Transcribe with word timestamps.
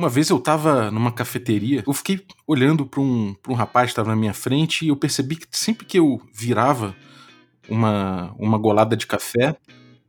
Uma 0.00 0.08
vez 0.08 0.30
eu 0.30 0.40
tava 0.40 0.90
numa 0.90 1.12
cafeteria, 1.12 1.84
eu 1.86 1.92
fiquei 1.92 2.24
olhando 2.46 2.86
para 2.86 3.02
um, 3.02 3.36
um 3.46 3.52
rapaz 3.52 3.88
que 3.88 3.92
estava 3.92 4.08
na 4.08 4.16
minha 4.16 4.32
frente 4.32 4.82
e 4.82 4.88
eu 4.88 4.96
percebi 4.96 5.36
que 5.36 5.46
sempre 5.50 5.84
que 5.84 5.98
eu 5.98 6.22
virava 6.32 6.96
uma, 7.68 8.34
uma 8.38 8.56
golada 8.56 8.96
de 8.96 9.06
café, 9.06 9.54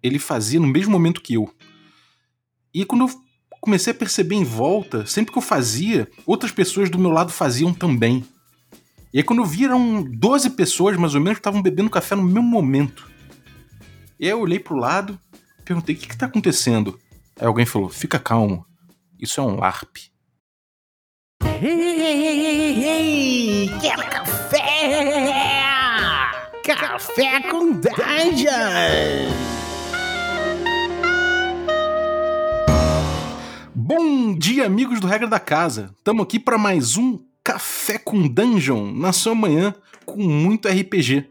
ele 0.01 0.17
fazia 0.17 0.61
no 0.61 0.67
mesmo 0.67 0.93
momento 0.93 1.19
que 1.19 1.33
eu. 1.33 1.53
E 2.73 2.85
quando 2.85 3.01
eu 3.01 3.09
comecei 3.59 3.91
a 3.91 3.93
perceber 3.93 4.35
em 4.35 4.45
volta, 4.45 5.05
sempre 5.05 5.33
que 5.33 5.37
eu 5.37 5.41
fazia, 5.41 6.07
outras 6.25 6.53
pessoas 6.53 6.89
do 6.89 6.97
meu 6.97 7.11
lado 7.11 7.33
faziam 7.33 7.73
também. 7.73 8.23
E 9.13 9.17
aí 9.17 9.23
quando 9.25 9.39
eu 9.39 9.45
vi, 9.45 9.65
eram 9.65 10.03
12 10.03 10.51
pessoas 10.51 10.95
mais 10.95 11.15
ou 11.15 11.19
menos 11.19 11.35
que 11.35 11.41
estavam 11.41 11.61
bebendo 11.61 11.89
café 11.89 12.15
no 12.15 12.23
mesmo 12.23 12.43
momento. 12.43 13.11
E 14.17 14.23
aí 14.23 14.31
eu 14.31 14.39
olhei 14.39 14.57
pro 14.57 14.77
lado, 14.77 15.19
perguntei: 15.65 15.95
o 15.95 15.97
que, 15.97 16.07
que 16.07 16.17
tá 16.17 16.27
acontecendo? 16.27 16.97
Aí 17.37 17.45
alguém 17.45 17.65
falou: 17.65 17.89
fica 17.89 18.17
calmo, 18.17 18.65
isso 19.21 19.39
é 19.39 19.43
um 19.43 19.55
LARP. 19.55 19.97
Ei, 21.61 21.69
ei, 21.69 22.27
ei, 22.27 22.83
ei, 22.83 23.79
quer 23.79 24.09
café? 24.09 24.59
Café 26.65 27.41
com 27.49 27.71
Dungeon! 27.73 28.51
Bom 33.75 34.35
dia, 34.35 34.65
amigos 34.65 34.99
do 34.99 35.05
Regra 35.05 35.27
da 35.27 35.39
Casa. 35.39 35.93
Estamos 35.95 36.23
aqui 36.23 36.39
para 36.39 36.57
mais 36.57 36.97
um 36.97 37.19
Café 37.43 37.99
com 37.99 38.27
Dungeon 38.27 38.91
na 38.91 39.13
sua 39.13 39.35
manhã 39.35 39.75
com 40.03 40.17
muito 40.23 40.67
RPG. 40.67 41.29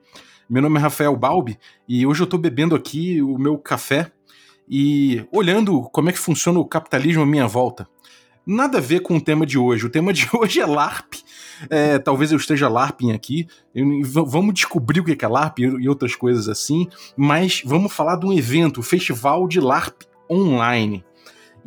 Meu 0.49 0.63
nome 0.63 0.79
é 0.79 0.83
Rafael 0.83 1.17
Balbi 1.17 1.59
e 1.89 2.07
hoje 2.07 2.23
eu 2.23 2.25
estou 2.25 2.39
bebendo 2.39 2.77
aqui 2.77 3.21
o 3.21 3.37
meu 3.37 3.59
café 3.59 4.13
e 4.71 5.27
olhando 5.33 5.83
como 5.91 6.09
é 6.11 6.13
que 6.13 6.19
funciona 6.19 6.61
o 6.61 6.65
capitalismo 6.65 7.25
à 7.25 7.27
minha 7.27 7.49
volta. 7.49 7.89
Nada 8.47 8.79
a 8.79 8.81
ver 8.81 9.01
com 9.01 9.17
o 9.17 9.21
tema 9.21 9.45
de 9.45 9.59
hoje. 9.59 9.85
O 9.85 9.91
tema 9.91 10.13
de 10.13 10.29
hoje 10.33 10.61
é 10.61 10.67
LARP. 10.67 11.15
É, 11.69 11.99
talvez 11.99 12.31
eu 12.31 12.39
esteja 12.39 12.69
LARPing 12.69 13.13
aqui. 13.13 13.49
Eu, 13.75 14.03
vamos 14.05 14.55
descobrir 14.55 15.01
o 15.01 15.05
que 15.05 15.25
é 15.25 15.29
LARP 15.29 15.59
e 15.59 15.89
outras 15.89 16.15
coisas 16.15 16.49
assim. 16.49 16.89
Mas 17.17 17.63
vamos 17.65 17.93
falar 17.93 18.17
de 18.17 18.27
um 18.27 18.33
evento, 18.33 18.79
o 18.79 18.83
Festival 18.83 19.49
de 19.49 19.61
LARP 19.61 20.03
Online. 20.31 21.05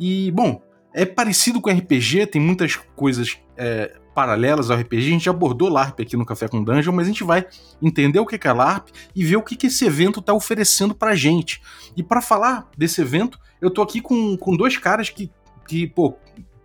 E, 0.00 0.30
bom, 0.32 0.62
é 0.94 1.04
parecido 1.04 1.60
com 1.60 1.70
RPG, 1.70 2.26
tem 2.26 2.40
muitas 2.40 2.76
coisas 2.96 3.38
é, 3.56 3.94
paralelas 4.14 4.70
ao 4.70 4.78
RPG. 4.78 5.06
A 5.06 5.10
gente 5.10 5.28
abordou 5.28 5.68
LARP 5.68 6.00
aqui 6.00 6.16
no 6.16 6.24
Café 6.24 6.48
com 6.48 6.62
Dungeon, 6.62 6.92
mas 6.92 7.06
a 7.06 7.10
gente 7.10 7.24
vai 7.24 7.44
entender 7.82 8.20
o 8.20 8.26
que 8.26 8.38
é 8.46 8.52
LARP 8.52 8.88
e 9.14 9.24
ver 9.24 9.36
o 9.36 9.42
que 9.42 9.66
esse 9.66 9.84
evento 9.84 10.20
está 10.20 10.32
oferecendo 10.32 10.94
pra 10.94 11.14
gente. 11.14 11.60
E 11.96 12.02
para 12.02 12.22
falar 12.22 12.68
desse 12.76 13.00
evento, 13.00 13.38
eu 13.60 13.70
tô 13.70 13.82
aqui 13.82 14.00
com, 14.00 14.36
com 14.36 14.56
dois 14.56 14.78
caras 14.78 15.10
que, 15.10 15.30
que 15.66 15.86
pô, 15.86 16.16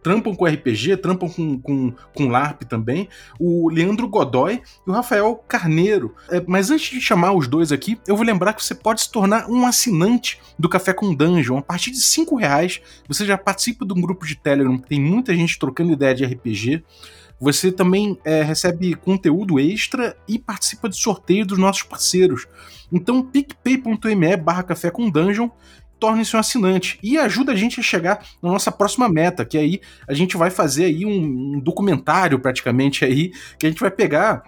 trampam 0.01 0.33
com 0.33 0.45
RPG, 0.45 0.97
trampam 0.97 1.29
com, 1.29 1.59
com, 1.59 1.93
com 2.13 2.27
LARP 2.27 2.63
também, 2.63 3.07
o 3.39 3.69
Leandro 3.69 4.07
Godoy 4.07 4.61
e 4.85 4.89
o 4.89 4.93
Rafael 4.93 5.35
Carneiro. 5.47 6.15
É, 6.29 6.43
mas 6.47 6.69
antes 6.71 6.89
de 6.89 7.01
chamar 7.01 7.33
os 7.33 7.47
dois 7.47 7.71
aqui, 7.71 7.99
eu 8.07 8.15
vou 8.15 8.25
lembrar 8.25 8.53
que 8.53 8.63
você 8.63 8.75
pode 8.75 9.01
se 9.01 9.11
tornar 9.11 9.49
um 9.49 9.65
assinante 9.65 10.39
do 10.57 10.69
Café 10.69 10.93
com 10.93 11.13
Dungeon. 11.13 11.57
A 11.57 11.61
partir 11.61 11.91
de 11.91 12.01
cinco 12.01 12.35
reais, 12.35 12.81
você 13.07 13.25
já 13.25 13.37
participa 13.37 13.85
de 13.85 13.93
um 13.93 14.01
grupo 14.01 14.25
de 14.25 14.35
Telegram 14.35 14.77
que 14.77 14.87
tem 14.87 15.01
muita 15.01 15.35
gente 15.35 15.59
trocando 15.59 15.91
ideia 15.91 16.15
de 16.15 16.25
RPG. 16.25 16.83
Você 17.39 17.71
também 17.71 18.17
é, 18.25 18.41
recebe 18.41 18.95
conteúdo 18.95 19.59
extra 19.59 20.15
e 20.27 20.37
participa 20.37 20.89
de 20.89 20.97
sorteio 20.97 21.45
dos 21.45 21.57
nossos 21.57 21.83
parceiros. 21.83 22.47
Então, 22.91 23.21
picpay.me 23.21 24.35
barra 24.37 24.63
café 24.63 24.91
com 24.91 25.09
dungeon 25.09 25.49
torne-se 25.99 26.35
um 26.35 26.39
assinante 26.39 26.97
e 27.03 27.17
ajuda 27.17 27.51
a 27.51 27.55
gente 27.55 27.79
a 27.79 27.83
chegar 27.83 28.25
na 28.41 28.49
nossa 28.49 28.71
próxima 28.71 29.09
meta, 29.09 29.45
que 29.45 29.57
aí 29.57 29.81
a 30.07 30.13
gente 30.13 30.37
vai 30.37 30.49
fazer 30.49 30.85
aí 30.85 31.05
um, 31.05 31.55
um 31.55 31.59
documentário 31.59 32.39
praticamente 32.39 33.03
aí, 33.03 33.31
que 33.59 33.65
a 33.65 33.69
gente 33.69 33.81
vai 33.81 33.91
pegar 33.91 34.43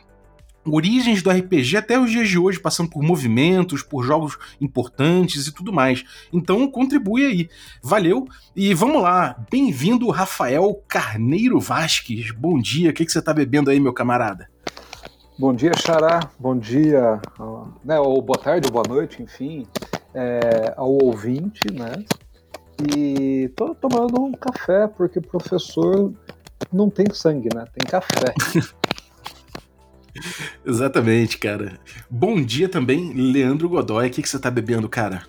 origens 0.66 1.22
do 1.22 1.30
RPG 1.30 1.78
até 1.78 2.00
os 2.00 2.12
dias 2.12 2.30
de 2.30 2.38
hoje, 2.38 2.60
passando 2.60 2.90
por 2.90 3.02
movimentos, 3.02 3.82
por 3.84 4.04
jogos 4.04 4.38
importantes 4.60 5.48
e 5.48 5.52
tudo 5.52 5.74
mais. 5.74 6.04
Então 6.32 6.68
contribui 6.70 7.26
aí. 7.26 7.50
Valeu 7.82 8.28
e 8.56 8.74
vamos 8.74 9.02
lá. 9.02 9.36
Bem-vindo, 9.50 10.10
Rafael 10.10 10.82
Carneiro 10.88 11.60
Vasques. 11.60 12.32
Bom 12.32 12.60
dia. 12.60 12.92
O 12.92 12.94
que, 12.94 13.06
que 13.06 13.12
você 13.12 13.20
está 13.20 13.34
bebendo 13.34 13.70
aí, 13.70 13.80
meu 13.80 13.94
camarada? 13.94 14.50
Bom 15.38 15.54
dia, 15.54 15.72
Xará. 15.76 16.30
Bom 16.38 16.58
dia, 16.58 17.20
né, 17.84 18.00
ou 18.00 18.22
boa 18.22 18.38
tarde, 18.38 18.68
ou 18.68 18.74
boa 18.74 18.86
noite, 18.88 19.24
enfim, 19.24 19.66
é, 20.14 20.74
ao 20.78 20.92
ouvinte, 21.04 21.72
né? 21.72 22.06
E 22.96 23.50
tô 23.56 23.74
tomando 23.74 24.22
um 24.22 24.32
café, 24.34 24.88
porque 24.88 25.20
professor 25.20 26.14
não 26.72 26.90
tem 26.90 27.08
sangue, 27.12 27.50
né? 27.56 27.66
Tem 27.74 27.90
café. 27.90 28.34
Exatamente, 30.66 31.38
cara. 31.38 31.80
Bom 32.10 32.42
dia 32.42 32.68
também, 32.70 33.14
Leandro 33.14 33.70
Godoy. 33.70 34.08
O 34.08 34.12
que, 34.12 34.22
que 34.22 34.30
você 34.30 34.40
tá 34.40 34.52
bebendo, 34.52 34.88
cara? 34.88 35.24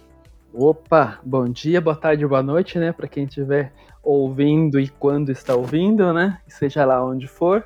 Opa, 0.52 1.18
bom 1.24 1.48
dia, 1.48 1.80
boa 1.80 1.96
tarde, 1.96 2.26
boa 2.26 2.42
noite, 2.42 2.78
né? 2.78 2.92
Para 2.92 3.08
quem 3.08 3.24
estiver 3.24 3.72
ouvindo 4.02 4.78
e 4.78 4.88
quando 4.88 5.30
está 5.30 5.54
ouvindo, 5.54 6.12
né? 6.12 6.38
Seja 6.46 6.84
lá 6.84 7.04
onde 7.04 7.26
for. 7.26 7.64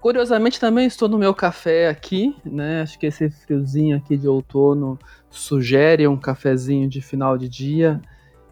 Curiosamente 0.00 0.60
também 0.60 0.86
estou 0.86 1.08
no 1.08 1.16
meu 1.16 1.32
café 1.32 1.88
aqui, 1.88 2.36
né? 2.44 2.82
Acho 2.82 2.98
que 2.98 3.06
esse 3.06 3.30
friozinho 3.30 3.96
aqui 3.96 4.16
de 4.16 4.26
outono 4.28 4.98
sugere 5.30 6.06
um 6.06 6.16
cafezinho 6.16 6.88
de 6.88 7.00
final 7.00 7.38
de 7.38 7.48
dia. 7.48 8.00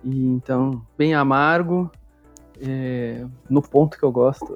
E 0.05 0.25
então, 0.25 0.83
bem 0.97 1.15
amargo, 1.15 1.91
é, 2.65 3.25
no 3.51 3.61
ponto 3.61 3.99
que 3.99 4.05
eu 4.05 4.13
gosto. 4.13 4.55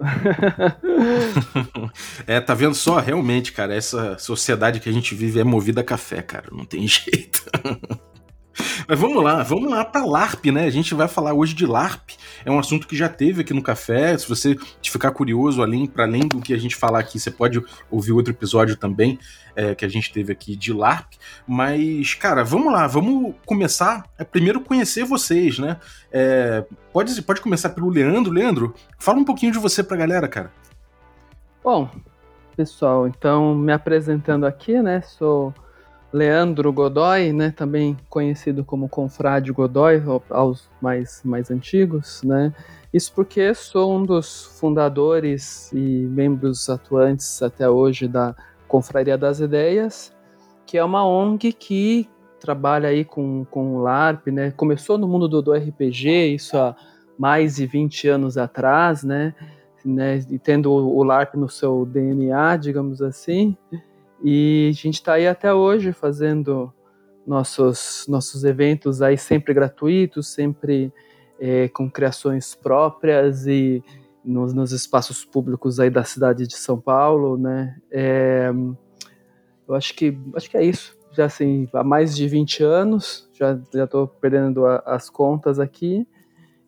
é, 2.27 2.41
tá 2.41 2.55
vendo 2.55 2.75
só? 2.75 3.01
Realmente, 3.01 3.53
cara, 3.53 3.75
essa 3.75 4.17
sociedade 4.19 4.79
que 4.79 4.89
a 4.89 4.93
gente 4.93 5.15
vive 5.15 5.41
é 5.41 5.45
movida 5.45 5.81
a 5.81 5.85
café, 5.85 6.23
cara. 6.23 6.47
Não 6.53 6.65
tem 6.65 6.87
jeito. 6.89 7.45
Mas 8.89 8.99
vamos 8.99 9.23
lá, 9.23 9.43
vamos 9.43 9.71
lá 9.71 9.85
para 9.85 10.05
LARP, 10.05 10.47
né? 10.47 10.65
A 10.65 10.71
gente 10.71 10.95
vai 10.95 11.09
falar 11.09 11.35
hoje 11.35 11.55
de 11.55 11.67
LARP. 11.67 12.11
É 12.45 12.51
um 12.51 12.59
assunto 12.59 12.87
que 12.87 12.97
já 12.97 13.09
teve 13.09 13.43
aqui 13.43 13.53
no 13.53 13.63
café. 13.63 14.17
Se 14.17 14.29
você 14.29 14.57
ficar 14.83 15.11
curioso, 15.11 15.63
além 15.63 15.87
para 15.87 16.05
além 16.05 16.29
do 16.29 16.41
que 16.41 16.55
a 16.55 16.59
gente 16.59 16.77
falar 16.77 17.01
aqui, 17.01 17.19
você 17.19 17.31
pode 17.31 17.63
ouvir 17.91 18.13
outro 18.13 18.33
episódio 18.33 18.77
também 18.77 19.19
é, 19.55 19.75
que 19.75 19.85
a 19.85 19.89
gente 19.89 20.13
teve 20.13 20.33
aqui 20.33 20.55
de 20.55 20.73
LARP. 20.73 21.15
Mas, 21.47 22.15
cara, 22.15 22.45
vamos 22.45 22.73
lá, 22.73 22.87
vamos 22.87 23.35
começar 23.45 24.05
a 24.19 24.25
primeiro 24.25 24.61
conhecer 24.61 25.05
vocês, 25.05 25.59
né? 25.59 25.79
É, 26.13 26.65
pode, 26.93 27.21
pode 27.23 27.41
começar 27.41 27.71
pelo 27.71 27.89
Leandro. 27.89 28.33
Leandro, 28.33 28.75
fala 28.99 29.19
um 29.19 29.25
pouquinho 29.25 29.53
de 29.53 29.59
você 29.59 29.83
pra 29.83 29.97
galera, 29.97 30.29
cara. 30.29 30.53
Bom, 31.65 31.91
pessoal, 32.57 33.07
então 33.09 33.55
me 33.55 33.73
apresentando 33.73 34.47
aqui, 34.47 34.81
né? 34.81 35.01
Sou 35.01 35.53
Leandro 36.17 36.73
Godoy, 36.73 37.31
né, 37.31 37.53
também 37.55 37.95
conhecido 38.09 38.65
como 38.65 38.89
Confrade 38.89 39.53
Godoy, 39.53 40.03
aos 40.31 40.67
mais, 40.81 41.21
mais 41.23 41.51
antigos, 41.51 42.23
né? 42.23 42.55
Isso 42.91 43.13
porque 43.15 43.53
sou 43.53 43.95
um 43.95 44.03
dos 44.03 44.47
fundadores 44.59 45.71
e 45.75 45.77
membros 45.79 46.71
atuantes 46.71 47.43
até 47.43 47.69
hoje 47.69 48.09
da 48.09 48.35
Confraria 48.67 49.19
das 49.19 49.41
Ideias, 49.41 50.11
que 50.65 50.79
é 50.79 50.83
uma 50.83 51.07
ONG 51.07 51.53
que 51.53 52.09
trabalha 52.41 52.89
aí 52.89 53.05
com, 53.05 53.45
com 53.51 53.77
o 53.77 53.83
LARP, 53.83 54.29
né? 54.29 54.51
Começou 54.53 54.97
no 54.97 55.07
mundo 55.07 55.29
do, 55.29 55.43
do 55.43 55.53
RPG, 55.53 56.35
isso 56.35 56.57
há 56.57 56.75
mais 57.19 57.57
de 57.57 57.67
20 57.67 58.09
anos 58.09 58.39
atrás, 58.39 59.05
né? 59.05 59.35
né? 59.85 60.19
E 60.31 60.39
tendo 60.39 60.73
o 60.73 61.03
LARP 61.03 61.35
no 61.35 61.51
seu 61.51 61.85
DNA, 61.85 62.57
digamos 62.57 63.03
assim. 63.03 63.55
E 64.23 64.71
a 64.71 64.75
gente 64.75 64.95
está 64.95 65.15
aí 65.15 65.27
até 65.27 65.53
hoje 65.53 65.93
fazendo 65.93 66.73
nossos, 67.27 68.07
nossos 68.09 68.45
eventos 68.45 69.03
aí 69.03 69.19
sempre 69.19 69.53
gratuitos, 69.53 70.29
sempre 70.29 70.93
é, 71.39 71.69
com 71.69 71.91
criações 71.91 72.55
próprias 72.55 73.47
e 73.47 73.83
nos, 74.25 74.53
nos, 74.53 74.73
espaços 74.73 75.25
públicos 75.25 75.79
aí 75.79 75.91
da 75.91 76.05
cidade 76.05 76.47
de 76.47 76.57
São 76.57 76.81
Paulo, 76.81 77.37
né? 77.37 77.77
É, 77.91 78.51
eu 79.69 79.75
acho 79.75 79.95
que 79.95 80.19
acho 80.35 80.51
que 80.51 80.57
é 80.57 80.65
isso. 80.65 80.97
Já 81.13 81.27
assim, 81.27 81.69
há 81.73 81.85
mais 81.85 82.15
de 82.15 82.29
20 82.29 82.63
anos, 82.63 83.29
já 83.33 83.59
estou 83.73 84.07
perdendo 84.07 84.67
a, 84.67 84.83
as 84.87 85.09
contas 85.09 85.59
aqui. 85.59 86.07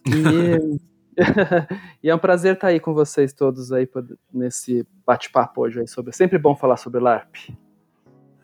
E 0.06 0.78
e 2.02 2.08
é 2.08 2.14
um 2.14 2.18
prazer 2.18 2.54
estar 2.54 2.68
aí 2.68 2.80
com 2.80 2.94
vocês 2.94 3.32
todos 3.32 3.72
aí 3.72 3.88
nesse 4.32 4.86
bate-papo 5.06 5.62
hoje 5.62 5.80
aí 5.80 5.88
sobre. 5.88 6.12
Sempre 6.12 6.38
bom 6.38 6.54
falar 6.54 6.76
sobre 6.76 7.00
LARP. 7.00 7.50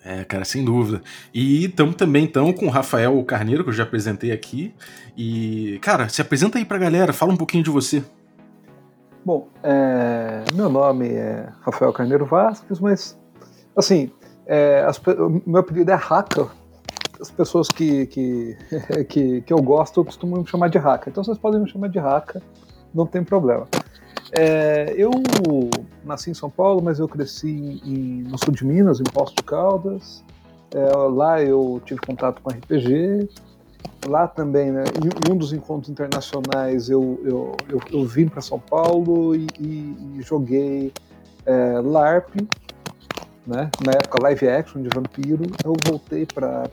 É, 0.04 0.22
cara, 0.22 0.44
sem 0.44 0.62
dúvida. 0.62 1.00
E 1.32 1.64
estamos 1.64 1.94
também 1.94 2.24
então 2.24 2.52
com 2.52 2.66
o 2.66 2.70
Rafael 2.70 3.22
Carneiro, 3.24 3.64
que 3.64 3.70
eu 3.70 3.74
já 3.74 3.84
apresentei 3.84 4.32
aqui. 4.32 4.74
E, 5.16 5.78
cara, 5.80 6.10
se 6.10 6.20
apresenta 6.20 6.58
aí 6.58 6.64
pra 6.64 6.76
galera, 6.76 7.12
fala 7.12 7.32
um 7.32 7.36
pouquinho 7.36 7.64
de 7.64 7.70
você. 7.70 8.04
Bom, 9.24 9.48
é, 9.62 10.44
meu 10.52 10.68
nome 10.68 11.08
é 11.08 11.48
Rafael 11.62 11.90
Carneiro 11.94 12.26
Vasques, 12.26 12.78
mas, 12.78 13.18
assim, 13.74 14.12
é, 14.46 14.84
as, 14.86 15.00
meu 15.46 15.60
apelido 15.60 15.90
é 15.90 15.94
Haka. 15.94 16.50
As 17.18 17.30
pessoas 17.30 17.68
que, 17.68 18.06
que, 18.08 18.58
que, 19.08 19.40
que 19.40 19.52
eu 19.52 19.62
gosto 19.62 20.04
costumam 20.04 20.42
me 20.42 20.46
chamar 20.46 20.68
de 20.68 20.76
Haka. 20.76 21.08
Então 21.08 21.24
vocês 21.24 21.38
podem 21.38 21.60
me 21.60 21.70
chamar 21.70 21.88
de 21.88 21.98
Haka. 21.98 22.42
Não 22.94 23.06
tem 23.06 23.24
problema. 23.24 23.66
É, 24.32 24.94
eu 24.96 25.10
nasci 26.04 26.30
em 26.30 26.34
São 26.34 26.50
Paulo, 26.50 26.82
mas 26.82 26.98
eu 26.98 27.08
cresci 27.08 27.80
em, 27.84 28.22
no 28.22 28.38
sul 28.38 28.52
de 28.52 28.64
Minas, 28.64 29.00
em 29.00 29.04
Poço 29.04 29.34
de 29.34 29.42
Caldas. 29.42 30.24
É, 30.72 30.96
lá 30.96 31.42
eu 31.42 31.80
tive 31.84 32.00
contato 32.00 32.40
com 32.42 32.50
RPG. 32.50 33.28
Lá 34.06 34.26
também, 34.26 34.70
né, 34.70 34.84
em 35.02 35.32
um 35.32 35.36
dos 35.36 35.52
encontros 35.52 35.88
internacionais, 35.88 36.90
eu, 36.90 37.20
eu, 37.24 37.56
eu, 37.68 37.80
eu 37.90 38.04
vim 38.04 38.28
para 38.28 38.42
São 38.42 38.58
Paulo 38.58 39.34
e, 39.34 39.46
e, 39.58 40.18
e 40.18 40.22
joguei 40.22 40.92
é, 41.46 41.80
LARP, 41.80 42.36
né? 43.46 43.70
Na 43.84 43.92
época 43.92 44.22
live 44.22 44.48
action 44.48 44.82
de 44.82 44.88
vampiro, 44.88 45.44
eu 45.64 45.74
voltei 45.84 46.26
para 46.26 46.68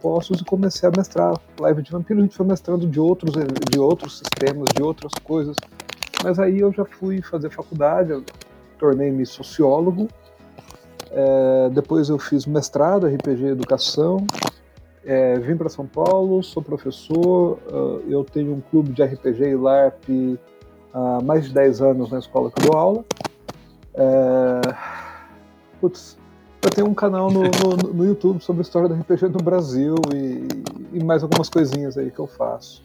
Poços 0.00 0.40
e 0.40 0.44
comecei 0.44 0.88
a 0.88 0.92
mestrar 0.96 1.38
live 1.58 1.82
de 1.82 1.90
vampiro. 1.90 2.20
A 2.20 2.22
gente 2.22 2.36
foi 2.36 2.46
mestrando 2.46 2.86
de 2.86 3.00
outros, 3.00 3.34
de 3.70 3.78
outros 3.78 4.18
sistemas, 4.18 4.68
de 4.74 4.82
outras 4.82 5.12
coisas. 5.22 5.56
Mas 6.22 6.38
aí 6.38 6.60
eu 6.60 6.72
já 6.72 6.84
fui 6.84 7.22
fazer 7.22 7.50
faculdade, 7.50 8.22
tornei-me 8.78 9.24
sociólogo. 9.24 10.08
É, 11.10 11.70
depois 11.70 12.08
eu 12.08 12.18
fiz 12.18 12.44
mestrado 12.44 13.06
RPG 13.06 13.46
Educação. 13.46 14.26
É, 15.04 15.38
vim 15.38 15.56
para 15.56 15.68
São 15.68 15.86
Paulo, 15.86 16.42
sou 16.42 16.62
professor. 16.62 17.58
Eu 18.08 18.24
tenho 18.24 18.52
um 18.52 18.60
clube 18.60 18.92
de 18.92 19.02
RPG 19.02 19.44
e 19.44 19.56
LARP 19.56 20.38
há 20.92 21.20
mais 21.22 21.44
de 21.44 21.54
10 21.54 21.80
anos 21.80 22.10
na 22.10 22.18
escola 22.18 22.50
que 22.50 22.60
eu 22.60 22.70
dou 22.70 22.78
aula. 22.78 23.04
É, 23.94 24.60
Putz, 25.80 26.16
eu 26.62 26.70
tenho 26.70 26.88
um 26.88 26.94
canal 26.94 27.30
no, 27.30 27.42
no, 27.42 27.92
no, 27.94 28.04
YouTube 28.04 28.42
sobre 28.42 28.60
a 28.60 28.62
história 28.62 28.88
do 28.88 28.94
RPG 28.94 29.28
no 29.28 29.38
Brasil 29.38 29.94
e, 30.12 30.98
e, 30.98 31.04
mais 31.04 31.22
algumas 31.22 31.48
coisinhas 31.48 31.96
aí 31.96 32.10
que 32.10 32.18
eu 32.18 32.26
faço. 32.26 32.82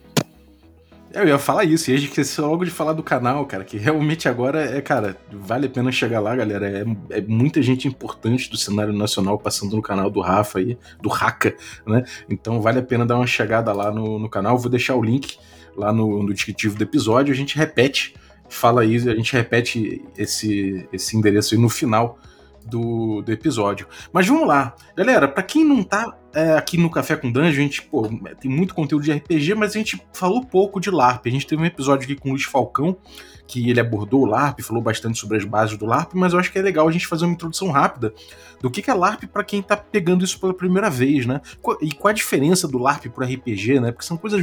Eu 1.11 1.27
ia 1.27 1.37
falar 1.37 1.63
isso, 1.63 1.91
e 1.91 1.93
a 1.93 1.97
gente 1.97 2.09
esqueceu 2.09 2.47
logo 2.47 2.65
de 2.65 2.71
falar 2.71 2.93
do 2.93 3.03
canal, 3.03 3.45
cara, 3.45 3.63
que 3.63 3.77
realmente 3.77 4.27
agora 4.27 4.63
é, 4.63 4.81
cara, 4.81 5.15
vale 5.31 5.67
a 5.67 5.69
pena 5.69 5.91
chegar 5.91 6.19
lá, 6.19 6.35
galera. 6.35 6.67
É, 6.67 7.17
é 7.17 7.21
muita 7.21 7.61
gente 7.61 7.87
importante 7.87 8.49
do 8.49 8.57
cenário 8.57 8.93
nacional 8.93 9.37
passando 9.37 9.75
no 9.75 9.81
canal 9.81 10.09
do 10.09 10.21
Rafa 10.21 10.57
aí, 10.57 10.77
do 10.99 11.09
Raka, 11.09 11.55
né? 11.85 12.03
Então 12.27 12.61
vale 12.61 12.79
a 12.79 12.83
pena 12.83 13.05
dar 13.05 13.15
uma 13.15 13.27
chegada 13.27 13.71
lá 13.73 13.91
no, 13.91 14.17
no 14.17 14.29
canal. 14.29 14.57
Vou 14.57 14.71
deixar 14.71 14.95
o 14.95 15.03
link 15.03 15.37
lá 15.75 15.93
no, 15.93 16.23
no 16.23 16.33
descritivo 16.33 16.75
do 16.75 16.83
episódio, 16.83 17.31
a 17.31 17.37
gente 17.37 17.57
repete, 17.57 18.15
fala 18.49 18.81
aí, 18.81 18.95
a 18.95 19.15
gente 19.15 19.33
repete 19.33 20.03
esse, 20.17 20.87
esse 20.91 21.17
endereço 21.17 21.53
aí 21.53 21.61
no 21.61 21.69
final 21.69 22.19
do, 22.65 23.21
do 23.21 23.31
episódio. 23.31 23.87
Mas 24.11 24.27
vamos 24.27 24.47
lá. 24.47 24.75
Galera, 24.95 25.27
para 25.27 25.43
quem 25.43 25.63
não 25.63 25.83
tá 25.83 26.15
é, 26.33 26.53
aqui 26.53 26.77
no 26.77 26.89
Café 26.89 27.15
com 27.15 27.31
Dungeon, 27.31 27.49
a 27.49 27.51
gente 27.51 27.81
pô, 27.81 28.07
tem 28.39 28.49
muito 28.49 28.73
conteúdo 28.73 29.03
de 29.03 29.11
RPG, 29.11 29.53
mas 29.53 29.71
a 29.71 29.77
gente 29.77 30.01
falou 30.11 30.43
pouco 30.43 30.79
de 30.79 30.89
LARP. 30.89 31.27
A 31.27 31.29
gente 31.29 31.45
teve 31.45 31.61
um 31.61 31.65
episódio 31.65 32.05
aqui 32.05 32.15
com 32.15 32.29
o 32.29 32.31
Luiz 32.31 32.43
Falcão, 32.43 32.97
que 33.45 33.69
ele 33.69 33.79
abordou 33.79 34.21
o 34.21 34.25
LARP, 34.25 34.61
falou 34.61 34.81
bastante 34.81 35.19
sobre 35.19 35.37
as 35.37 35.45
bases 35.45 35.77
do 35.77 35.85
LARP, 35.85 36.13
mas 36.15 36.33
eu 36.33 36.39
acho 36.39 36.51
que 36.51 36.57
é 36.57 36.61
legal 36.61 36.87
a 36.87 36.91
gente 36.91 37.05
fazer 37.05 37.25
uma 37.25 37.33
introdução 37.33 37.69
rápida 37.69 38.13
do 38.61 38.71
que 38.71 38.89
é 38.89 38.93
LARP 38.93 39.25
para 39.25 39.43
quem 39.43 39.61
tá 39.61 39.75
pegando 39.75 40.23
isso 40.23 40.39
pela 40.39 40.53
primeira 40.53 40.89
vez, 40.89 41.25
né? 41.25 41.41
E 41.81 41.91
qual 41.91 42.09
a 42.09 42.13
diferença 42.13 42.67
do 42.67 42.77
LARP 42.77 43.07
pro 43.07 43.25
RPG, 43.25 43.79
né? 43.79 43.91
Porque 43.91 44.05
são 44.05 44.17
coisas 44.17 44.41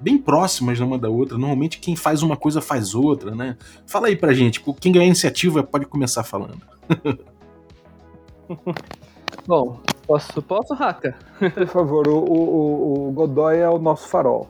bem 0.00 0.18
próximas 0.18 0.80
uma 0.80 0.98
da 0.98 1.08
outra. 1.08 1.38
Normalmente 1.38 1.78
quem 1.78 1.94
faz 1.96 2.22
uma 2.22 2.36
coisa 2.36 2.60
faz 2.60 2.94
outra, 2.94 3.34
né? 3.34 3.56
Fala 3.86 4.08
aí 4.08 4.16
pra 4.16 4.34
gente, 4.34 4.62
quem 4.80 4.92
ganhar 4.92 5.06
iniciativa 5.06 5.62
pode 5.62 5.86
começar 5.86 6.24
falando. 6.24 6.60
Bom, 9.46 9.80
posso, 10.06 10.42
posso, 10.42 10.74
Raka? 10.74 11.16
Por 11.54 11.66
favor, 11.66 12.08
o, 12.08 12.18
o, 12.18 13.08
o 13.08 13.12
Godoy 13.12 13.58
é 13.58 13.68
o 13.68 13.78
nosso 13.78 14.08
farol. 14.08 14.48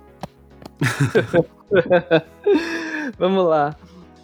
Vamos 3.18 3.46
lá. 3.46 3.76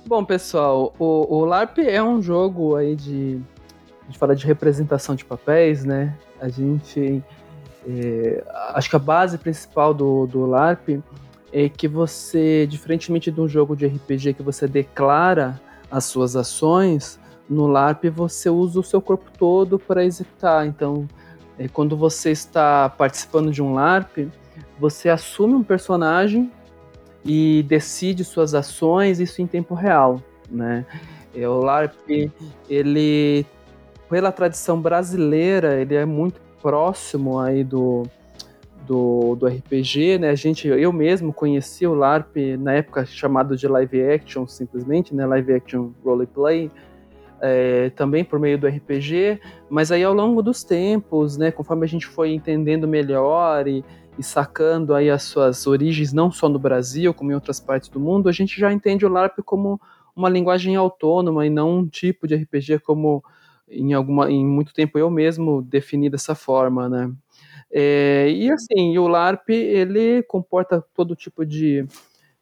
Bom, 0.06 0.25
pessoal, 0.25 0.94
o, 0.99 1.37
o 1.37 1.44
LARP 1.44 1.78
é 1.78 2.02
um 2.02 2.23
jogo 2.23 2.76
aí 2.76 2.94
de. 2.94 3.40
A 4.02 4.06
gente 4.06 4.19
fala 4.19 4.37
de 4.37 4.46
representação 4.46 5.14
de 5.14 5.25
papéis, 5.25 5.84
né? 5.84 6.17
A 6.40 6.49
gente. 6.49 7.22
É, 7.88 8.44
acho 8.75 8.90
que 8.90 8.96
a 8.96 9.00
base 9.00 9.38
principal 9.38 9.93
do, 9.93 10.26
do 10.26 10.46
LARP 10.46 11.00
é 11.52 11.69
que 11.69 11.87
você, 11.87 12.67
diferentemente 12.67 13.31
de 13.31 13.40
um 13.40 13.49
jogo 13.49 13.76
de 13.76 13.87
RPG 13.87 14.34
que 14.34 14.43
você 14.43 14.67
declara 14.67 15.61
as 15.90 16.05
suas 16.05 16.37
ações, 16.37 17.19
no 17.48 17.66
LARP 17.66 18.04
você 18.10 18.50
usa 18.50 18.81
o 18.81 18.82
seu 18.82 19.00
corpo 19.00 19.31
todo 19.38 19.78
para 19.78 20.04
executar. 20.04 20.66
Então, 20.66 21.06
é, 21.58 21.69
quando 21.69 21.96
você 21.96 22.31
está 22.31 22.88
participando 22.88 23.50
de 23.50 23.62
um 23.62 23.75
LARP, 23.75 24.28
você 24.78 25.08
assume 25.08 25.54
um 25.54 25.62
personagem 25.62 26.50
e 27.25 27.64
decide 27.69 28.25
suas 28.25 28.54
ações, 28.54 29.19
isso 29.19 29.43
em 29.43 29.46
tempo 29.46 29.75
real, 29.75 30.22
né? 30.50 30.87
É, 31.34 31.48
o 31.48 31.58
LARP, 31.58 32.31
ele, 32.69 33.44
pela 34.08 34.31
tradição 34.31 34.81
brasileira, 34.81 35.81
ele 35.81 35.94
é 35.94 36.04
muito 36.04 36.40
próximo 36.62 37.38
aí 37.38 37.62
do, 37.64 38.04
do, 38.87 39.34
do 39.34 39.46
RPG, 39.46 40.19
né? 40.19 40.31
A 40.31 40.34
gente, 40.34 40.69
eu 40.69 40.93
mesmo 40.93 41.32
conheci 41.32 41.87
o 41.87 41.94
LARP 41.94 42.37
na 42.58 42.75
época 42.75 43.04
chamado 43.04 43.56
de 43.56 43.66
live 43.66 44.02
action, 44.02 44.46
simplesmente, 44.46 45.14
né? 45.14 45.26
Live 45.26 45.52
action 45.52 45.90
roleplay, 46.04 46.70
é, 47.48 47.90
também 47.90 48.25
por 48.25 48.38
meio 48.38 48.58
do 48.58 48.66
RPG, 48.66 49.40
mas 49.69 49.90
aí 49.93 50.02
ao 50.02 50.14
longo 50.14 50.43
dos 50.43 50.64
tempos, 50.64 51.37
né, 51.37 51.50
conforme 51.50 51.84
a 51.84 51.88
gente 51.88 52.06
foi 52.06 52.32
entendendo 52.32 52.87
melhor 52.87 53.66
e, 53.66 53.84
e, 54.19 54.22
sacando 54.22 54.94
aí 54.94 55.10
as 55.10 55.22
suas 55.22 55.66
origens, 55.66 56.12
não 56.12 56.31
só 56.31 56.48
no 56.48 56.58
Brasil, 56.58 57.12
como 57.14 57.32
em 57.32 57.34
outras 57.34 57.60
partes 57.60 57.88
do 57.88 58.00
mundo, 58.00 58.28
a 58.28 58.32
gente 58.32 58.58
já 58.58 58.72
entende 58.72 59.06
o 59.06 59.08
LARP 59.08 59.38
como 59.44 59.81
uma 60.14 60.28
linguagem 60.28 60.76
autônoma 60.76 61.46
e 61.46 61.50
não 61.50 61.78
um 61.78 61.87
tipo 61.87 62.26
de 62.26 62.34
RPG 62.34 62.81
como 62.81 63.22
em, 63.69 63.93
alguma, 63.93 64.31
em 64.31 64.44
muito 64.44 64.72
tempo 64.72 64.98
eu 64.98 65.10
mesmo 65.10 65.62
defini 65.62 66.08
dessa 66.08 66.34
forma, 66.34 66.88
né. 66.88 67.12
É, 67.70 68.31
e 68.31 68.50
assim, 68.50 68.96
o 68.96 69.08
LARP, 69.08 69.50
ele 69.50 70.22
comporta 70.22 70.84
todo 70.94 71.16
tipo 71.16 71.44
de, 71.44 71.84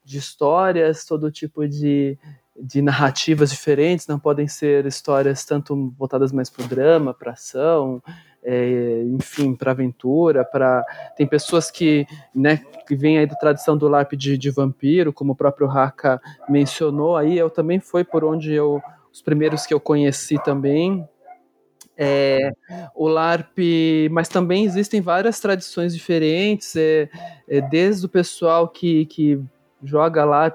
de 0.04 0.18
histórias, 0.18 1.04
todo 1.04 1.30
tipo 1.30 1.66
de, 1.66 2.18
de 2.56 2.80
narrativas 2.80 3.50
diferentes, 3.50 4.06
não 4.06 4.18
podem 4.18 4.46
ser 4.46 4.86
histórias 4.86 5.44
tanto 5.44 5.92
voltadas 5.98 6.32
mais 6.32 6.48
para 6.48 6.64
o 6.64 6.68
drama, 6.68 7.12
para 7.12 7.32
ação, 7.32 8.02
é, 8.42 9.02
enfim, 9.06 9.54
para 9.54 9.72
aventura, 9.72 10.44
para 10.44 10.84
tem 11.16 11.26
pessoas 11.26 11.70
que, 11.70 12.06
né, 12.34 12.62
que 12.86 12.94
vêm 12.94 13.18
aí 13.18 13.26
da 13.26 13.34
tradição 13.34 13.76
do 13.76 13.88
LARP 13.88 14.12
de, 14.12 14.38
de 14.38 14.50
vampiro, 14.50 15.12
como 15.12 15.32
o 15.32 15.36
próprio 15.36 15.68
Haka 15.68 16.20
mencionou 16.48 17.16
aí, 17.16 17.36
eu 17.36 17.50
também 17.50 17.80
foi 17.80 18.04
por 18.04 18.22
onde 18.24 18.52
eu 18.52 18.82
os 19.14 19.23
primeiros 19.23 19.64
que 19.64 19.73
eu 19.73 19.78
conheci 19.78 20.42
também. 20.42 21.08
É, 21.96 22.50
o 22.96 23.06
LARP, 23.06 23.56
mas 24.11 24.28
também 24.28 24.64
existem 24.64 25.00
várias 25.00 25.38
tradições 25.38 25.94
diferentes, 25.94 26.75
é, 26.75 27.08
é, 27.49 27.61
desde 27.61 28.04
o 28.04 28.08
pessoal 28.08 28.66
que, 28.66 29.06
que 29.06 29.40
joga 29.85 30.25
lá 30.25 30.53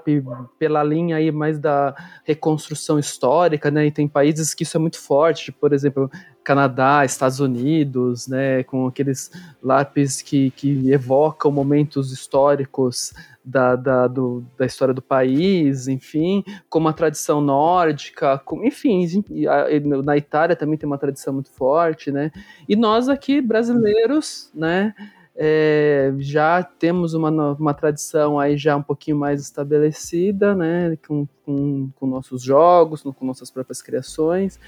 pela 0.58 0.82
linha 0.82 1.16
aí 1.16 1.30
mais 1.30 1.58
da 1.58 1.94
reconstrução 2.24 2.98
histórica, 2.98 3.70
né? 3.70 3.86
E 3.86 3.90
tem 3.90 4.08
países 4.08 4.54
que 4.54 4.64
isso 4.64 4.76
é 4.76 4.80
muito 4.80 4.98
forte, 4.98 5.46
tipo, 5.46 5.60
por 5.60 5.72
exemplo, 5.72 6.10
Canadá, 6.42 7.04
Estados 7.04 7.40
Unidos, 7.40 8.26
né? 8.26 8.62
Com 8.64 8.86
aqueles 8.86 9.30
lápis 9.62 10.20
que, 10.20 10.50
que 10.50 10.90
evocam 10.90 11.50
momentos 11.50 12.12
históricos 12.12 13.12
da, 13.44 13.74
da, 13.76 14.06
do, 14.06 14.44
da 14.58 14.66
história 14.66 14.92
do 14.92 15.02
país, 15.02 15.88
enfim, 15.88 16.44
como 16.68 16.88
a 16.88 16.92
tradição 16.92 17.40
nórdica, 17.40 18.38
com, 18.38 18.64
enfim, 18.64 19.06
na 20.04 20.16
Itália 20.16 20.56
também 20.56 20.76
tem 20.76 20.86
uma 20.86 20.98
tradição 20.98 21.32
muito 21.32 21.50
forte, 21.50 22.10
né? 22.10 22.30
E 22.68 22.76
nós 22.76 23.08
aqui, 23.08 23.40
brasileiros, 23.40 24.50
né? 24.54 24.94
É, 25.36 26.12
já 26.18 26.62
temos 26.62 27.14
uma, 27.14 27.30
uma 27.52 27.74
tradição 27.74 28.38
aí 28.38 28.56
já 28.56 28.76
um 28.76 28.82
pouquinho 28.82 29.16
mais 29.16 29.40
estabelecida, 29.40 30.54
né, 30.54 30.96
com, 31.06 31.26
com, 31.44 31.90
com 31.94 32.06
nossos 32.06 32.42
jogos, 32.42 33.02
com 33.02 33.24
nossas 33.24 33.50
próprias 33.50 33.80
criações. 33.80 34.58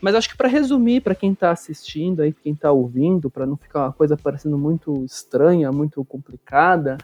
Mas 0.00 0.16
acho 0.16 0.28
que 0.28 0.36
para 0.36 0.48
resumir, 0.48 1.00
para 1.00 1.14
quem 1.14 1.32
está 1.32 1.52
assistindo 1.52 2.22
aí, 2.22 2.32
quem 2.32 2.52
está 2.54 2.72
ouvindo, 2.72 3.30
para 3.30 3.46
não 3.46 3.56
ficar 3.56 3.84
uma 3.84 3.92
coisa 3.92 4.16
parecendo 4.16 4.58
muito 4.58 5.04
estranha, 5.04 5.70
muito 5.70 6.04
complicada, 6.04 6.98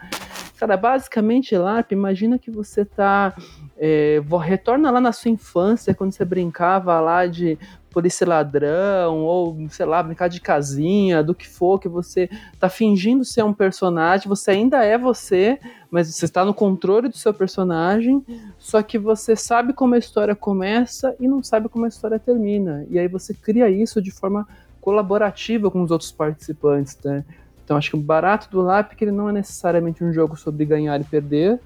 cara, 0.58 0.76
basicamente 0.76 1.56
LARP, 1.56 1.92
imagina 1.92 2.38
que 2.38 2.50
você 2.50 2.84
tá 2.84 3.36
é, 3.76 4.20
retorna 4.42 4.90
lá 4.90 5.00
na 5.00 5.12
sua 5.12 5.30
infância, 5.30 5.94
quando 5.94 6.10
você 6.10 6.24
brincava 6.24 6.98
lá 6.98 7.26
de 7.26 7.56
polícia 7.98 8.24
ladrão, 8.24 9.24
ou, 9.24 9.68
sei 9.70 9.84
lá, 9.84 10.00
brincar 10.00 10.28
de 10.28 10.40
casinha, 10.40 11.20
do 11.20 11.34
que 11.34 11.48
for, 11.48 11.80
que 11.80 11.88
você 11.88 12.30
tá 12.56 12.68
fingindo 12.68 13.24
ser 13.24 13.42
um 13.42 13.52
personagem, 13.52 14.28
você 14.28 14.52
ainda 14.52 14.84
é 14.84 14.96
você, 14.96 15.58
mas 15.90 16.06
você 16.06 16.24
está 16.24 16.44
no 16.44 16.54
controle 16.54 17.08
do 17.08 17.16
seu 17.16 17.34
personagem, 17.34 18.24
só 18.56 18.80
que 18.84 18.96
você 18.96 19.34
sabe 19.34 19.72
como 19.72 19.96
a 19.96 19.98
história 19.98 20.36
começa 20.36 21.12
e 21.18 21.26
não 21.26 21.42
sabe 21.42 21.68
como 21.68 21.86
a 21.86 21.88
história 21.88 22.20
termina. 22.20 22.86
E 22.88 23.00
aí 23.00 23.08
você 23.08 23.34
cria 23.34 23.68
isso 23.68 24.00
de 24.00 24.12
forma 24.12 24.46
colaborativa 24.80 25.68
com 25.72 25.82
os 25.82 25.90
outros 25.90 26.12
participantes, 26.12 26.96
né? 27.04 27.24
Então 27.64 27.76
acho 27.76 27.90
que 27.90 27.96
o 27.96 28.00
barato 28.00 28.48
do 28.48 28.62
LAP 28.62 28.92
é 28.92 28.94
que 28.94 29.04
ele 29.04 29.10
não 29.10 29.28
é 29.28 29.32
necessariamente 29.32 30.04
um 30.04 30.12
jogo 30.12 30.36
sobre 30.36 30.64
ganhar 30.64 31.00
e 31.00 31.04
perder, 31.04 31.58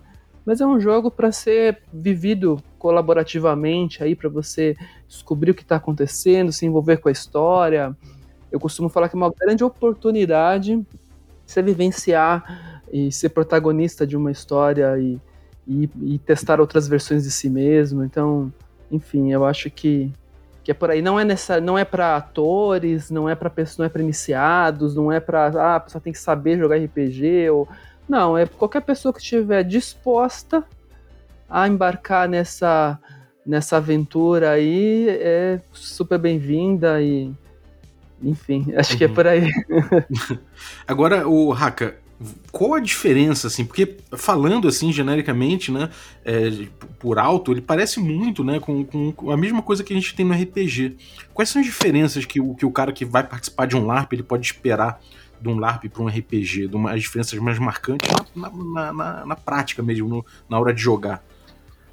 mas 0.45 0.61
é 0.61 0.67
um 0.67 0.81
jogo 0.81 1.11
para 1.11 1.31
ser 1.31 1.83
vivido 1.93 2.61
colaborativamente 2.79 4.03
aí 4.03 4.15
para 4.15 4.29
você 4.29 4.77
descobrir 5.07 5.53
o 5.53 5.55
que 5.55 5.63
está 5.63 5.77
acontecendo, 5.77 6.53
se 6.53 6.67
envolver 6.67 6.99
com 6.99 7.09
a 7.09 7.13
história. 7.13 7.97
Eu 8.51 8.59
costumo 8.59 8.89
falar 8.89 9.09
que 9.09 9.17
é 9.17 9.19
uma 9.19 9.33
grande 9.33 9.63
oportunidade 9.63 10.85
você 11.47 11.63
vivenciar 11.63 12.83
e 12.93 13.13
ser 13.13 13.31
protagonista 13.31 14.07
de 14.07 14.17
uma 14.17 14.31
história 14.31 14.99
e, 14.99 15.21
e, 15.67 15.91
e 16.03 16.19
testar 16.19 16.61
outras 16.61 16.89
versões 16.89 17.25
de 17.25 17.31
si 17.31 17.49
mesmo. 17.49 18.05
Então, 18.05 18.53
enfim, 18.91 19.33
eu 19.33 19.45
acho 19.45 19.71
que 19.71 20.13
que 20.63 20.71
é 20.71 20.75
por 20.75 20.91
aí. 20.91 21.03
Não 21.03 21.19
é 21.19 21.25
nessa, 21.25 21.61
não 21.61 21.77
é 21.77 21.85
para 21.85 22.17
atores, 22.17 23.11
não 23.11 23.29
é 23.29 23.35
para 23.35 23.51
pessoas, 23.51 23.79
não 23.79 23.87
é 23.87 23.89
para 23.89 24.03
iniciados, 24.03 24.95
não 24.95 25.11
é 25.11 25.19
para 25.19 25.47
ah, 25.49 25.77
a 25.77 25.81
pessoa 25.81 26.01
tem 26.01 26.13
que 26.13 26.19
saber 26.19 26.59
jogar 26.59 26.77
RPG 26.77 27.51
ou 27.51 27.69
não, 28.09 28.37
é 28.37 28.47
qualquer 28.47 28.83
pessoa 28.83 29.13
que 29.13 29.21
estiver 29.21 29.63
disposta 29.63 30.65
a 31.49 31.69
embarcar 31.69 32.29
nessa 32.29 32.99
nessa 33.45 33.77
aventura 33.79 34.53
aí 34.53 35.09
é 35.09 35.61
super 35.73 36.17
bem-vinda 36.19 37.03
e 37.03 37.33
enfim, 38.23 38.73
acho 38.77 38.93
uhum. 38.93 38.99
que 38.99 39.05
é 39.05 39.09
uhum. 39.09 39.15
por 39.15 39.27
aí. 39.27 39.51
Agora, 40.87 41.29
o 41.29 41.53
Haka, 41.53 41.97
qual 42.51 42.75
a 42.75 42.81
diferença, 42.81 43.49
assim? 43.49 43.65
Porque 43.65 43.97
falando 44.17 44.69
assim 44.69 44.93
genericamente, 44.93 45.73
né, 45.73 45.89
é, 46.25 46.67
por 46.99 47.19
alto, 47.19 47.53
ele 47.53 47.61
parece 47.61 47.99
muito, 47.99 48.45
né, 48.45 48.61
com, 48.61 48.85
com, 48.85 49.31
a 49.31 49.37
mesma 49.37 49.63
coisa 49.63 49.83
que 49.83 49.93
a 49.93 49.97
gente 49.97 50.15
tem 50.15 50.25
no 50.25 50.35
RPG. 50.35 50.97
Quais 51.35 51.49
são 51.49 51.61
as 51.61 51.67
diferenças 51.67 52.25
que 52.25 52.41
o, 52.41 52.55
que 52.55 52.65
o 52.65 52.71
cara 52.71 52.93
que 52.93 53.05
vai 53.05 53.25
participar 53.27 53.67
de 53.67 53.77
um 53.77 53.87
LARP 53.87 54.13
ele 54.13 54.23
pode 54.23 54.47
esperar 54.47 55.01
de 55.43 55.49
um 55.49 55.59
LARP 55.59 55.85
para 55.89 56.03
um 56.03 56.09
RPG? 56.09 56.69
De 56.69 56.77
uma, 56.77 56.93
as 56.93 57.03
diferenças 57.03 57.39
mais 57.39 57.59
marcantes 57.59 58.09
na, 58.35 58.51
na, 58.51 58.93
na, 58.93 59.27
na 59.27 59.37
prática 59.37 59.83
mesmo, 59.83 60.09
no, 60.09 60.27
na 60.49 60.59
hora 60.59 60.73
de 60.73 60.81
jogar. 60.81 61.23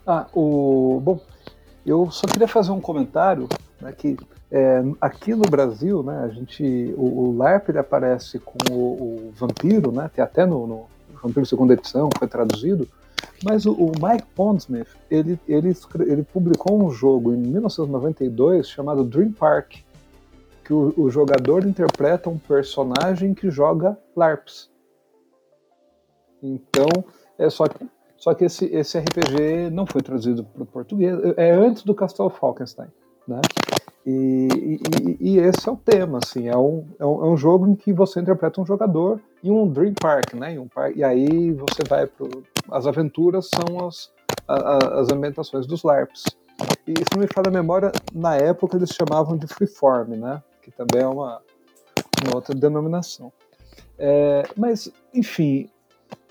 Ah, 0.05 0.25
o 0.33 1.01
bom, 1.03 1.19
eu 1.85 2.09
só 2.11 2.27
queria 2.27 2.47
fazer 2.47 2.71
um 2.71 2.81
comentário 2.81 3.47
né, 3.81 3.91
que 3.91 4.17
é, 4.51 4.83
aqui 4.99 5.35
no 5.35 5.43
Brasil, 5.43 6.01
né, 6.01 6.23
a 6.23 6.27
gente, 6.29 6.93
o, 6.97 7.29
o 7.29 7.37
LARP 7.37 7.69
ele 7.69 7.79
aparece 7.79 8.39
com 8.39 8.57
o, 8.71 8.75
o, 8.75 9.33
Vampiro, 9.35 9.91
né, 9.91 10.09
tem 10.13 10.23
até 10.23 10.45
no, 10.45 10.65
no 10.65 10.85
Vampiro 11.21 11.45
segunda 11.45 11.73
edição, 11.73 12.09
foi 12.17 12.27
traduzido, 12.27 12.87
mas 13.43 13.65
o, 13.65 13.73
o, 13.73 13.91
Mike 14.01 14.25
Pondsmith, 14.35 14.87
ele, 15.09 15.39
ele, 15.47 15.75
ele 15.99 16.23
publicou 16.23 16.83
um 16.83 16.89
jogo 16.89 17.33
em 17.33 17.37
1992 17.37 18.67
chamado 18.67 19.03
Dream 19.03 19.31
Park, 19.31 19.75
que 20.69 20.73
o, 20.73 20.93
o 20.95 21.09
jogador 21.09 21.65
interpreta 21.65 22.29
um 22.29 22.37
personagem 22.37 23.33
que 23.33 23.49
joga 23.49 23.97
LARPs. 24.15 24.69
Então, 26.43 27.03
é 27.39 27.49
só 27.49 27.67
que, 27.67 27.89
só 28.15 28.35
que 28.35 28.45
esse, 28.45 28.65
esse 28.65 28.99
RPG 28.99 29.71
não 29.71 29.87
foi 29.87 30.03
traduzido 30.03 30.43
para 30.43 30.61
o 30.61 30.67
português, 30.67 31.17
é 31.37 31.49
antes 31.49 31.81
do 31.81 31.95
Castelo 31.95 32.29
Falkenstein, 32.29 32.89
né? 33.27 33.41
E, 34.05 34.47
e, 34.61 35.17
e, 35.19 35.37
esse 35.39 35.67
é 35.67 35.71
o 35.71 35.75
tema, 35.75 36.19
assim, 36.23 36.47
é 36.47 36.55
um, 36.55 36.85
é 36.99 37.05
um, 37.05 37.25
é, 37.25 37.27
um, 37.29 37.35
jogo 37.35 37.67
em 37.67 37.75
que 37.75 37.91
você 37.91 38.19
interpreta 38.19 38.61
um 38.61 38.65
jogador 38.65 39.19
em 39.43 39.49
um 39.49 39.67
Dream 39.67 39.95
Park, 39.99 40.35
né? 40.35 40.59
Um 40.59 40.67
par, 40.67 40.95
e 40.95 41.03
aí 41.03 41.51
você 41.51 41.81
vai 41.89 42.05
pro. 42.05 42.29
As 42.71 42.85
aventuras 42.85 43.49
são 43.49 43.87
as, 43.87 44.11
a, 44.47 44.99
as 44.99 45.11
ambientações 45.11 45.65
dos 45.65 45.81
LARPs. 45.81 46.25
E 46.87 46.93
se 46.93 47.15
não 47.15 47.21
me 47.21 47.27
falha 47.27 47.47
a 47.47 47.51
memória, 47.51 47.91
na 48.13 48.35
época 48.35 48.77
eles 48.77 48.91
chamavam 48.91 49.35
de 49.35 49.47
Freeform, 49.47 50.15
né? 50.15 50.41
Que 50.69 50.77
também 50.77 51.01
é 51.03 51.07
uma, 51.07 51.41
uma 52.25 52.35
outra 52.35 52.53
denominação. 52.53 53.31
É, 53.97 54.43
mas, 54.55 54.91
enfim, 55.13 55.69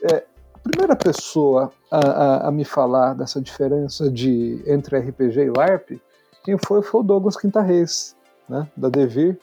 é, 0.02 0.25
a 0.54 0.59
primeira 0.59 0.97
pessoa 0.97 1.73
a, 1.90 1.99
a, 1.99 2.49
a 2.49 2.52
me 2.52 2.64
falar 2.64 3.14
dessa 3.14 3.40
diferença 3.40 4.11
de 4.11 4.62
entre 4.66 4.99
RPG 4.99 5.40
e 5.40 5.50
LARP 5.50 6.00
quem 6.49 6.57
foi 6.57 6.80
foi 6.80 7.00
o 7.00 7.04
Douglas 7.04 7.37
Quintarreis, 7.37 8.16
né, 8.49 8.66
da 8.75 8.88
Devir, 8.88 9.38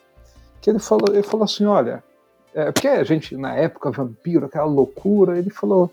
que 0.60 0.72
ele 0.72 0.80
falou, 0.80 1.14
ele 1.14 1.22
falou 1.22 1.44
assim, 1.44 1.64
olha, 1.64 2.04
é, 2.52 2.72
porque 2.72 2.88
a 2.88 3.04
gente, 3.04 3.38
na 3.38 3.56
época, 3.56 3.92
vampiro, 3.92 4.48
aquela 4.48 4.66
loucura, 4.66 5.38
ele 5.38 5.52
falou, 5.52 5.92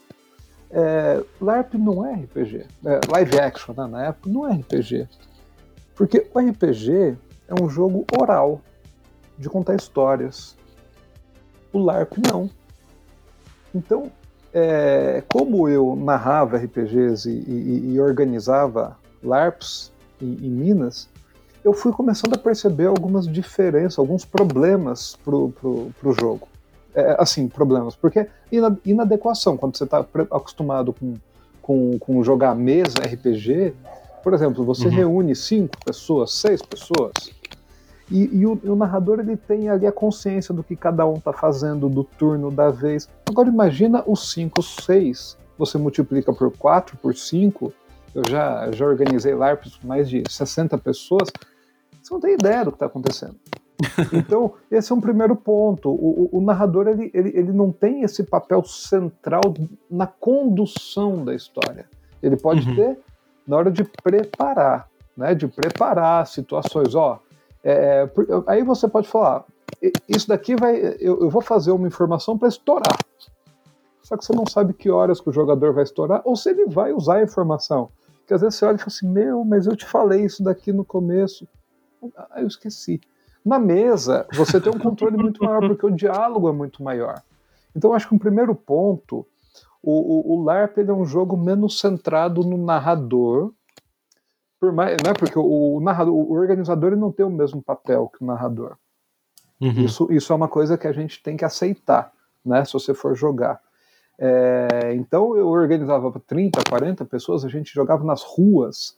é, 0.70 1.22
LARP 1.38 1.74
não 1.74 2.06
é 2.06 2.14
RPG, 2.14 2.64
é, 2.86 3.00
live 3.10 3.38
action, 3.38 3.74
né, 3.76 3.86
na 3.86 4.06
época, 4.06 4.30
não 4.30 4.48
é 4.48 4.54
RPG, 4.54 5.06
porque 5.94 6.26
o 6.32 6.38
RPG 6.38 7.14
é 7.46 7.62
um 7.62 7.68
jogo 7.68 8.06
oral, 8.18 8.62
de 9.38 9.48
contar 9.48 9.74
histórias, 9.74 10.56
o 11.72 11.78
LARP 11.78 12.18
não. 12.18 12.50
Então, 13.74 14.10
é, 14.52 15.22
como 15.28 15.68
eu 15.68 15.96
narrava 15.96 16.58
RPGs 16.58 17.28
e, 17.28 17.50
e, 17.50 17.92
e 17.94 18.00
organizava 18.00 18.96
LARPs, 19.22 19.92
em, 20.20 20.46
em 20.46 20.50
Minas, 20.50 21.08
eu 21.64 21.72
fui 21.72 21.92
começando 21.92 22.34
a 22.34 22.38
perceber 22.38 22.86
algumas 22.86 23.26
diferenças, 23.26 23.98
alguns 23.98 24.24
problemas 24.24 25.16
pro, 25.24 25.50
pro, 25.50 25.90
pro 26.00 26.12
jogo. 26.12 26.48
É, 26.94 27.16
assim, 27.18 27.48
problemas, 27.48 27.96
porque 27.96 28.28
inadequação, 28.84 29.56
quando 29.56 29.78
você 29.78 29.84
está 29.84 30.00
acostumado 30.30 30.92
com, 30.92 31.14
com, 31.62 31.98
com 31.98 32.22
jogar 32.22 32.54
mesa 32.54 32.98
RPG, 32.98 33.72
por 34.22 34.34
exemplo, 34.34 34.62
você 34.62 34.88
uhum. 34.88 34.94
reúne 34.94 35.34
cinco 35.34 35.74
pessoas, 35.84 36.32
seis 36.32 36.60
pessoas, 36.60 37.12
e, 38.10 38.38
e, 38.38 38.46
o, 38.46 38.60
o, 38.64 38.76
narrador 38.76 39.20
ele 39.20 39.36
tem 39.36 39.68
ali 39.68 39.86
a 39.86 39.92
consciência 39.92 40.52
do 40.52 40.62
que 40.62 40.76
cada 40.76 41.06
um 41.06 41.14
está 41.14 41.32
fazendo, 41.32 41.88
do 41.88 42.04
turno, 42.04 42.50
da 42.50 42.70
vez. 42.70 43.08
Agora 43.28 43.48
imagina 43.48 44.02
os 44.06 44.32
cinco, 44.32 44.62
seis, 44.62 45.36
você 45.56 45.78
multiplica 45.78 46.32
por 46.32 46.50
quatro, 46.56 46.96
por 46.96 47.14
cinco, 47.14 47.72
eu 48.14 48.22
já, 48.28 48.70
já 48.72 48.84
organizei 48.86 49.34
LARPs 49.34 49.76
com 49.76 49.86
mais 49.86 50.08
de 50.08 50.22
60 50.28 50.76
pessoas, 50.78 51.30
você 52.02 52.12
não 52.12 52.20
tem 52.20 52.34
ideia 52.34 52.64
do 52.64 52.70
que 52.70 52.76
está 52.76 52.86
acontecendo. 52.86 53.36
Então, 54.12 54.54
esse 54.70 54.92
é 54.92 54.94
um 54.94 55.00
primeiro 55.00 55.34
ponto. 55.34 55.90
O, 55.90 56.30
o, 56.32 56.38
o 56.38 56.40
narrador 56.40 56.86
ele, 56.86 57.10
ele, 57.12 57.30
ele 57.30 57.52
não 57.52 57.72
tem 57.72 58.02
esse 58.02 58.22
papel 58.22 58.62
central 58.64 59.42
na 59.90 60.06
condução 60.06 61.24
da 61.24 61.34
história. 61.34 61.86
Ele 62.22 62.36
pode 62.36 62.68
uhum. 62.68 62.76
ter 62.76 62.98
na 63.46 63.56
hora 63.56 63.70
de 63.70 63.82
preparar, 63.84 64.88
né? 65.16 65.34
De 65.34 65.48
preparar 65.48 66.26
situações. 66.26 66.94
Ó, 66.94 67.18
é, 67.64 68.10
aí 68.46 68.62
você 68.62 68.88
pode 68.88 69.08
falar: 69.08 69.44
isso 70.08 70.28
daqui 70.28 70.56
vai. 70.56 70.76
Eu, 70.98 71.20
eu 71.20 71.30
vou 71.30 71.42
fazer 71.42 71.72
uma 71.72 71.86
informação 71.86 72.36
para 72.36 72.48
estourar. 72.48 72.98
Só 74.02 74.16
que 74.16 74.24
você 74.24 74.34
não 74.34 74.46
sabe 74.46 74.74
que 74.74 74.90
horas 74.90 75.20
que 75.20 75.30
o 75.30 75.32
jogador 75.32 75.72
vai 75.72 75.84
estourar 75.84 76.22
ou 76.24 76.36
se 76.36 76.50
ele 76.50 76.66
vai 76.66 76.92
usar 76.92 77.16
a 77.16 77.22
informação. 77.22 77.90
Porque 78.18 78.34
às 78.34 78.40
vezes 78.40 78.58
você 78.58 78.64
olha 78.64 78.76
e 78.76 78.78
fala 78.78 78.88
assim: 78.88 79.08
Meu, 79.08 79.44
mas 79.44 79.66
eu 79.66 79.76
te 79.76 79.86
falei 79.86 80.24
isso 80.24 80.42
daqui 80.42 80.72
no 80.72 80.84
começo. 80.84 81.46
Ah, 82.16 82.40
eu 82.40 82.46
esqueci. 82.46 83.00
Na 83.44 83.58
mesa, 83.58 84.26
você 84.34 84.60
tem 84.60 84.72
um 84.72 84.78
controle 84.78 85.16
muito 85.16 85.42
maior, 85.42 85.60
porque 85.66 85.86
o 85.86 85.90
diálogo 85.90 86.48
é 86.48 86.52
muito 86.52 86.82
maior. 86.82 87.22
Então, 87.74 87.92
acho 87.92 88.08
que 88.08 88.14
um 88.14 88.18
primeiro 88.18 88.54
ponto, 88.54 89.26
o, 89.82 90.34
o, 90.34 90.38
o 90.38 90.44
LARP 90.44 90.78
é 90.78 90.92
um 90.92 91.04
jogo 91.04 91.36
menos 91.36 91.80
centrado 91.80 92.42
no 92.42 92.56
narrador, 92.56 93.52
por 94.62 94.70
mais, 94.70 94.96
né, 95.02 95.12
porque 95.12 95.36
o, 95.36 95.74
o, 95.74 95.80
narrador, 95.80 96.14
o 96.14 96.34
organizador 96.34 96.92
ele 96.92 97.00
não 97.00 97.10
tem 97.10 97.26
o 97.26 97.30
mesmo 97.30 97.60
papel 97.60 98.08
que 98.16 98.22
o 98.22 98.26
narrador. 98.28 98.76
Uhum. 99.60 99.72
Isso, 99.72 100.06
isso 100.12 100.32
é 100.32 100.36
uma 100.36 100.46
coisa 100.46 100.78
que 100.78 100.86
a 100.86 100.92
gente 100.92 101.20
tem 101.20 101.36
que 101.36 101.44
aceitar, 101.44 102.12
né, 102.46 102.64
se 102.64 102.72
você 102.72 102.94
for 102.94 103.16
jogar. 103.16 103.60
É, 104.16 104.94
então 104.94 105.36
eu 105.36 105.48
organizava 105.48 106.12
para 106.12 106.20
30, 106.24 106.60
40 106.70 107.04
pessoas, 107.06 107.44
a 107.44 107.48
gente 107.48 107.74
jogava 107.74 108.04
nas 108.04 108.22
ruas. 108.22 108.96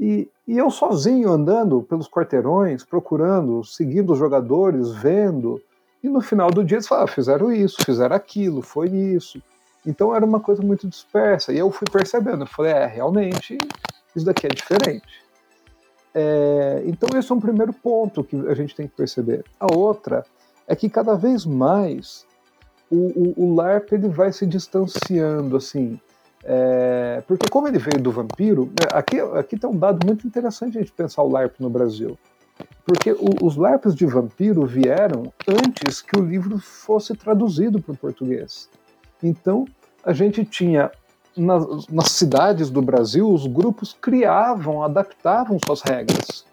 E, 0.00 0.28
e, 0.44 0.58
eu 0.58 0.68
sozinho 0.68 1.30
andando 1.30 1.80
pelos 1.80 2.08
quarteirões, 2.08 2.84
procurando, 2.84 3.62
seguindo 3.62 4.12
os 4.14 4.18
jogadores, 4.18 4.90
vendo. 4.90 5.62
E 6.02 6.08
no 6.08 6.20
final 6.20 6.50
do 6.50 6.64
dia 6.64 6.78
eles 6.78 6.88
falavam, 6.88 7.08
ah, 7.08 7.14
fizeram 7.14 7.52
isso, 7.52 7.76
fizeram 7.84 8.16
aquilo, 8.16 8.62
foi 8.62 8.88
isso. 8.88 9.40
Então 9.86 10.12
era 10.12 10.24
uma 10.24 10.40
coisa 10.40 10.60
muito 10.60 10.88
dispersa. 10.88 11.52
E 11.52 11.58
eu 11.58 11.70
fui 11.70 11.86
percebendo, 11.88 12.42
eu 12.42 12.48
falei, 12.48 12.72
é, 12.72 12.84
realmente, 12.84 13.56
isso 14.14 14.24
daqui 14.24 14.46
é 14.46 14.50
diferente. 14.50 15.28
É, 16.14 16.82
então 16.86 17.18
esse 17.18 17.30
é 17.30 17.34
um 17.34 17.40
primeiro 17.40 17.72
ponto 17.72 18.24
que 18.24 18.36
a 18.48 18.54
gente 18.54 18.74
tem 18.74 18.88
que 18.88 18.94
perceber. 18.94 19.44
A 19.60 19.72
outra 19.72 20.24
é 20.66 20.74
que 20.74 20.88
cada 20.88 21.14
vez 21.14 21.44
mais 21.44 22.26
o, 22.90 22.96
o, 22.96 23.44
o 23.44 23.54
LARP 23.54 23.92
ele 23.92 24.08
vai 24.08 24.32
se 24.32 24.46
distanciando, 24.46 25.56
assim. 25.56 26.00
É, 26.44 27.22
porque 27.26 27.48
como 27.48 27.68
ele 27.68 27.78
veio 27.78 28.00
do 28.00 28.10
vampiro, 28.10 28.66
né, 28.66 28.88
aqui, 28.92 29.20
aqui 29.20 29.58
tem 29.58 29.68
um 29.68 29.76
dado 29.76 30.06
muito 30.06 30.26
interessante 30.26 30.78
a 30.78 30.80
gente 30.80 30.92
pensar 30.92 31.22
o 31.22 31.30
LARP 31.30 31.60
no 31.60 31.68
Brasil. 31.68 32.18
Porque 32.84 33.12
o, 33.12 33.44
os 33.44 33.56
LARPs 33.56 33.94
de 33.94 34.06
vampiro 34.06 34.66
vieram 34.66 35.32
antes 35.46 36.00
que 36.00 36.18
o 36.18 36.24
livro 36.24 36.58
fosse 36.58 37.14
traduzido 37.14 37.80
para 37.80 37.92
o 37.92 37.96
português. 37.96 38.68
Então, 39.22 39.66
a 40.02 40.12
gente 40.12 40.44
tinha 40.44 40.90
nas, 41.38 41.86
nas 41.88 42.10
cidades 42.10 42.70
do 42.70 42.82
Brasil, 42.82 43.30
os 43.30 43.46
grupos 43.46 43.96
criavam, 44.00 44.82
adaptavam 44.82 45.58
suas 45.64 45.80
regras. 45.80 46.44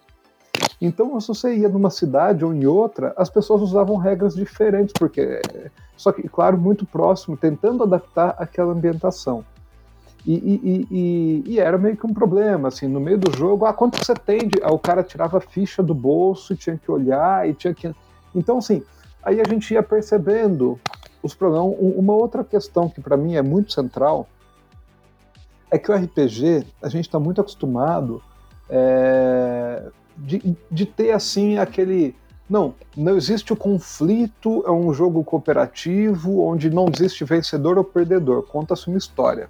Então, 0.81 1.19
se 1.19 1.27
você 1.27 1.55
ia 1.55 1.69
numa 1.69 1.89
cidade 1.89 2.45
ou 2.45 2.53
em 2.53 2.65
outra, 2.65 3.13
as 3.17 3.29
pessoas 3.29 3.61
usavam 3.61 3.97
regras 3.97 4.35
diferentes, 4.35 4.93
porque 4.97 5.41
só 5.97 6.11
que, 6.11 6.27
claro, 6.27 6.57
muito 6.57 6.85
próximo, 6.85 7.37
tentando 7.37 7.83
adaptar 7.83 8.35
aquela 8.37 8.73
ambientação. 8.73 9.43
E, 10.25 10.33
e, 10.33 10.87
e, 10.89 11.43
e, 11.53 11.59
era 11.59 11.77
meio 11.77 11.95
que 11.95 12.05
um 12.05 12.13
problema, 12.13 12.69
assim, 12.69 12.87
no 12.87 12.99
meio 12.99 13.17
do 13.17 13.35
jogo, 13.37 13.65
ah, 13.65 13.73
quanto 13.73 14.03
você 14.03 14.15
tem? 14.15 14.39
De... 14.47 14.59
o 14.63 14.79
cara 14.79 15.03
tirava 15.03 15.37
a 15.37 15.41
ficha 15.41 15.83
do 15.83 15.93
bolso, 15.93 16.53
e 16.53 16.55
tinha 16.55 16.77
que 16.77 16.89
olhar 16.89 17.47
e 17.47 17.53
tinha 17.53 17.73
que. 17.73 17.93
Então, 18.33 18.57
assim, 18.57 18.83
aí 19.21 19.39
a 19.39 19.43
gente 19.47 19.71
ia 19.71 19.83
percebendo 19.83 20.79
os 21.21 21.35
problemas. 21.35 21.77
Uma 21.79 22.13
outra 22.13 22.43
questão 22.43 22.89
que 22.89 23.01
para 23.01 23.15
mim 23.15 23.35
é 23.35 23.41
muito 23.43 23.71
central 23.71 24.27
é 25.75 25.79
que 25.79 25.91
o 25.91 25.96
RPG, 25.96 26.65
a 26.82 26.89
gente 26.89 27.05
está 27.05 27.20
muito 27.20 27.41
acostumado 27.41 28.22
é, 28.70 29.84
de, 30.17 30.55
de 30.72 30.86
ter, 30.86 31.12
assim, 31.12 31.58
aquele. 31.58 32.15
Não, 32.50 32.75
não 32.96 33.17
existe 33.17 33.51
o 33.51 33.55
conflito, 33.55 34.63
é 34.67 34.72
um 34.72 34.94
jogo 34.94 35.24
cooperativo 35.24 36.41
onde 36.41 36.70
não 36.70 36.88
existe 36.94 37.25
vencedor 37.25 37.77
ou 37.77 37.84
perdedor, 37.84 38.44
conta-se 38.44 38.88
uma 38.88 38.98
história. 38.98 39.50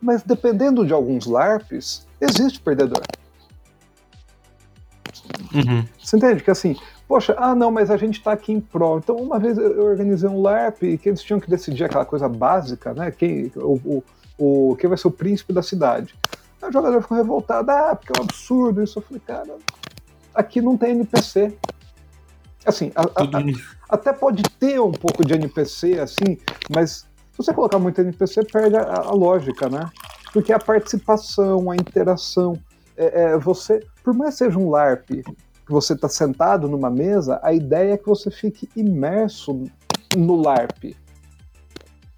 Mas 0.00 0.22
dependendo 0.22 0.86
de 0.86 0.92
alguns 0.92 1.26
LARPs, 1.26 2.06
existe 2.20 2.60
perdedor. 2.60 3.02
Uhum. 5.54 5.84
Você 5.98 6.18
entende? 6.18 6.44
Que 6.44 6.50
assim, 6.50 6.76
poxa, 7.08 7.34
ah 7.38 7.54
não, 7.54 7.70
mas 7.70 7.90
a 7.90 7.96
gente 7.96 8.22
tá 8.22 8.32
aqui 8.32 8.52
em 8.52 8.60
prol. 8.60 8.98
Então, 8.98 9.16
uma 9.16 9.38
vez 9.38 9.56
eu 9.56 9.86
organizei 9.86 10.28
um 10.28 10.42
LARP 10.42 10.98
que 10.98 11.08
eles 11.08 11.22
tinham 11.22 11.40
que 11.40 11.48
decidir 11.48 11.84
aquela 11.84 12.04
coisa 12.04 12.28
básica, 12.28 12.92
né? 12.92 13.10
Quem, 13.10 13.50
o, 13.56 13.72
o, 13.84 14.04
o, 14.38 14.76
quem 14.76 14.88
vai 14.88 14.96
ser 14.96 15.08
o 15.08 15.12
príncipe 15.12 15.52
da 15.52 15.62
cidade. 15.62 16.14
Aí 16.62 16.68
o 16.68 16.72
jogador 16.72 17.02
ficou 17.02 17.16
revoltado, 17.16 17.70
ah, 17.70 17.94
porque 17.94 18.12
é 18.16 18.20
um 18.20 18.24
absurdo 18.24 18.82
isso. 18.82 18.98
Eu 18.98 19.02
falei, 19.02 19.22
cara, 19.26 19.56
aqui 20.34 20.60
não 20.60 20.76
tem 20.76 20.92
NPC. 20.92 21.56
Assim, 22.64 22.92
a, 22.94 23.02
a, 23.02 23.24
a, 23.24 23.44
até 23.88 24.12
pode 24.12 24.42
ter 24.42 24.80
um 24.80 24.92
pouco 24.92 25.24
de 25.24 25.34
NPC, 25.34 25.98
assim, 25.98 26.38
mas 26.74 27.06
se 27.32 27.44
você 27.44 27.54
colocar 27.54 27.78
muito 27.78 28.00
NPC, 28.00 28.44
perde 28.44 28.76
a, 28.76 29.12
lógica, 29.12 29.68
né? 29.68 29.88
Porque 30.32 30.52
a 30.52 30.58
participação, 30.58 31.70
a 31.70 31.76
interação, 31.76 32.58
é, 32.96 33.22
é, 33.22 33.38
você, 33.38 33.80
por 34.02 34.12
mais 34.12 34.34
que 34.34 34.44
seja 34.44 34.58
um 34.58 34.68
LARP, 34.68 35.08
que 35.08 35.72
você 35.72 35.92
está 35.92 36.08
sentado 36.08 36.68
numa 36.68 36.90
mesa, 36.90 37.38
a 37.42 37.52
ideia 37.52 37.94
é 37.94 37.96
que 37.96 38.06
você 38.06 38.30
fique 38.30 38.68
imerso 38.74 39.64
no 40.16 40.34
LARP. 40.34 40.96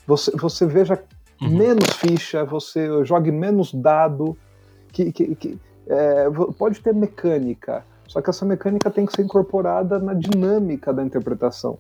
Você, 0.07 0.31
você 0.33 0.67
veja 0.67 1.01
uhum. 1.41 1.57
menos 1.57 1.91
ficha, 1.97 2.45
você 2.45 3.05
jogue 3.05 3.31
menos 3.31 3.73
dado, 3.73 4.37
que, 4.93 5.13
que, 5.13 5.35
que 5.35 5.61
é, 5.87 6.27
pode 6.59 6.81
ter 6.81 6.95
mecânica, 6.95 7.85
só 8.07 8.21
que 8.21 8.31
essa 8.31 8.45
mecânica 8.45 8.91
tem 8.91 9.07
que 9.07 9.13
ser 9.13 9.23
incorporada 9.23 9.99
na 9.99 10.15
dinâmica 10.15 10.93
da 10.93 11.03
interpretação. 11.03 11.79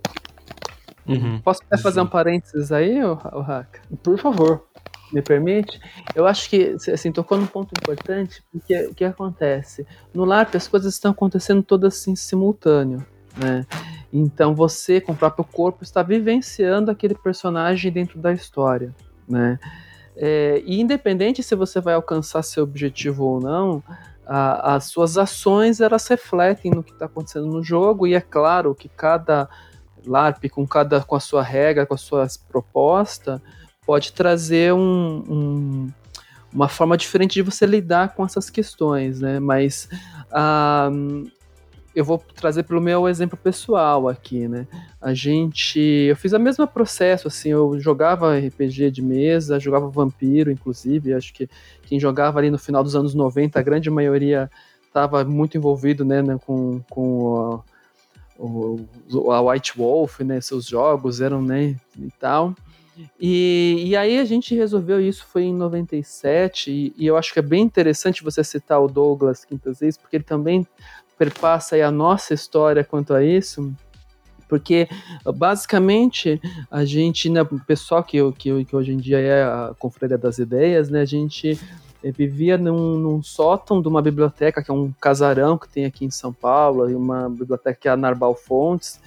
Uhum. 1.07 1.41
Posso 1.41 1.61
até 1.67 1.77
fazer 1.77 2.01
um 2.01 2.07
parênteses 2.07 2.71
aí, 2.71 3.03
o, 3.03 3.15
o 3.15 3.41
Haka? 3.41 3.81
Por 4.03 4.19
favor. 4.19 4.65
Me 5.13 5.21
permite? 5.21 5.81
Eu 6.15 6.25
acho 6.25 6.49
que, 6.49 6.77
assim, 6.93 7.11
tocou 7.11 7.37
num 7.37 7.47
ponto 7.47 7.73
importante, 7.77 8.45
porque 8.53 8.87
o 8.87 8.95
que 8.95 9.05
acontece? 9.05 9.85
No 10.15 10.25
LARP 10.25 10.55
as 10.55 10.69
coisas 10.69 10.95
estão 10.95 11.11
acontecendo 11.11 11.65
todas 11.65 11.95
assim 11.95 12.15
simultâneo, 12.15 13.05
né? 13.37 13.67
Então 14.13 14.55
você, 14.55 15.01
com 15.01 15.11
o 15.13 15.17
próprio 15.17 15.45
corpo, 15.45 15.83
está 15.83 16.03
vivenciando 16.03 16.93
aquele 16.93 17.15
personagem 17.15 17.91
dentro 17.91 18.21
da 18.21 18.33
história, 18.33 18.95
né? 19.31 19.59
É, 20.17 20.63
e 20.67 20.81
independente 20.81 21.43
se 21.43 21.55
você 21.55 21.81
vai 21.81 21.95
alcançar 21.95 22.43
seu 22.43 22.65
objetivo 22.65 23.25
ou 23.25 23.41
não, 23.41 23.83
a, 24.27 24.75
as 24.75 24.85
suas 24.85 25.17
ações 25.17 25.81
elas 25.81 26.07
refletem 26.07 26.71
no 26.71 26.83
que 26.83 26.93
está 26.93 27.07
acontecendo 27.07 27.47
no 27.47 27.63
jogo 27.63 28.07
e 28.07 28.15
é 28.15 28.21
claro 28.21 28.75
que 28.75 28.89
cada 28.89 29.49
LARP 30.07 30.49
com 30.51 30.67
cada 30.67 31.01
com 31.03 31.17
a 31.17 31.21
sua 31.21 31.43
regra, 31.43 31.87
com 31.87 31.95
a 31.95 31.99
sua 31.99 32.27
proposta, 32.49 33.41
pode 33.87 34.13
trazer 34.13 34.73
um, 34.73 35.25
um, 35.29 35.89
uma 36.53 36.69
forma 36.69 36.97
diferente 36.97 37.35
de 37.35 37.43
você 37.43 37.67
lidar 37.67 38.15
com 38.15 38.25
essas 38.25 38.51
questões, 38.51 39.21
né? 39.21 39.41
Mas 39.41 39.89
um, 40.93 41.25
eu 42.01 42.05
vou 42.05 42.19
trazer 42.19 42.63
pelo 42.63 42.81
meu 42.81 43.09
exemplo 43.09 43.37
pessoal 43.37 44.09
aqui, 44.09 44.49
né? 44.49 44.67
A 45.01 45.13
gente, 45.13 45.79
eu 45.79 46.17
fiz 46.17 46.33
o 46.33 46.39
mesmo 46.39 46.67
processo, 46.67 47.29
assim, 47.29 47.51
eu 47.51 47.79
jogava 47.79 48.39
RPG 48.39 48.91
de 48.91 49.03
mesa, 49.03 49.61
jogava 49.61 49.89
Vampiro, 49.89 50.51
inclusive, 50.51 51.13
acho 51.13 51.33
que 51.33 51.49
quem 51.83 52.01
jogava 52.01 52.39
ali 52.39 52.51
no 52.51 52.59
final 52.59 52.83
dos 52.83 52.97
anos 52.97 53.15
90, 53.15 53.59
a 53.59 53.63
grande 53.63 53.91
maioria 53.91 54.51
estava 54.87 55.25
muito 55.25 55.57
envolvido, 55.57 56.05
né, 56.05 56.23
né 56.23 56.39
com, 56.45 56.81
com 56.89 57.63
o, 58.39 59.31
a 59.31 59.43
White 59.43 59.75
Wolf, 59.77 60.21
né, 60.21 60.41
seus 60.41 60.67
jogos 60.67 61.21
eram, 61.21 61.43
né, 61.43 61.77
e 61.99 62.11
tal. 62.19 62.55
E, 63.21 63.85
e 63.87 63.97
aí 63.97 64.19
a 64.19 64.25
gente 64.25 64.55
resolveu 64.55 65.01
isso, 65.01 65.27
foi 65.27 65.45
em 65.45 65.55
97, 65.55 66.71
e, 66.71 66.95
e 66.97 67.07
eu 67.07 67.17
acho 67.17 67.33
que 67.33 67.39
é 67.39 67.43
bem 67.43 67.63
interessante 67.63 68.25
você 68.25 68.43
citar 68.43 68.83
o 68.83 68.89
Douglas 68.89 69.45
Quintas 69.45 69.81
vezes, 69.81 69.97
porque 69.97 70.17
ele 70.17 70.25
também 70.25 70.67
perpassa 71.21 71.77
a 71.77 71.91
nossa 71.91 72.33
história 72.33 72.83
quanto 72.83 73.13
a 73.13 73.23
isso, 73.23 73.71
porque 74.49 74.89
basicamente 75.37 76.41
a 76.71 76.83
gente, 76.83 77.29
né, 77.29 77.43
o 77.43 77.61
pessoal 77.67 78.03
que, 78.03 78.17
que, 78.33 78.65
que 78.65 78.75
hoje 78.75 78.93
em 78.93 78.97
dia 78.97 79.19
é 79.19 79.43
a 79.43 79.75
Confraria 79.79 80.17
das 80.17 80.39
Ideias, 80.39 80.89
né, 80.89 81.03
a 81.03 81.05
gente 81.05 81.61
vivia 82.03 82.57
num, 82.57 82.97
num, 82.97 83.23
sótão 83.23 83.83
de 83.83 83.89
uma 83.89 84.01
biblioteca, 84.01 84.63
que 84.63 84.71
é 84.71 84.75
um 84.75 84.91
casarão 84.99 85.59
que 85.59 85.69
tem 85.69 85.85
aqui 85.85 86.07
em 86.07 86.11
São 86.11 86.33
Paulo, 86.33 86.89
e 86.89 86.95
uma 86.95 87.29
biblioteca 87.29 87.79
que 87.79 87.87
é 87.87 87.91
a 87.91 87.99
Narbal 87.99 88.35
Fontes, 88.35 88.99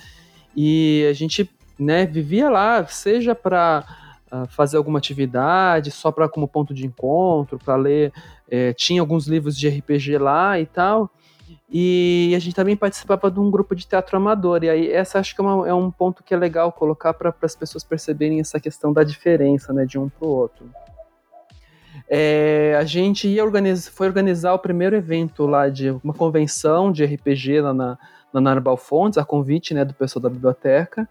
e 0.55 1.07
a 1.09 1.13
gente 1.13 1.49
né, 1.79 2.05
vivia 2.05 2.47
lá, 2.47 2.85
seja 2.85 3.33
para 3.33 3.83
ah, 4.29 4.45
fazer 4.45 4.77
alguma 4.77 4.99
atividade, 4.99 5.89
só 5.89 6.11
para 6.11 6.29
como 6.29 6.47
ponto 6.47 6.75
de 6.75 6.85
encontro, 6.85 7.57
para 7.57 7.75
ler, 7.75 8.13
é, 8.47 8.71
tinha 8.71 9.01
alguns 9.01 9.25
livros 9.25 9.57
de 9.57 9.67
RPG 9.67 10.19
lá 10.19 10.59
e 10.59 10.67
tal, 10.67 11.09
e 11.75 12.35
a 12.35 12.39
gente 12.39 12.53
também 12.53 12.77
participava 12.77 13.31
de 13.31 13.39
um 13.39 13.49
grupo 13.49 13.75
de 13.75 13.87
teatro 13.87 14.15
amador, 14.15 14.63
e 14.63 14.69
aí 14.69 14.91
essa 14.91 15.17
acho 15.17 15.33
que 15.33 15.41
é, 15.41 15.43
uma, 15.43 15.67
é 15.67 15.73
um 15.73 15.89
ponto 15.89 16.23
que 16.23 16.31
é 16.31 16.37
legal 16.37 16.71
colocar 16.71 17.15
para 17.15 17.33
as 17.41 17.55
pessoas 17.55 17.83
perceberem 17.83 18.39
essa 18.39 18.59
questão 18.59 18.93
da 18.93 19.03
diferença 19.03 19.73
né, 19.73 19.83
de 19.83 19.97
um 19.97 20.07
para 20.07 20.27
o 20.27 20.29
outro. 20.29 20.69
É, 22.07 22.75
a 22.77 22.83
gente 22.83 23.27
ia 23.27 23.43
organizar, 23.43 23.91
foi 23.91 24.05
organizar 24.05 24.53
o 24.53 24.59
primeiro 24.59 24.95
evento 24.95 25.47
lá 25.47 25.67
de 25.67 25.89
uma 26.03 26.13
convenção 26.13 26.91
de 26.91 27.03
RPG 27.03 27.61
lá 27.61 27.73
na, 27.73 27.97
na 28.31 28.39
Narbal 28.39 28.77
Fontes, 28.77 29.17
a 29.17 29.25
convite 29.25 29.73
né, 29.73 29.83
do 29.83 29.95
pessoal 29.95 30.21
da 30.21 30.29
biblioteca. 30.29 31.09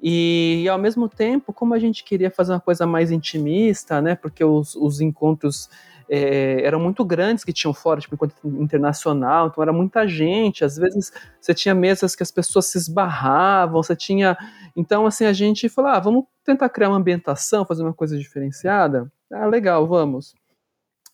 E, 0.00 0.62
e, 0.62 0.68
ao 0.68 0.78
mesmo 0.78 1.08
tempo, 1.08 1.52
como 1.52 1.74
a 1.74 1.78
gente 1.80 2.04
queria 2.04 2.30
fazer 2.30 2.52
uma 2.52 2.60
coisa 2.60 2.86
mais 2.86 3.10
intimista, 3.10 4.00
né, 4.00 4.14
porque 4.14 4.44
os, 4.44 4.76
os 4.76 5.00
encontros 5.00 5.68
é, 6.10 6.62
eram 6.64 6.80
muito 6.80 7.04
grandes 7.04 7.44
que 7.44 7.52
tinham 7.52 7.74
fora, 7.74 8.00
tipo, 8.00 8.14
encontro 8.14 8.36
internacional, 8.62 9.48
então 9.48 9.62
era 9.62 9.72
muita 9.72 10.06
gente, 10.08 10.64
às 10.64 10.76
vezes 10.76 11.12
você 11.40 11.54
tinha 11.54 11.74
mesas 11.74 12.16
que 12.16 12.22
as 12.22 12.30
pessoas 12.30 12.66
se 12.66 12.78
esbarravam, 12.78 13.82
você 13.82 13.94
tinha... 13.94 14.36
Então, 14.74 15.06
assim, 15.06 15.24
a 15.24 15.32
gente 15.32 15.68
falou, 15.68 15.90
ah, 15.90 16.00
vamos 16.00 16.24
tentar 16.44 16.68
criar 16.68 16.88
uma 16.88 16.98
ambientação, 16.98 17.66
fazer 17.66 17.82
uma 17.82 17.94
coisa 17.94 18.16
diferenciada? 18.18 19.10
Ah, 19.32 19.46
legal, 19.46 19.86
vamos. 19.86 20.34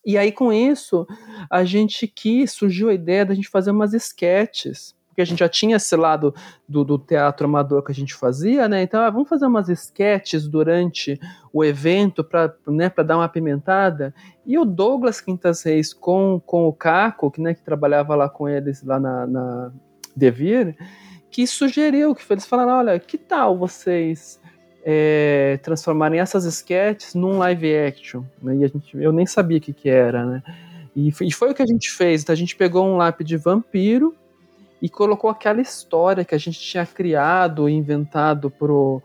E 0.05 0.17
aí, 0.17 0.31
com 0.31 0.53
isso, 0.53 1.05
a 1.49 1.63
gente 1.63 2.07
quis, 2.07 2.51
surgiu 2.53 2.89
a 2.89 2.93
ideia 2.93 3.25
da 3.25 3.33
gente 3.33 3.49
fazer 3.49 3.71
umas 3.71 3.93
esquetes, 3.93 4.94
porque 5.15 5.21
a 5.21 5.25
gente 5.25 5.39
já 5.39 5.47
tinha 5.47 5.77
esse 5.77 5.95
lado 5.95 6.35
do, 6.67 6.83
do 6.83 6.99
teatro 6.99 7.45
amador 7.47 7.81
que 7.81 7.91
a 7.93 7.95
gente 7.95 8.13
fazia, 8.13 8.67
né? 8.67 8.83
Então, 8.83 8.99
ah, 8.99 9.09
vamos 9.09 9.29
fazer 9.29 9.45
umas 9.45 9.69
esquetes 9.69 10.45
durante 10.45 11.17
o 11.53 11.63
evento 11.63 12.21
para 12.21 12.53
né, 12.67 12.91
dar 13.05 13.15
uma 13.15 13.23
apimentada. 13.23 14.13
E 14.45 14.59
o 14.59 14.65
Douglas 14.65 15.21
Quintas 15.21 15.63
Reis 15.63 15.93
com, 15.93 16.41
com 16.45 16.67
o 16.67 16.73
Caco, 16.73 17.31
que, 17.31 17.39
né, 17.39 17.53
que 17.53 17.63
trabalhava 17.63 18.13
lá 18.13 18.27
com 18.27 18.49
eles 18.49 18.83
lá 18.83 18.99
na, 18.99 19.25
na 19.25 19.71
Devir, 20.13 20.75
que 21.31 21.47
sugeriu, 21.47 22.13
que 22.13 22.21
eles 22.29 22.45
falaram, 22.45 22.73
olha, 22.73 22.99
que 22.99 23.17
tal 23.17 23.57
vocês 23.57 24.37
é, 24.83 25.57
transformarem 25.63 26.19
essas 26.19 26.43
sketches 26.43 27.15
num 27.15 27.37
live 27.37 27.73
action. 27.73 28.23
Né? 28.43 28.57
E 28.57 28.63
a 28.65 28.67
gente, 28.67 28.97
eu 28.97 29.13
nem 29.13 29.25
sabia 29.25 29.59
o 29.59 29.61
que, 29.61 29.71
que 29.71 29.87
era, 29.87 30.25
né? 30.25 30.43
E 30.93 31.09
foi, 31.13 31.27
e 31.27 31.31
foi, 31.31 31.51
o 31.51 31.55
que 31.55 31.61
a 31.61 31.65
gente 31.65 31.89
fez. 31.89 32.23
Então 32.23 32.33
a 32.33 32.37
gente 32.37 32.53
pegou 32.53 32.85
um 32.85 32.97
lápis 32.97 33.25
de 33.25 33.37
vampiro 33.37 34.13
e 34.81 34.89
colocou 34.89 35.29
aquela 35.29 35.61
história 35.61 36.25
que 36.25 36.35
a 36.35 36.37
gente 36.37 36.59
tinha 36.59 36.85
criado 36.85 37.67
e 37.69 37.73
inventado 37.73 38.49
pro, 38.49 39.01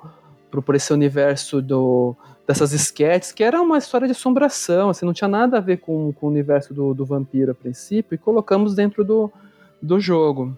pro, 0.50 0.62
por 0.62 0.74
esse 0.74 0.92
universo 0.92 1.62
do, 1.62 2.16
dessas 2.46 2.72
sketches, 2.72 3.33
que 3.33 3.44
era 3.44 3.61
uma 3.62 3.78
história 3.78 4.06
de 4.06 4.12
assombração, 4.12 4.90
assim, 4.90 5.06
não 5.06 5.12
tinha 5.12 5.28
nada 5.28 5.59
a 5.59 5.61
ver 5.61 5.78
com, 5.78 6.12
com 6.12 6.26
o 6.26 6.30
universo 6.30 6.74
do, 6.74 6.92
do 6.92 7.04
vampiro 7.04 7.52
a 7.52 7.54
princípio, 7.54 8.14
e 8.14 8.18
colocamos 8.18 8.74
dentro 8.74 9.04
do, 9.04 9.33
do 9.80 10.00
jogo. 10.00 10.56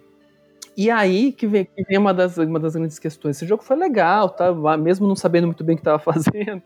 E 0.74 0.90
aí 0.90 1.32
que 1.32 1.46
vem, 1.46 1.66
que 1.66 1.84
vem, 1.84 1.98
uma, 1.98 2.14
das, 2.14 2.38
uma 2.38 2.58
das 2.58 2.74
grandes 2.74 2.98
questões. 2.98 3.36
Esse 3.36 3.46
jogo 3.46 3.62
foi 3.62 3.76
legal, 3.76 4.30
tá? 4.30 4.52
mesmo 4.78 5.06
não 5.06 5.14
sabendo 5.14 5.46
muito 5.46 5.62
bem 5.62 5.74
o 5.74 5.76
que 5.76 5.82
estava 5.82 5.98
fazendo. 6.00 6.62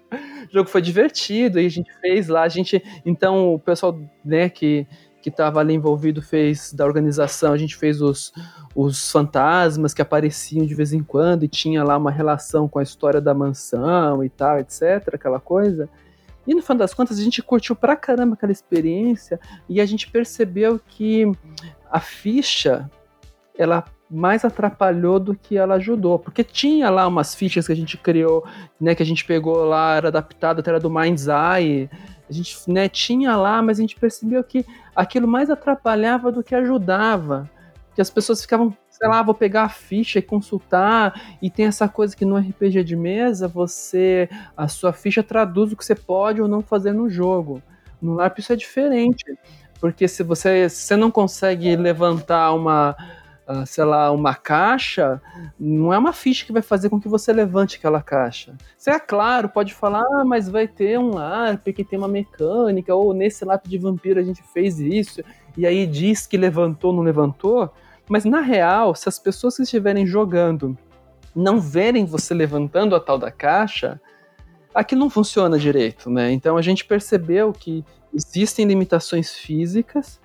O 0.48 0.52
jogo 0.52 0.68
foi 0.68 0.80
divertido 0.80 1.58
e 1.58 1.66
a 1.66 1.68
gente 1.68 1.92
fez 2.00 2.28
lá. 2.28 2.42
A 2.42 2.48
gente, 2.48 2.82
então, 3.04 3.54
o 3.54 3.58
pessoal 3.58 3.98
né, 4.24 4.48
que 4.48 4.86
que 5.26 5.30
estava 5.30 5.58
ali 5.58 5.74
envolvido 5.74 6.22
fez 6.22 6.72
da 6.72 6.86
organização, 6.86 7.52
a 7.52 7.58
gente 7.58 7.74
fez 7.74 8.00
os, 8.00 8.32
os 8.76 9.10
fantasmas 9.10 9.92
que 9.92 10.00
apareciam 10.00 10.64
de 10.64 10.72
vez 10.72 10.92
em 10.92 11.02
quando 11.02 11.42
e 11.42 11.48
tinha 11.48 11.82
lá 11.82 11.96
uma 11.96 12.12
relação 12.12 12.68
com 12.68 12.78
a 12.78 12.82
história 12.84 13.20
da 13.20 13.34
mansão 13.34 14.22
e 14.22 14.28
tal, 14.28 14.60
etc, 14.60 15.14
aquela 15.14 15.40
coisa. 15.40 15.88
E 16.46 16.54
no 16.54 16.62
fim 16.62 16.76
das 16.76 16.94
contas, 16.94 17.18
a 17.18 17.22
gente 17.24 17.42
curtiu 17.42 17.74
pra 17.74 17.96
caramba 17.96 18.34
aquela 18.34 18.52
experiência 18.52 19.40
e 19.68 19.80
a 19.80 19.84
gente 19.84 20.08
percebeu 20.08 20.78
que 20.86 21.28
a 21.90 21.98
ficha, 21.98 22.88
ela 23.58 23.84
mais 24.08 24.44
atrapalhou 24.44 25.18
do 25.18 25.34
que 25.34 25.56
ela 25.56 25.74
ajudou, 25.74 26.20
porque 26.20 26.44
tinha 26.44 26.88
lá 26.88 27.04
umas 27.04 27.34
fichas 27.34 27.66
que 27.66 27.72
a 27.72 27.76
gente 27.76 27.98
criou, 27.98 28.46
né, 28.80 28.94
que 28.94 29.02
a 29.02 29.06
gente 29.06 29.24
pegou 29.24 29.64
lá, 29.64 29.96
era 29.96 30.06
adaptado, 30.06 30.60
até 30.60 30.70
era 30.70 30.78
do 30.78 30.88
Mind's 30.88 31.26
Eye, 31.26 31.90
a 32.28 32.32
gente 32.32 32.56
né, 32.66 32.88
tinha 32.88 33.36
lá, 33.36 33.62
mas 33.62 33.78
a 33.78 33.82
gente 33.82 33.96
percebeu 33.96 34.42
que 34.42 34.64
aquilo 34.94 35.28
mais 35.28 35.50
atrapalhava 35.50 36.32
do 36.32 36.42
que 36.42 36.54
ajudava, 36.54 37.48
que 37.94 38.00
as 38.00 38.10
pessoas 38.10 38.42
ficavam 38.42 38.74
sei 38.98 39.08
lá, 39.08 39.22
vou 39.22 39.34
pegar 39.34 39.64
a 39.64 39.68
ficha 39.68 40.18
e 40.18 40.22
consultar, 40.22 41.36
e 41.42 41.50
tem 41.50 41.66
essa 41.66 41.86
coisa 41.86 42.16
que 42.16 42.24
no 42.24 42.36
RPG 42.38 42.82
de 42.82 42.96
mesa, 42.96 43.46
você, 43.46 44.26
a 44.56 44.68
sua 44.68 44.90
ficha 44.90 45.22
traduz 45.22 45.70
o 45.70 45.76
que 45.76 45.84
você 45.84 45.94
pode 45.94 46.40
ou 46.40 46.48
não 46.48 46.62
fazer 46.62 46.92
no 46.92 47.08
jogo. 47.08 47.62
No 48.00 48.14
LARP 48.14 48.38
isso 48.38 48.54
é 48.54 48.56
diferente, 48.56 49.24
porque 49.80 50.08
se 50.08 50.22
você, 50.22 50.68
se 50.70 50.84
você 50.84 50.96
não 50.96 51.10
consegue 51.10 51.76
levantar 51.76 52.54
uma, 52.54 52.96
uh, 53.48 53.66
sei 53.66 53.84
lá, 53.84 54.10
uma 54.10 54.34
caixa, 54.34 55.20
não 55.58 55.92
é 55.92 55.98
uma 55.98 56.12
ficha 56.12 56.44
que 56.44 56.52
vai 56.52 56.62
fazer 56.62 56.88
com 56.88 57.00
que 57.00 57.08
você 57.08 57.32
levante 57.32 57.76
aquela 57.76 58.02
caixa. 58.02 58.56
Você 58.76 58.90
é 58.90 58.98
claro, 58.98 59.48
pode 59.48 59.72
falar, 59.72 60.04
ah, 60.12 60.24
mas 60.24 60.48
vai 60.48 60.66
ter 60.66 60.98
um 60.98 61.14
LARP 61.14 61.68
que 61.72 61.84
tem 61.84 61.98
uma 61.98 62.08
mecânica, 62.08 62.94
ou 62.94 63.12
nesse 63.12 63.44
LARP 63.44 63.66
de 63.66 63.78
vampiro 63.78 64.20
a 64.20 64.22
gente 64.22 64.42
fez 64.42 64.80
isso, 64.80 65.22
e 65.56 65.66
aí 65.66 65.86
diz 65.86 66.26
que 66.26 66.36
levantou, 66.36 66.92
não 66.92 67.02
levantou, 67.02 67.72
mas 68.08 68.24
na 68.24 68.40
real, 68.40 68.94
se 68.94 69.08
as 69.08 69.18
pessoas 69.18 69.56
que 69.56 69.62
estiverem 69.62 70.06
jogando 70.06 70.76
não 71.34 71.60
verem 71.60 72.06
você 72.06 72.32
levantando 72.32 72.94
a 72.94 73.00
tal 73.00 73.18
da 73.18 73.30
caixa, 73.30 74.00
aqui 74.74 74.94
não 74.94 75.10
funciona 75.10 75.58
direito, 75.58 76.08
né? 76.08 76.30
Então 76.32 76.56
a 76.56 76.62
gente 76.62 76.84
percebeu 76.84 77.52
que 77.52 77.84
existem 78.14 78.64
limitações 78.64 79.32
físicas, 79.32 80.20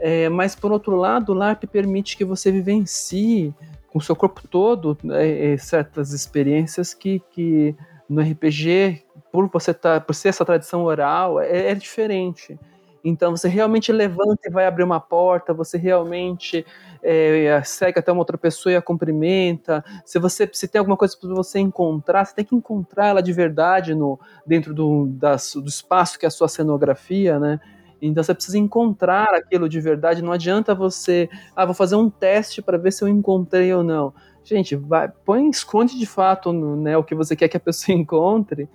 é, 0.00 0.28
mas 0.28 0.54
por 0.54 0.72
outro 0.72 0.96
lado, 0.96 1.32
o 1.32 1.34
LARP 1.34 1.64
permite 1.64 2.16
que 2.16 2.24
você 2.24 2.50
vivencie 2.50 3.54
com 3.88 3.98
o 3.98 4.02
seu 4.02 4.16
corpo 4.16 4.48
todo 4.48 4.96
é, 5.10 5.52
é, 5.52 5.58
certas 5.58 6.12
experiências 6.12 6.94
que, 6.94 7.20
que 7.30 7.76
no 8.08 8.20
RPG, 8.22 9.02
por 9.30 9.48
você 9.48 9.74
tá, 9.74 10.00
por 10.00 10.14
ser 10.14 10.30
essa 10.30 10.44
tradição 10.44 10.84
oral, 10.84 11.40
é, 11.40 11.70
é 11.70 11.74
diferente. 11.74 12.58
Então 13.04 13.36
você 13.36 13.48
realmente 13.48 13.92
levanta 13.92 14.40
e 14.48 14.50
vai 14.50 14.66
abrir 14.66 14.84
uma 14.84 15.00
porta, 15.00 15.54
você 15.54 15.78
realmente 15.78 16.64
é, 17.02 17.60
segue 17.64 17.98
até 17.98 18.12
uma 18.12 18.20
outra 18.20 18.36
pessoa 18.36 18.72
e 18.72 18.76
a 18.76 18.82
cumprimenta. 18.82 19.84
Se 20.04 20.18
você 20.18 20.48
se 20.52 20.68
tem 20.68 20.78
alguma 20.78 20.96
coisa 20.96 21.16
para 21.18 21.30
você 21.30 21.58
encontrar, 21.58 22.24
você 22.24 22.34
tem 22.34 22.44
que 22.44 22.54
encontrar 22.54 23.08
ela 23.08 23.22
de 23.22 23.32
verdade 23.32 23.94
no 23.94 24.18
dentro 24.46 24.74
do, 24.74 25.06
das, 25.06 25.54
do 25.54 25.68
espaço 25.68 26.18
que 26.18 26.26
é 26.26 26.28
a 26.28 26.30
sua 26.30 26.48
cenografia, 26.48 27.38
né? 27.38 27.60
Então 28.00 28.22
você 28.22 28.34
precisa 28.34 28.58
encontrar 28.58 29.34
aquilo 29.34 29.68
de 29.68 29.80
verdade. 29.80 30.22
Não 30.22 30.32
adianta 30.32 30.74
você, 30.74 31.28
ah, 31.54 31.64
vou 31.64 31.74
fazer 31.74 31.96
um 31.96 32.08
teste 32.08 32.62
para 32.62 32.78
ver 32.78 32.92
se 32.92 33.02
eu 33.02 33.08
encontrei 33.08 33.72
ou 33.72 33.82
não. 33.82 34.12
Gente, 34.42 34.74
vai, 34.74 35.08
põe, 35.24 35.48
esconde 35.50 35.98
de 35.98 36.06
fato, 36.06 36.52
né, 36.52 36.96
o 36.96 37.04
que 37.04 37.14
você 37.14 37.36
quer 37.36 37.48
que 37.48 37.56
a 37.56 37.60
pessoa 37.60 37.96
encontre. 37.96 38.68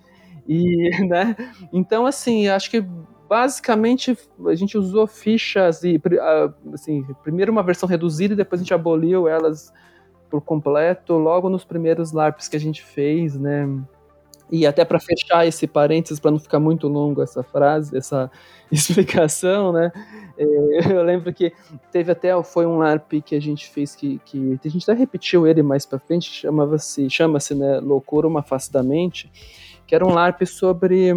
E, 0.48 0.90
né? 1.06 1.36
Então, 1.72 2.06
assim, 2.06 2.46
acho 2.48 2.70
que 2.70 2.84
basicamente 3.28 4.16
a 4.46 4.54
gente 4.54 4.78
usou 4.78 5.06
fichas 5.06 5.82
e 5.82 6.00
assim, 6.72 7.04
primeiro 7.24 7.50
uma 7.50 7.62
versão 7.62 7.88
reduzida 7.88 8.34
e 8.34 8.36
depois 8.36 8.60
a 8.60 8.62
gente 8.62 8.72
aboliu 8.72 9.26
elas 9.26 9.72
por 10.30 10.40
completo 10.40 11.14
logo 11.14 11.48
nos 11.48 11.64
primeiros 11.64 12.12
LARPs 12.12 12.48
que 12.48 12.56
a 12.56 12.60
gente 12.60 12.84
fez, 12.84 13.36
né? 13.36 13.68
E 14.50 14.64
até 14.66 14.84
para 14.84 15.00
fechar 15.00 15.46
esse 15.46 15.66
parênteses, 15.66 16.20
para 16.20 16.30
não 16.30 16.38
ficar 16.38 16.60
muito 16.60 16.86
longo 16.86 17.20
essa 17.20 17.42
frase, 17.42 17.96
essa 17.96 18.30
explicação, 18.70 19.72
né? 19.72 19.90
É, 20.38 20.92
eu 20.92 21.02
lembro 21.02 21.32
que 21.32 21.52
teve 21.90 22.12
até 22.12 22.30
foi 22.42 22.66
um 22.66 22.78
LARP 22.78 23.22
que 23.24 23.34
a 23.34 23.40
gente 23.40 23.68
fez 23.68 23.96
que, 23.96 24.20
que 24.24 24.58
a 24.64 24.68
gente 24.68 24.88
até 24.88 24.98
repetiu 24.98 25.46
ele 25.46 25.62
mais 25.62 25.84
para 25.84 25.98
frente, 25.98 26.30
chamava-se 26.30 27.08
chama-se 27.10 27.54
né, 27.54 27.80
Loucura 27.80 28.28
uma 28.28 28.42
face 28.42 28.72
da 28.72 28.82
mente, 28.82 29.30
que 29.86 29.94
era 29.94 30.06
um 30.06 30.12
LARP 30.12 30.46
sobre 30.46 31.12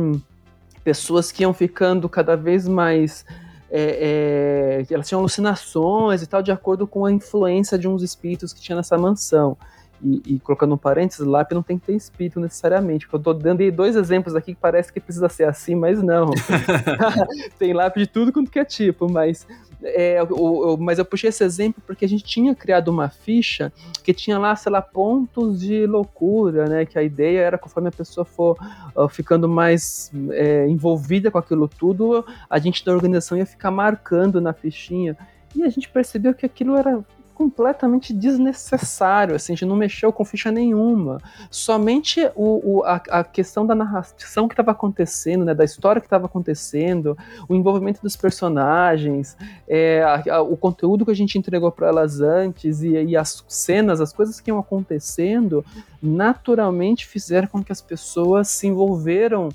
pessoas 0.84 1.32
que 1.32 1.44
iam 1.44 1.54
ficando 1.54 2.10
cada 2.10 2.36
vez 2.36 2.68
mais. 2.68 3.26
É, 3.72 4.82
é, 4.90 4.94
elas 4.94 5.08
tinham 5.08 5.20
alucinações 5.20 6.24
e 6.24 6.28
tal, 6.28 6.42
de 6.42 6.52
acordo 6.52 6.88
com 6.88 7.06
a 7.06 7.12
influência 7.12 7.78
de 7.78 7.88
uns 7.88 8.02
espíritos 8.02 8.52
que 8.52 8.60
tinha 8.60 8.76
nessa 8.76 8.98
mansão. 8.98 9.56
E, 10.02 10.36
e, 10.36 10.40
colocando 10.40 10.74
um 10.76 10.78
parênteses, 10.78 11.26
LARP 11.26 11.52
não 11.52 11.62
tem 11.62 11.78
que 11.78 11.88
ter 11.88 11.94
espírito 11.94 12.40
necessariamente. 12.40 13.08
Eu 13.12 13.20
tô 13.20 13.34
dando 13.34 13.70
dois 13.72 13.96
exemplos 13.96 14.36
aqui 14.36 14.54
que 14.54 14.60
parece 14.60 14.92
que 14.94 15.00
precisa 15.00 15.28
ser 15.28 15.44
assim, 15.44 15.76
mas 15.76 16.02
não. 16.02 16.32
tem 17.60 17.74
LARP 17.74 17.98
de 17.98 18.08
tudo 18.08 18.32
quanto 18.32 18.50
que 18.50 18.60
é 18.60 18.66
tipo, 18.66 19.12
mas 19.12 19.46
é, 19.82 20.20
eu, 20.20 20.28
eu, 20.30 20.78
mas 20.78 21.00
eu 21.00 21.06
puxei 21.06 21.30
esse 21.30 21.44
exemplo 21.44 21.82
porque 21.86 22.04
a 22.04 22.08
gente 22.08 22.24
tinha 22.24 22.54
criado 22.54 22.90
uma 22.90 23.10
ficha 23.10 23.72
que 24.04 24.14
tinha 24.14 24.38
lá, 24.38 24.56
sei 24.56 24.72
lá, 24.72 24.82
pontos 24.82 25.62
de 25.62 25.86
loucura, 25.86 26.68
né? 26.68 26.86
Que 26.86 27.00
a 27.00 27.04
ideia 27.04 27.40
era 27.40 27.58
conforme 27.58 27.90
a 27.90 27.92
pessoa 27.92 28.26
for 28.26 28.58
uh, 28.96 29.08
ficando 29.08 29.48
mais 29.48 30.12
é, 30.32 30.68
envolvida 30.68 31.32
com 31.32 31.38
aquilo 31.38 31.68
tudo, 31.68 32.26
a 32.50 32.60
gente 32.60 32.84
da 32.84 32.92
organização 32.92 33.38
ia 33.38 33.46
ficar 33.46 33.72
marcando 33.72 34.42
na 34.42 34.54
fichinha. 34.54 35.18
E 35.56 35.64
a 35.64 35.70
gente 35.70 35.90
percebeu 35.90 36.34
que 36.34 36.46
aquilo 36.46 36.76
era 36.76 37.04
completamente 37.40 38.14
desnecessário, 38.14 39.34
assim, 39.34 39.54
a 39.54 39.56
gente 39.56 39.66
não 39.66 39.78
mexeu 39.78 40.12
com 40.12 40.26
ficha 40.26 40.52
nenhuma. 40.52 41.22
Somente 41.50 42.30
o, 42.36 42.80
o 42.80 42.84
a, 42.84 42.96
a, 43.10 43.24
questão 43.24 43.66
da 43.66 43.74
narração 43.74 44.46
que 44.46 44.52
estava 44.52 44.72
acontecendo, 44.72 45.46
né, 45.46 45.54
da 45.54 45.64
história 45.64 46.02
que 46.02 46.06
estava 46.06 46.26
acontecendo, 46.26 47.18
o 47.48 47.56
envolvimento 47.56 48.02
dos 48.02 48.18
personagens, 48.18 49.38
é, 49.70 50.04
a, 50.04 50.36
a, 50.36 50.42
o 50.42 50.58
conteúdo 50.58 51.06
que 51.06 51.12
a 51.12 51.16
gente 51.16 51.38
entregou 51.38 51.72
para 51.72 51.88
elas 51.88 52.20
antes 52.20 52.82
e, 52.82 52.90
e 52.90 53.16
as 53.16 53.42
cenas, 53.48 54.02
as 54.02 54.12
coisas 54.12 54.42
que 54.42 54.52
iam 54.52 54.60
acontecendo, 54.60 55.64
naturalmente 56.04 57.08
fizeram 57.08 57.48
com 57.48 57.64
que 57.64 57.72
as 57.72 57.80
pessoas 57.80 58.50
se 58.50 58.68
envolveram 58.68 59.48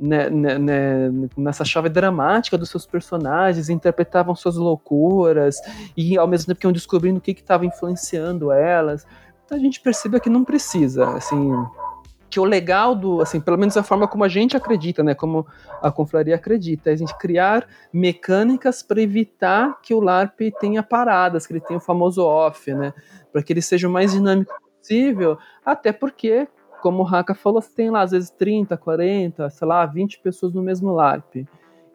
né, 0.00 0.30
né, 0.30 0.58
né, 0.58 1.28
nessa 1.36 1.64
chave 1.64 1.90
dramática 1.90 2.56
dos 2.56 2.70
seus 2.70 2.86
personagens, 2.86 3.68
interpretavam 3.68 4.34
suas 4.34 4.56
loucuras 4.56 5.56
e 5.94 6.16
ao 6.16 6.26
mesmo 6.26 6.46
tempo 6.46 6.60
que 6.60 6.66
iam 6.66 6.72
descobrindo 6.72 7.18
o 7.18 7.20
que 7.20 7.32
estava 7.32 7.66
influenciando 7.66 8.50
elas. 8.50 9.06
Então 9.44 9.58
a 9.58 9.60
gente 9.60 9.80
percebeu 9.80 10.20
que 10.20 10.30
não 10.30 10.42
precisa, 10.42 11.10
assim, 11.10 11.52
que 12.30 12.40
o 12.40 12.44
legal 12.44 12.94
do, 12.94 13.20
assim, 13.20 13.40
pelo 13.40 13.58
menos 13.58 13.76
a 13.76 13.82
forma 13.82 14.06
como 14.08 14.24
a 14.24 14.28
gente 14.28 14.56
acredita, 14.56 15.02
né, 15.02 15.14
como 15.14 15.46
a 15.82 15.90
confraria 15.90 16.36
acredita, 16.36 16.88
é 16.88 16.92
a 16.92 16.96
gente 16.96 17.16
criar 17.18 17.66
mecânicas 17.92 18.82
para 18.82 19.02
evitar 19.02 19.80
que 19.82 19.92
o 19.92 20.00
LARP 20.00 20.40
tenha 20.60 20.82
paradas, 20.82 21.46
que 21.46 21.52
ele 21.52 21.60
tenha 21.60 21.78
o 21.78 21.82
famoso 21.82 22.24
off, 22.24 22.72
né, 22.72 22.94
para 23.32 23.42
que 23.42 23.52
ele 23.52 23.60
seja 23.60 23.88
o 23.88 23.90
mais 23.90 24.12
dinâmico 24.12 24.54
possível, 24.78 25.36
até 25.66 25.92
porque 25.92 26.48
como 26.80 27.02
o 27.02 27.06
Haka 27.06 27.34
falou, 27.34 27.60
você 27.60 27.70
tem 27.74 27.90
lá 27.90 28.02
às 28.02 28.10
vezes 28.10 28.30
30, 28.30 28.76
40, 28.76 29.50
sei 29.50 29.68
lá, 29.68 29.86
20 29.86 30.20
pessoas 30.20 30.52
no 30.52 30.62
mesmo 30.62 30.92
LARP. 30.92 31.46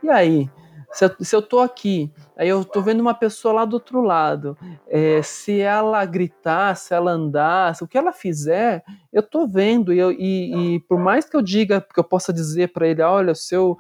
E 0.03 0.09
aí? 0.09 0.49
Se 0.91 1.03
eu, 1.03 1.11
se 1.19 1.35
eu 1.35 1.41
tô 1.41 1.59
aqui, 1.59 2.09
aí 2.37 2.47
eu 2.47 2.63
tô 2.63 2.81
vendo 2.81 3.01
uma 3.01 3.13
pessoa 3.13 3.53
lá 3.53 3.65
do 3.65 3.73
outro 3.73 4.01
lado, 4.01 4.57
é, 4.87 5.21
se 5.21 5.59
ela 5.59 6.05
gritar, 6.05 6.73
se 6.77 6.93
ela 6.93 7.11
andar, 7.11 7.75
se 7.75 7.83
o 7.83 7.87
que 7.87 7.97
ela 7.97 8.13
fizer, 8.13 8.81
eu 9.11 9.21
tô 9.21 9.45
vendo, 9.45 9.91
e, 9.91 9.99
eu, 9.99 10.09
e, 10.13 10.75
e 10.75 10.79
por 10.81 10.97
mais 10.97 11.25
que 11.25 11.35
eu 11.35 11.41
diga, 11.41 11.81
que 11.81 11.99
eu 11.99 12.03
possa 12.03 12.31
dizer 12.31 12.71
para 12.71 12.87
ele, 12.87 13.01
olha, 13.01 13.33
o 13.33 13.35
seu 13.35 13.77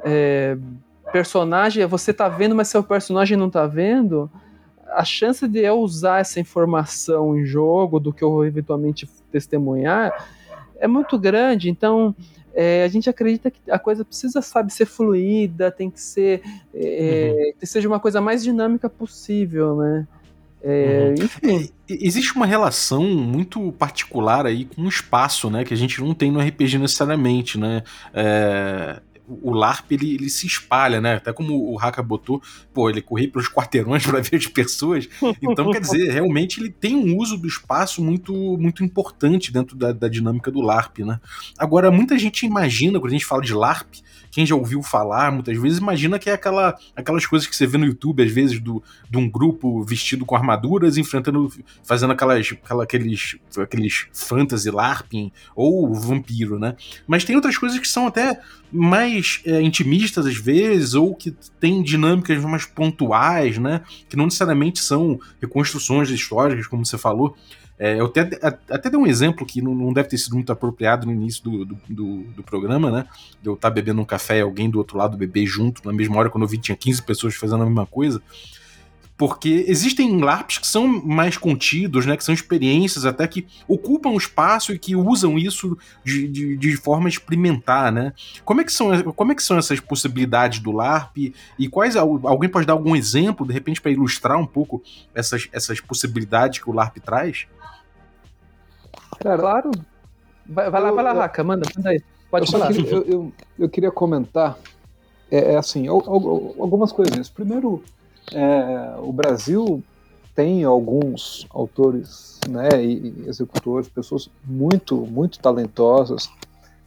é, 0.00 0.58
personagem, 1.10 1.86
você 1.86 2.12
tá 2.12 2.28
vendo, 2.28 2.54
mas 2.54 2.68
seu 2.68 2.82
personagem 2.82 3.34
não 3.34 3.48
tá 3.48 3.66
vendo, 3.66 4.30
a 4.92 5.04
chance 5.04 5.48
de 5.48 5.60
eu 5.60 5.80
usar 5.80 6.20
essa 6.20 6.38
informação 6.38 7.34
em 7.34 7.46
jogo, 7.46 7.98
do 7.98 8.12
que 8.12 8.22
eu 8.22 8.44
eventualmente 8.44 9.08
testemunhar, 9.30 10.12
é 10.78 10.86
muito 10.86 11.18
grande, 11.18 11.68
então 11.70 12.14
é, 12.54 12.82
a 12.82 12.88
gente 12.88 13.08
acredita 13.08 13.50
que 13.50 13.70
a 13.70 13.78
coisa 13.78 14.04
precisa, 14.04 14.42
sabe, 14.42 14.72
ser 14.72 14.86
fluida, 14.86 15.70
tem 15.70 15.90
que 15.90 16.00
ser 16.00 16.42
é, 16.74 17.34
uhum. 17.36 17.52
que 17.60 17.66
seja 17.66 17.88
uma 17.88 18.00
coisa 18.00 18.20
mais 18.20 18.42
dinâmica 18.42 18.88
possível, 18.88 19.76
né? 19.76 20.06
É, 20.62 21.14
uhum. 21.16 21.24
Enfim. 21.24 21.70
É, 21.88 21.94
existe 22.04 22.34
uma 22.34 22.46
relação 22.46 23.04
muito 23.04 23.70
particular 23.72 24.44
aí 24.44 24.64
com 24.64 24.82
o 24.82 24.88
espaço, 24.88 25.48
né? 25.48 25.64
Que 25.64 25.72
a 25.72 25.76
gente 25.76 26.00
não 26.00 26.12
tem 26.12 26.32
no 26.32 26.40
RPG 26.40 26.78
necessariamente, 26.78 27.58
né? 27.58 27.82
É, 28.12 29.00
o 29.28 29.52
LARP 29.52 29.92
ele, 29.92 30.14
ele 30.14 30.30
se 30.30 30.46
espalha, 30.46 31.00
né? 31.00 31.16
Até 31.16 31.32
como 31.32 31.72
o 31.72 31.78
Haka 31.78 32.02
botou, 32.02 32.42
pô, 32.72 32.88
ele 32.88 33.02
corria 33.02 33.30
pelos 33.30 33.48
quarteirões 33.48 34.04
para 34.06 34.20
ver 34.20 34.36
as 34.36 34.46
pessoas. 34.46 35.08
Então, 35.42 35.70
quer 35.70 35.80
dizer, 35.80 36.10
realmente 36.10 36.60
ele 36.60 36.70
tem 36.70 36.96
um 36.96 37.16
uso 37.16 37.36
do 37.36 37.46
espaço 37.46 38.02
muito, 38.02 38.32
muito 38.58 38.82
importante 38.84 39.52
dentro 39.52 39.76
da, 39.76 39.92
da 39.92 40.08
dinâmica 40.08 40.50
do 40.50 40.60
LARP, 40.60 41.00
né? 41.00 41.20
Agora, 41.58 41.90
muita 41.90 42.18
gente 42.18 42.46
imagina, 42.46 42.98
quando 42.98 43.10
a 43.10 43.16
gente 43.16 43.26
fala 43.26 43.42
de 43.42 43.52
LARP, 43.52 43.96
quem 44.30 44.46
já 44.46 44.54
ouviu 44.54 44.82
falar 44.82 45.32
muitas 45.32 45.56
vezes 45.58 45.78
imagina 45.78 46.18
que 46.18 46.30
é 46.30 46.32
aquela, 46.32 46.76
aquelas 46.94 47.26
coisas 47.26 47.48
que 47.48 47.56
você 47.56 47.66
vê 47.66 47.78
no 47.78 47.86
YouTube, 47.86 48.22
às 48.22 48.30
vezes, 48.30 48.60
do, 48.60 48.82
de 49.08 49.18
um 49.18 49.28
grupo 49.28 49.82
vestido 49.84 50.24
com 50.24 50.36
armaduras, 50.36 50.96
enfrentando, 50.96 51.50
fazendo 51.82 52.12
aquelas, 52.12 52.52
aquela, 52.52 52.84
aqueles, 52.84 53.36
aqueles 53.56 54.06
fantasy 54.12 54.70
LARPing 54.70 55.32
ou 55.54 55.92
vampiro, 55.94 56.58
né? 56.58 56.76
Mas 57.06 57.24
tem 57.24 57.36
outras 57.36 57.56
coisas 57.56 57.78
que 57.78 57.88
são 57.88 58.06
até 58.06 58.40
mais 58.70 59.40
é, 59.44 59.60
intimistas 59.62 60.26
às 60.26 60.36
vezes, 60.36 60.94
ou 60.94 61.14
que 61.14 61.34
têm 61.58 61.82
dinâmicas 61.82 62.42
mais 62.44 62.66
pontuais, 62.66 63.58
né? 63.58 63.82
Que 64.08 64.16
não 64.16 64.24
necessariamente 64.24 64.80
são 64.80 65.18
reconstruções 65.40 66.10
históricas, 66.10 66.66
como 66.66 66.84
você 66.84 66.98
falou. 66.98 67.36
É, 67.78 68.00
eu 68.00 68.06
até, 68.06 68.28
até 68.42 68.90
dei 68.90 68.98
um 68.98 69.06
exemplo 69.06 69.46
que 69.46 69.62
não, 69.62 69.74
não, 69.74 69.92
deve 69.92 70.08
ter 70.08 70.18
sido 70.18 70.34
muito 70.34 70.50
apropriado 70.50 71.06
no 71.06 71.12
início 71.12 71.44
do, 71.44 71.64
do, 71.64 71.78
do, 71.88 72.22
do 72.36 72.42
programa, 72.42 72.90
né? 72.90 73.06
De 73.40 73.48
eu 73.48 73.54
estar 73.54 73.70
bebendo 73.70 74.00
um 74.00 74.04
café 74.04 74.38
e 74.38 74.40
alguém 74.40 74.68
do 74.68 74.78
outro 74.78 74.98
lado 74.98 75.16
beber 75.16 75.46
junto 75.46 75.86
na 75.86 75.92
mesma 75.92 76.16
hora, 76.16 76.28
quando 76.28 76.42
eu 76.42 76.48
vi 76.48 76.58
tinha 76.58 76.76
15 76.76 77.02
pessoas 77.02 77.34
fazendo 77.36 77.62
a 77.62 77.66
mesma 77.66 77.86
coisa. 77.86 78.20
Porque 79.18 79.64
existem 79.66 80.20
LARPs 80.20 80.58
que 80.58 80.66
são 80.66 80.86
mais 80.86 81.36
contidos, 81.36 82.06
né? 82.06 82.16
Que 82.16 82.22
são 82.22 82.32
experiências 82.32 83.04
até 83.04 83.26
que 83.26 83.48
ocupam 83.66 84.14
espaço 84.14 84.72
e 84.72 84.78
que 84.78 84.94
usam 84.94 85.36
isso 85.36 85.76
de, 86.04 86.28
de, 86.28 86.56
de 86.56 86.76
forma 86.76 87.08
a 87.08 87.10
experimentar, 87.10 87.90
né? 87.90 88.12
Como 88.44 88.60
é, 88.60 88.64
que 88.64 88.72
são, 88.72 89.02
como 89.12 89.32
é 89.32 89.34
que 89.34 89.42
são 89.42 89.58
essas 89.58 89.80
possibilidades 89.80 90.60
do 90.60 90.70
LARP? 90.70 91.34
E 91.58 91.68
quais. 91.68 91.96
Alguém 91.96 92.48
pode 92.48 92.64
dar 92.64 92.74
algum 92.74 92.94
exemplo, 92.94 93.44
de 93.44 93.52
repente, 93.52 93.80
para 93.80 93.90
ilustrar 93.90 94.38
um 94.38 94.46
pouco 94.46 94.80
essas, 95.12 95.48
essas 95.52 95.80
possibilidades 95.80 96.60
que 96.60 96.70
o 96.70 96.72
LARP 96.72 96.98
traz? 96.98 97.48
Claro. 99.18 99.72
Vai, 100.46 100.70
vai 100.70 100.80
lá, 100.80 100.92
vai 100.92 101.04
lá, 101.04 101.12
Raca, 101.12 101.42
manda, 101.42 101.68
manda 101.76 101.90
aí. 101.90 102.00
Pode 102.30 102.46
eu 102.46 102.52
falar. 102.52 102.68
Queria, 102.72 102.90
eu, 102.92 103.02
eu, 103.02 103.32
eu, 103.58 103.68
queria 103.68 103.90
comentar, 103.90 104.56
é, 105.28 105.54
é 105.54 105.56
assim, 105.56 105.88
algumas 105.88 106.92
coisinhas. 106.92 107.28
Primeiro, 107.28 107.82
é, 108.32 108.94
o 108.98 109.12
Brasil 109.12 109.82
tem 110.34 110.62
alguns 110.64 111.46
autores 111.50 112.38
né, 112.48 112.68
e 112.80 113.24
executores, 113.26 113.88
pessoas 113.88 114.30
muito, 114.44 114.96
muito 114.96 115.38
talentosas. 115.40 116.30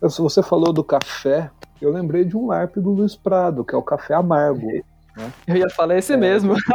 Se 0.09 0.21
você 0.21 0.41
falou 0.41 0.71
do 0.71 0.83
café, 0.83 1.51
eu 1.81 1.91
lembrei 1.91 2.23
de 2.23 2.37
um 2.37 2.47
LARP 2.47 2.77
do 2.77 2.91
Luiz 2.91 3.15
Prado, 3.15 3.65
que 3.65 3.75
é 3.75 3.77
o 3.77 3.83
Café 3.83 4.13
Amargo. 4.13 4.67
Né? 5.17 5.33
Eu 5.45 5.57
ia 5.57 5.69
falar 5.69 5.97
esse 5.97 6.13
é, 6.13 6.17
mesmo. 6.17 6.55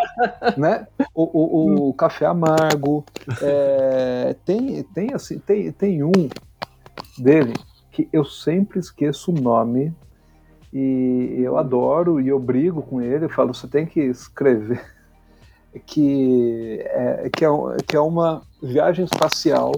Né? 0.57 0.87
O, 1.15 1.23
o, 1.23 1.89
o 1.89 1.95
Café 1.95 2.27
Amargo. 2.27 3.05
É, 3.43 4.35
tem, 4.45 4.83
tem, 4.83 5.13
assim, 5.13 5.39
tem, 5.39 5.71
tem 5.73 6.03
um 6.03 6.29
dele 7.19 7.55
que 7.91 8.09
eu 8.13 8.25
sempre 8.25 8.79
esqueço 8.79 9.31
o 9.31 9.35
nome, 9.35 9.95
e 10.73 11.41
eu 11.43 11.57
adoro 11.57 12.21
e 12.21 12.29
eu 12.29 12.39
brigo 12.39 12.83
com 12.83 13.01
ele, 13.01 13.27
eu 13.27 13.31
falo, 13.31 13.55
você 13.55 13.67
tem 13.67 13.87
que 13.87 14.01
escrever 14.01 14.85
que 15.85 16.81
é, 16.85 17.29
que 17.31 17.45
é, 17.45 17.49
que 17.87 17.97
é 17.97 18.01
uma 18.01 18.43
viagem 18.63 19.05
espacial 19.05 19.73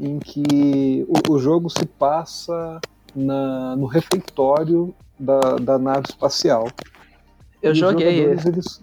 em 0.00 0.18
que 0.18 1.06
o, 1.08 1.34
o 1.34 1.38
jogo 1.38 1.70
se 1.70 1.86
passa 1.86 2.80
na, 3.14 3.76
no 3.76 3.86
refeitório 3.86 4.94
da, 5.18 5.56
da 5.56 5.78
nave 5.78 6.06
espacial. 6.08 6.68
Eu 7.62 7.72
e 7.72 7.74
joguei 7.74 8.18
ele. 8.18 8.40
Eles... 8.46 8.82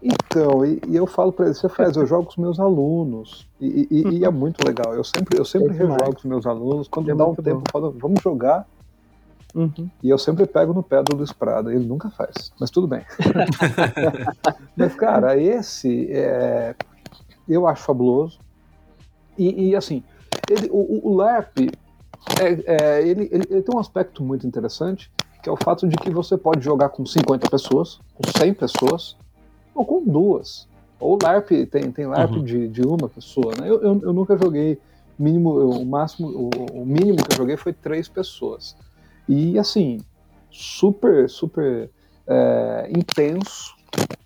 Então, 0.00 0.64
e, 0.64 0.80
e 0.86 0.96
eu 0.96 1.06
falo 1.06 1.32
para 1.32 1.46
eles, 1.46 1.58
você 1.58 1.68
faz, 1.68 1.96
eu 1.96 2.06
jogo 2.06 2.24
com 2.24 2.30
os 2.32 2.36
meus 2.36 2.60
alunos, 2.60 3.48
e, 3.58 3.88
e, 3.90 4.18
e 4.18 4.24
é 4.24 4.30
muito 4.30 4.64
legal. 4.66 4.94
Eu 4.94 5.02
sempre, 5.02 5.38
eu 5.38 5.44
sempre 5.44 5.74
é 5.74 5.78
rejogo 5.78 6.12
com 6.12 6.18
os 6.18 6.24
meus 6.24 6.46
alunos, 6.46 6.88
quando 6.88 7.10
é 7.10 7.14
dá 7.14 7.26
um 7.26 7.34
tempo, 7.34 7.62
eu 7.66 7.72
falo, 7.72 7.96
vamos 7.98 8.20
jogar, 8.22 8.66
Uhum. 9.54 9.88
E 10.02 10.10
eu 10.10 10.18
sempre 10.18 10.46
pego 10.46 10.72
no 10.74 10.82
pé 10.82 11.02
do 11.02 11.16
Luiz 11.16 11.32
Prado, 11.32 11.70
ele 11.70 11.84
nunca 11.84 12.10
faz, 12.10 12.52
mas 12.58 12.70
tudo 12.70 12.88
bem. 12.88 13.02
mas, 14.76 14.94
cara, 14.96 15.38
esse 15.38 16.10
é, 16.10 16.74
eu 17.48 17.66
acho 17.66 17.84
fabuloso. 17.84 18.40
E, 19.38 19.68
e 19.68 19.76
assim, 19.76 20.02
ele, 20.50 20.68
o, 20.70 21.08
o 21.08 21.14
LARP 21.14 21.70
é, 22.40 22.64
é, 22.66 23.08
ele, 23.08 23.28
ele, 23.30 23.44
ele, 23.48 23.62
tem 23.62 23.74
um 23.74 23.78
aspecto 23.78 24.22
muito 24.22 24.46
interessante, 24.46 25.10
que 25.42 25.48
é 25.48 25.52
o 25.52 25.56
fato 25.56 25.86
de 25.86 25.96
que 25.96 26.10
você 26.10 26.36
pode 26.36 26.64
jogar 26.64 26.88
com 26.88 27.04
50 27.04 27.48
pessoas, 27.48 28.00
com 28.14 28.38
100 28.38 28.54
pessoas, 28.54 29.16
ou 29.74 29.84
com 29.84 30.02
duas. 30.04 30.66
Ou 30.98 31.18
LARP, 31.22 31.50
tem, 31.70 31.90
tem 31.90 32.06
LARP 32.06 32.32
uhum. 32.32 32.44
de, 32.44 32.68
de 32.68 32.82
uma 32.82 33.08
pessoa. 33.08 33.52
Né? 33.60 33.68
Eu, 33.68 33.82
eu, 33.82 34.00
eu 34.02 34.12
nunca 34.12 34.36
joguei 34.36 34.78
mínimo, 35.18 35.50
o 35.50 35.84
máximo, 35.84 36.28
o, 36.28 36.80
o, 36.80 36.86
mínimo 36.86 37.18
que 37.18 37.32
eu 37.32 37.36
joguei 37.36 37.56
foi 37.56 37.72
três 37.72 38.08
pessoas. 38.08 38.76
E 39.28 39.58
assim, 39.58 39.98
super, 40.50 41.28
super 41.28 41.90
é, 42.26 42.90
intenso, 42.90 43.74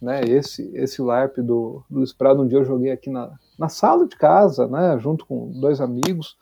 né? 0.01 0.21
Esse, 0.23 0.71
esse 0.75 1.01
LARP 1.03 1.39
do, 1.39 1.85
do 1.89 1.99
Luiz 1.99 2.13
Prado, 2.13 2.43
um 2.43 2.47
dia 2.47 2.59
eu 2.59 2.65
joguei 2.65 2.91
aqui 2.91 3.11
na, 3.11 3.33
na 3.59 3.69
sala 3.69 4.07
de 4.07 4.17
casa, 4.17 4.67
né? 4.67 4.99
Junto 4.99 5.27
com 5.27 5.51
dois 5.61 5.81
amigos, 5.81 6.37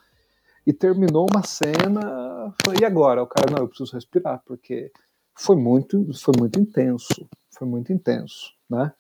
e 0.67 0.73
terminou 0.73 1.27
uma 1.33 1.43
cena. 1.45 2.55
E 2.81 2.85
agora? 2.85 3.23
O 3.23 3.27
cara, 3.27 3.51
não, 3.51 3.63
eu 3.63 3.69
preciso 3.69 3.93
respirar, 3.93 4.43
porque 4.45 4.91
foi 5.35 5.57
muito, 5.57 6.07
foi 6.15 6.35
muito 6.39 6.59
intenso, 6.59 7.29
foi 7.51 7.69
muito 7.69 7.93
intenso, 7.93 8.53
né? 8.69 8.93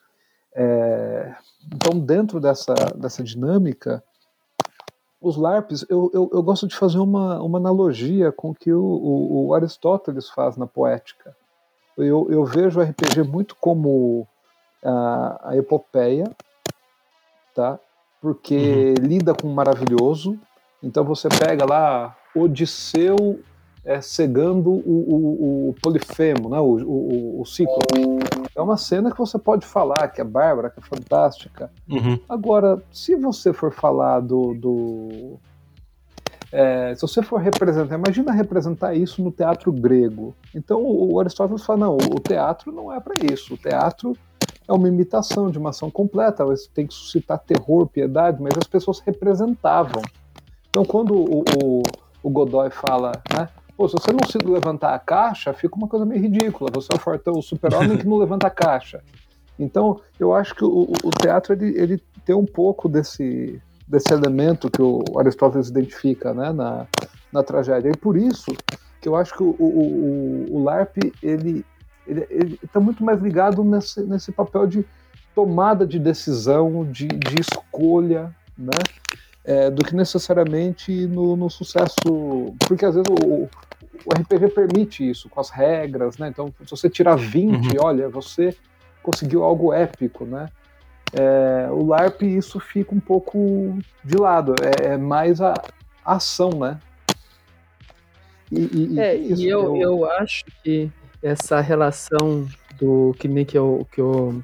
É, 0.55 1.35
então, 1.67 1.99
dentro 1.99 2.41
dessa, 2.41 2.75
dessa 2.97 3.23
dinâmica, 3.23 4.03
os 5.27 5.37
LARPs, 5.37 5.85
eu, 5.89 6.11
eu, 6.13 6.31
eu, 6.33 6.43
gosto 6.43 6.67
de 6.67 6.77
fazer 6.77 6.99
uma, 6.99 7.43
uma 7.43 7.59
analogia 7.59 8.31
com 8.31 8.51
o 8.51 8.55
que 8.55 8.73
o, 8.73 8.83
o, 8.83 9.47
o 9.49 9.55
Aristóteles 9.55 10.29
faz 10.29 10.57
na 10.57 10.67
poética. 10.67 11.37
Eu, 11.97 12.27
eu 12.31 12.45
vejo 12.45 12.79
o 12.79 12.83
RPG 12.83 13.23
muito 13.23 13.57
como 13.57 14.27
a, 14.85 15.51
a 15.51 15.57
epopeia, 15.57 16.31
tá? 17.55 17.79
porque 18.21 18.95
uhum. 18.99 19.07
lida 19.07 19.35
com 19.35 19.47
o 19.47 19.55
maravilhoso. 19.55 20.39
Então 20.83 21.05
você 21.05 21.29
pega 21.29 21.65
lá 21.65 22.17
Odisseu 22.35 23.41
é, 23.87 24.01
cegando 24.01 24.73
o, 24.73 24.81
o, 24.81 25.69
o 25.69 25.75
Polifemo, 25.81 26.51
né? 26.51 26.59
o, 26.59 26.77
o, 26.85 27.41
o 27.41 27.47
ciclo. 27.47 27.79
É 28.55 28.61
uma 28.61 28.77
cena 28.77 29.13
que 29.13 29.19
você 29.19 29.39
pode 29.39 29.65
falar 29.65 30.09
que 30.09 30.21
é 30.21 30.25
bárbara, 30.25 30.69
que 30.69 30.81
é 30.81 30.83
fantástica. 30.83 31.71
Uhum. 31.89 32.19
Agora, 32.29 32.83
se 32.93 33.15
você 33.15 33.53
for 33.53 33.73
falar 33.73 34.21
do. 34.21 34.55
do 34.55 35.39
é, 36.51 36.95
se 36.97 37.03
você 37.03 37.23
for 37.23 37.41
representar, 37.41 37.95
imagina 37.97 38.33
representar 38.33 38.95
isso 38.95 39.23
no 39.23 39.31
teatro 39.31 39.71
grego. 39.71 40.35
Então 40.53 40.83
o 40.83 41.21
Aristóteles 41.21 41.65
fala: 41.65 41.87
não, 41.87 41.97
o 41.97 42.19
teatro 42.19 42.73
não 42.73 42.93
é 42.93 42.99
para 42.99 43.15
isso. 43.33 43.55
O 43.55 43.57
teatro 43.57 44.17
é 44.67 44.73
uma 44.73 44.89
imitação 44.89 45.49
de 45.49 45.59
uma 45.59 45.71
ação 45.71 45.93
completa. 45.93 46.45
Você 46.45 46.69
tem 46.75 46.89
que 46.89 46.95
suscitar 46.95 47.39
terror, 47.39 47.87
piedade, 47.87 48.43
mas 48.43 48.55
as 48.59 48.67
pessoas 48.67 48.99
representavam. 48.99 50.03
Então 50.69 50.85
quando 50.85 51.15
o, 51.15 51.45
o, 51.63 51.83
o 52.21 52.31
Godoy 52.31 52.71
fala, 52.71 53.13
né? 53.33 53.49
Pô, 53.77 53.89
se 53.89 53.95
você 53.95 54.11
não 54.11 54.27
se 54.27 54.39
levantar 54.39 54.95
a 54.95 54.99
caixa, 54.99 55.53
fica 55.53 55.77
uma 55.77 55.87
coisa 55.87 56.07
meio 56.07 56.21
ridícula. 56.21 56.71
Você 56.73 56.93
é 56.93 56.97
o 56.97 56.99
fortão, 56.99 57.35
o 57.35 57.43
super-homem 57.43 57.99
que 57.99 58.07
não 58.07 58.17
levanta 58.17 58.47
a 58.47 58.51
caixa. 58.51 59.03
Então, 59.59 60.01
eu 60.19 60.35
acho 60.35 60.55
que 60.55 60.65
o, 60.65 60.93
o 61.05 61.11
teatro 61.11 61.53
ele, 61.53 61.79
ele, 61.79 62.03
tem 62.25 62.35
um 62.35 62.47
pouco 62.47 62.89
desse, 62.89 63.61
desse 63.87 64.13
elemento 64.13 64.71
que 64.71 64.83
o 64.83 65.03
Aristóteles 65.19 65.69
identifica 65.69 66.33
né, 66.33 66.53
na, 66.53 66.87
na 67.33 67.43
tragédia. 67.43 67.91
E 67.91 67.97
por 67.97 68.17
isso 68.17 68.53
que 69.01 69.09
eu 69.09 69.15
acho 69.15 69.35
que 69.35 69.43
o, 69.43 69.55
o, 69.59 70.47
o, 70.51 70.65
LARP 70.65 70.97
ele 71.23 71.65
está 72.63 72.81
muito 72.81 73.05
mais 73.05 73.21
ligado 73.21 73.63
nesse, 73.63 74.03
nesse 74.03 74.33
papel 74.33 74.67
de 74.67 74.87
tomada 75.35 75.87
de 75.87 75.99
decisão, 75.99 76.85
de, 76.85 77.07
de 77.09 77.41
escolha, 77.41 78.35
né? 78.57 78.79
É, 79.49 79.71
do 79.71 79.85
que 79.85 79.95
necessariamente 79.95 80.91
no, 81.07 81.37
no, 81.37 81.49
sucesso. 81.49 81.95
Porque 82.67 82.85
às 82.85 82.97
vezes 82.97 83.09
o, 83.09 83.49
o 84.05 84.13
RPG 84.13 84.49
permite 84.49 85.09
isso, 85.09 85.29
com 85.29 85.39
as 85.39 85.51
regras, 85.51 86.19
né? 86.19 86.29
Então, 86.29 86.53
se 86.65 86.71
você 86.71 86.91
tirar 86.91 87.17
20, 87.17 87.53
uhum. 87.55 87.73
olha, 87.81 88.09
você 88.09 88.57
conseguiu 89.03 89.45
algo 89.45 89.73
épico, 89.73 90.25
né? 90.25 90.49
É, 91.13 91.69
o 91.71 91.87
LARP, 91.87 92.23
isso 92.23 92.59
fica 92.59 92.95
um 92.95 93.01
pouco 93.01 93.79
de 94.05 94.17
lado, 94.17 94.55
é, 94.61 94.95
é 94.95 94.97
mais 94.97 95.41
a, 95.41 95.55
a, 96.05 96.17
ação, 96.17 96.51
né? 96.51 96.81
E, 98.51 98.95
e, 98.95 99.01
é, 99.01 99.17
e 99.17 99.49
eu, 99.49 99.77
eu... 99.77 99.83
eu 99.83 100.11
acho 100.11 100.45
que 100.63 100.91
essa 101.23 101.61
relação 101.61 102.47
do 102.79 103.15
que 103.19 103.29
nem 103.29 103.45
que 103.45 103.57
eu, 103.57 103.87
que 103.93 104.01
eu 104.01 104.43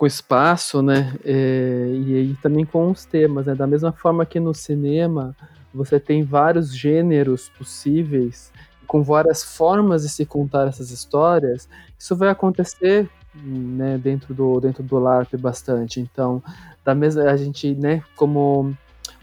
com 0.00 0.06
espaço, 0.06 0.80
né? 0.80 1.14
É, 1.22 1.92
e 1.92 2.16
aí 2.16 2.36
também 2.40 2.64
com 2.64 2.90
os 2.90 3.04
temas, 3.04 3.44
né? 3.44 3.54
Da 3.54 3.66
mesma 3.66 3.92
forma 3.92 4.24
que 4.24 4.40
no 4.40 4.54
cinema 4.54 5.36
você 5.74 6.00
tem 6.00 6.24
vários 6.24 6.74
gêneros 6.74 7.50
possíveis 7.50 8.50
com 8.86 9.02
várias 9.02 9.44
formas 9.44 10.02
de 10.02 10.08
se 10.08 10.24
contar 10.24 10.66
essas 10.68 10.90
histórias, 10.90 11.68
isso 11.98 12.16
vai 12.16 12.30
acontecer 12.30 13.10
né, 13.34 13.98
dentro 13.98 14.32
do 14.32 14.58
dentro 14.58 14.82
do 14.82 14.98
LARP 14.98 15.34
bastante. 15.36 16.00
Então, 16.00 16.42
da 16.82 16.94
mesma 16.94 17.24
a 17.24 17.36
gente, 17.36 17.74
né, 17.74 18.02
como 18.16 18.74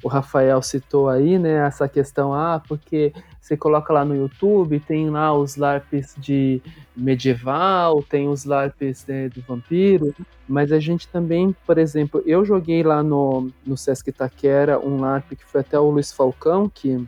o 0.03 0.07
Rafael 0.07 0.61
citou 0.61 1.09
aí, 1.09 1.39
né, 1.39 1.55
essa 1.65 1.89
questão, 1.89 2.35
ah, 2.35 2.61
porque 2.67 3.11
você 3.47 3.55
coloca 3.55 3.93
lá 3.93 4.03
no 4.03 4.13
YouTube, 4.13 4.79
tem 4.81 5.09
lá 5.09 5.33
os 5.33 5.55
LARPs 5.55 6.15
de 6.17 6.61
medieval, 6.95 8.03
tem 8.03 8.27
os 8.27 8.43
LARPs 8.43 9.05
né, 9.07 9.29
do 9.29 9.41
vampiro, 9.41 10.13
mas 10.47 10.71
a 10.71 10.79
gente 10.79 11.07
também, 11.07 11.55
por 11.65 11.77
exemplo, 11.77 12.21
eu 12.25 12.43
joguei 12.43 12.83
lá 12.83 13.01
no, 13.01 13.49
no 13.65 13.77
Sesc 13.77 14.09
Itaquera 14.09 14.77
um 14.79 14.99
LARP 14.99 15.31
que 15.31 15.45
foi 15.45 15.61
até 15.61 15.79
o 15.79 15.89
Luiz 15.89 16.11
Falcão, 16.11 16.69
que 16.69 17.07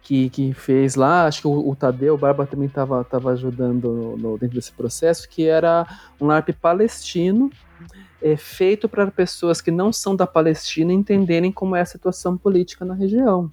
que, 0.00 0.28
que 0.28 0.52
fez 0.52 0.96
lá, 0.96 1.26
acho 1.26 1.40
que 1.40 1.48
o, 1.48 1.70
o 1.70 1.74
Tadeu, 1.74 2.12
o 2.12 2.18
Barba 2.18 2.46
também 2.46 2.66
estava 2.66 3.02
tava 3.02 3.32
ajudando 3.32 3.90
no, 3.90 4.16
no, 4.18 4.38
dentro 4.38 4.56
desse 4.56 4.70
processo, 4.70 5.26
que 5.26 5.46
era 5.46 5.86
um 6.20 6.26
LARP 6.26 6.50
palestino, 6.60 7.50
é, 8.20 8.36
feito 8.36 8.86
para 8.86 9.10
pessoas 9.10 9.62
que 9.62 9.70
não 9.70 9.94
são 9.94 10.14
da 10.14 10.26
Palestina 10.26 10.92
entenderem 10.92 11.50
como 11.50 11.74
é 11.74 11.80
a 11.80 11.86
situação 11.86 12.36
política 12.36 12.84
na 12.84 12.92
região. 12.92 13.50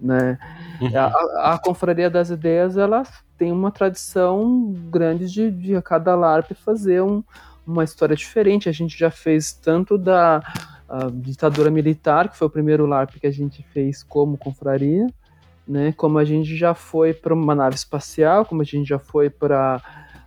Né? 0.00 0.38
Uhum. 0.80 0.90
A, 0.96 1.54
a, 1.54 1.58
Confraria 1.58 2.10
das 2.10 2.30
Ideias 2.30 2.76
ela 2.76 3.04
tem 3.38 3.52
uma 3.52 3.70
tradição 3.70 4.72
grande 4.90 5.30
de, 5.30 5.50
de 5.50 5.76
a 5.76 5.82
cada 5.82 6.14
LARP 6.14 6.52
fazer 6.52 7.02
um, 7.02 7.22
uma 7.66 7.84
história 7.84 8.16
diferente. 8.16 8.68
A 8.68 8.72
gente 8.72 8.98
já 8.98 9.10
fez 9.10 9.52
tanto 9.52 9.96
da 9.96 10.42
ditadura 11.14 11.70
militar, 11.70 12.28
que 12.28 12.36
foi 12.36 12.46
o 12.46 12.50
primeiro 12.50 12.86
LARP 12.86 13.18
que 13.18 13.26
a 13.26 13.32
gente 13.32 13.62
fez 13.72 14.02
como 14.02 14.36
confraria, 14.36 15.06
né? 15.66 15.92
Como 15.96 16.18
a 16.18 16.24
gente 16.24 16.56
já 16.56 16.74
foi 16.74 17.12
para 17.12 17.34
uma 17.34 17.54
nave 17.54 17.74
espacial, 17.74 18.44
como 18.44 18.62
a 18.62 18.64
gente 18.64 18.88
já 18.88 18.98
foi 18.98 19.30
para 19.30 19.80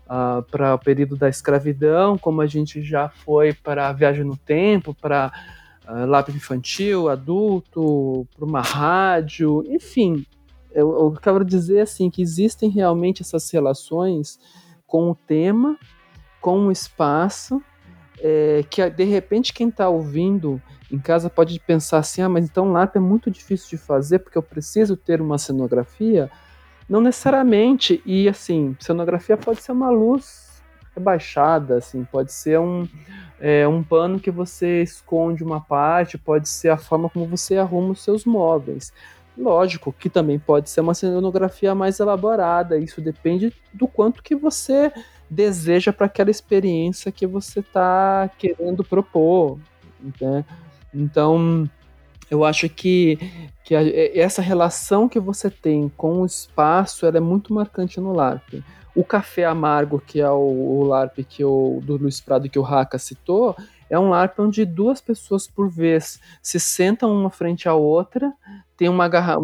uh, 0.05 0.41
para 0.43 0.73
o 0.73 0.79
período 0.79 1.15
da 1.15 1.29
escravidão, 1.29 2.17
como 2.17 2.41
a 2.41 2.47
gente 2.47 2.81
já 2.81 3.07
foi 3.09 3.53
para 3.53 3.87
a 3.87 3.93
viagem 3.93 4.23
no 4.23 4.35
tempo, 4.35 4.93
para 4.93 5.31
lápis 5.87 6.35
infantil, 6.35 7.09
adulto, 7.09 8.27
para 8.35 8.45
uma 8.45 8.61
rádio, 8.61 9.63
enfim. 9.67 10.25
Eu, 10.71 10.91
eu 10.91 11.11
quero 11.13 11.43
dizer 11.45 11.79
assim 11.79 12.09
que 12.09 12.21
existem 12.21 12.69
realmente 12.69 13.21
essas 13.21 13.49
relações 13.49 14.39
com 14.85 15.09
o 15.09 15.15
tema, 15.15 15.77
com 16.41 16.67
o 16.67 16.71
espaço, 16.71 17.61
é, 18.19 18.63
que 18.69 18.89
de 18.89 19.03
repente 19.03 19.53
quem 19.53 19.69
está 19.69 19.89
ouvindo 19.89 20.61
em 20.91 20.97
casa 20.97 21.29
pode 21.29 21.59
pensar 21.59 21.99
assim, 21.99 22.21
ah, 22.21 22.29
mas 22.29 22.45
então 22.45 22.71
LARP 22.71 22.95
é 22.95 22.99
muito 22.99 23.29
difícil 23.29 23.69
de 23.69 23.77
fazer 23.77 24.19
porque 24.19 24.37
eu 24.37 24.43
preciso 24.43 24.95
ter 24.95 25.21
uma 25.21 25.37
cenografia. 25.37 26.29
Não 26.87 27.01
necessariamente, 27.01 28.01
e 28.05 28.29
assim, 28.29 28.75
cenografia 28.79 29.35
pode 29.35 29.61
ser 29.61 29.73
uma 29.73 29.89
luz 29.89 30.46
rebaixada, 30.97 31.77
assim, 31.77 32.03
pode 32.03 32.33
ser 32.33 32.59
um, 32.59 32.87
é, 33.39 33.67
um 33.67 33.83
pano 33.83 34.19
que 34.19 34.31
você 34.31 34.81
esconde 34.81 35.43
uma 35.43 35.61
parte, 35.61 36.17
pode 36.17 36.49
ser 36.49 36.69
a 36.69 36.77
forma 36.77 37.09
como 37.09 37.25
você 37.25 37.57
arruma 37.57 37.91
os 37.91 38.03
seus 38.03 38.25
móveis. 38.25 38.91
Lógico 39.37 39.93
que 39.93 40.09
também 40.09 40.39
pode 40.39 40.69
ser 40.69 40.81
uma 40.81 40.95
cenografia 40.95 41.75
mais 41.75 41.99
elaborada, 41.99 42.77
isso 42.77 42.99
depende 42.99 43.53
do 43.71 43.87
quanto 43.87 44.23
que 44.23 44.35
você 44.35 44.91
deseja 45.29 45.93
para 45.93 46.07
aquela 46.07 46.31
experiência 46.31 47.11
que 47.11 47.27
você 47.27 47.59
está 47.59 48.29
querendo 48.37 48.83
propor. 48.83 49.59
Né? 50.19 50.43
Então, 50.93 51.69
eu 52.31 52.43
acho 52.43 52.67
que, 52.67 53.19
que 53.63 53.75
a, 53.75 53.81
essa 54.17 54.41
relação 54.41 55.07
que 55.07 55.19
você 55.19 55.49
tem 55.49 55.91
com 55.95 56.21
o 56.21 56.25
espaço 56.25 57.05
ela 57.05 57.17
é 57.17 57.21
muito 57.21 57.53
marcante 57.53 57.99
no 57.99 58.13
LARP. 58.13 58.63
O 58.97 59.03
café 59.03 59.45
amargo, 59.45 60.01
que 60.03 60.19
é 60.19 60.27
o, 60.27 60.39
o 60.39 60.83
LARP 60.83 61.19
que 61.19 61.43
o, 61.43 61.79
do 61.83 61.97
Luiz 61.97 62.19
Prado 62.19 62.49
que 62.49 62.57
o 62.57 62.63
Raka 62.63 62.97
citou, 62.97 63.55
é 63.91 63.99
um 63.99 64.09
LARP 64.09 64.39
onde 64.39 64.65
duas 64.65 64.99
pessoas 64.99 65.47
por 65.47 65.69
vez 65.69 66.19
se 66.41 66.59
sentam 66.59 67.11
uma 67.13 67.29
frente 67.29 67.69
à 67.69 67.75
outra, 67.75 68.33
tem 68.75 68.89
uma 68.89 69.07
garrafa 69.07 69.39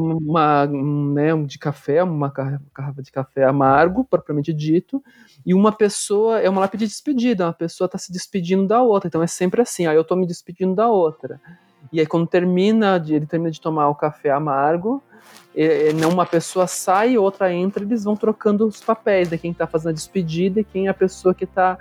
né, 0.68 1.38
de 1.46 1.60
café, 1.60 2.02
uma 2.02 2.30
garrafa 2.30 3.04
de 3.04 3.12
café 3.12 3.44
amargo, 3.44 4.04
propriamente 4.04 4.52
dito, 4.52 5.04
e 5.46 5.54
uma 5.54 5.72
pessoa, 5.72 6.40
é 6.40 6.50
uma 6.50 6.62
LARP 6.62 6.74
de 6.74 6.88
despedida, 6.88 7.46
uma 7.46 7.54
pessoa 7.54 7.86
está 7.86 8.00
se 8.00 8.12
despedindo 8.12 8.68
da 8.68 8.82
outra, 8.82 9.08
então 9.08 9.22
é 9.22 9.28
sempre 9.28 9.62
assim, 9.62 9.86
aí 9.86 9.96
eu 9.96 10.02
estou 10.02 10.18
me 10.18 10.26
despedindo 10.26 10.74
da 10.74 10.90
outra. 10.90 11.40
E 11.92 12.00
aí 12.00 12.08
quando 12.08 12.26
termina, 12.26 13.00
ele 13.08 13.28
termina 13.28 13.52
de 13.52 13.62
tomar 13.62 13.88
o 13.88 13.94
café 13.94 14.32
amargo, 14.32 15.04
uma 16.12 16.26
pessoa 16.26 16.68
sai, 16.68 17.18
outra 17.18 17.54
entra, 17.54 17.84
eles 17.84 18.04
vão 18.04 18.16
trocando 18.16 18.66
os 18.66 18.82
papéis, 18.82 19.28
de 19.28 19.36
né, 19.36 19.38
quem 19.38 19.52
está 19.52 19.68
fazendo 19.68 19.90
a 19.90 19.94
despedida 19.94 20.60
e 20.60 20.64
quem 20.64 20.88
é 20.88 20.90
a 20.90 20.94
pessoa 20.94 21.34
que 21.34 21.44
está 21.44 21.78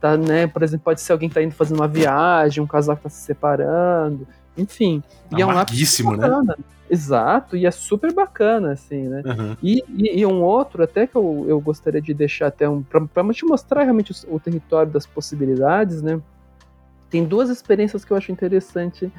tá, 0.00 0.16
né, 0.16 0.46
por 0.46 0.62
exemplo, 0.62 0.84
pode 0.84 1.00
ser 1.00 1.12
alguém 1.12 1.28
que 1.28 1.32
está 1.32 1.42
indo 1.42 1.54
fazendo 1.54 1.78
uma 1.78 1.88
viagem, 1.88 2.62
um 2.62 2.66
casal 2.66 2.96
que 2.96 3.00
está 3.00 3.10
se 3.10 3.24
separando, 3.24 4.26
enfim. 4.56 5.02
E 5.36 5.42
é 5.42 5.46
um 5.46 5.50
né? 6.44 6.54
Exato, 6.90 7.56
e 7.56 7.66
é 7.66 7.70
super 7.70 8.12
bacana, 8.14 8.72
assim, 8.72 9.08
né? 9.08 9.22
Uhum. 9.24 9.56
E, 9.62 9.84
e, 9.88 10.20
e, 10.20 10.26
um 10.26 10.42
outro, 10.42 10.82
até 10.82 11.06
que 11.06 11.16
eu, 11.16 11.44
eu 11.46 11.60
gostaria 11.60 12.00
de 12.00 12.14
deixar 12.14 12.46
até 12.46 12.68
um. 12.68 12.82
para 12.82 13.34
te 13.34 13.44
mostrar 13.44 13.82
realmente 13.82 14.12
o, 14.12 14.36
o, 14.36 14.40
território 14.40 14.90
das 14.90 15.04
possibilidades, 15.04 16.00
né? 16.00 16.18
Tem 17.10 17.24
duas 17.24 17.50
experiências 17.50 18.04
que 18.04 18.12
eu 18.12 18.16
acho 18.16 18.32
interessante 18.32 19.10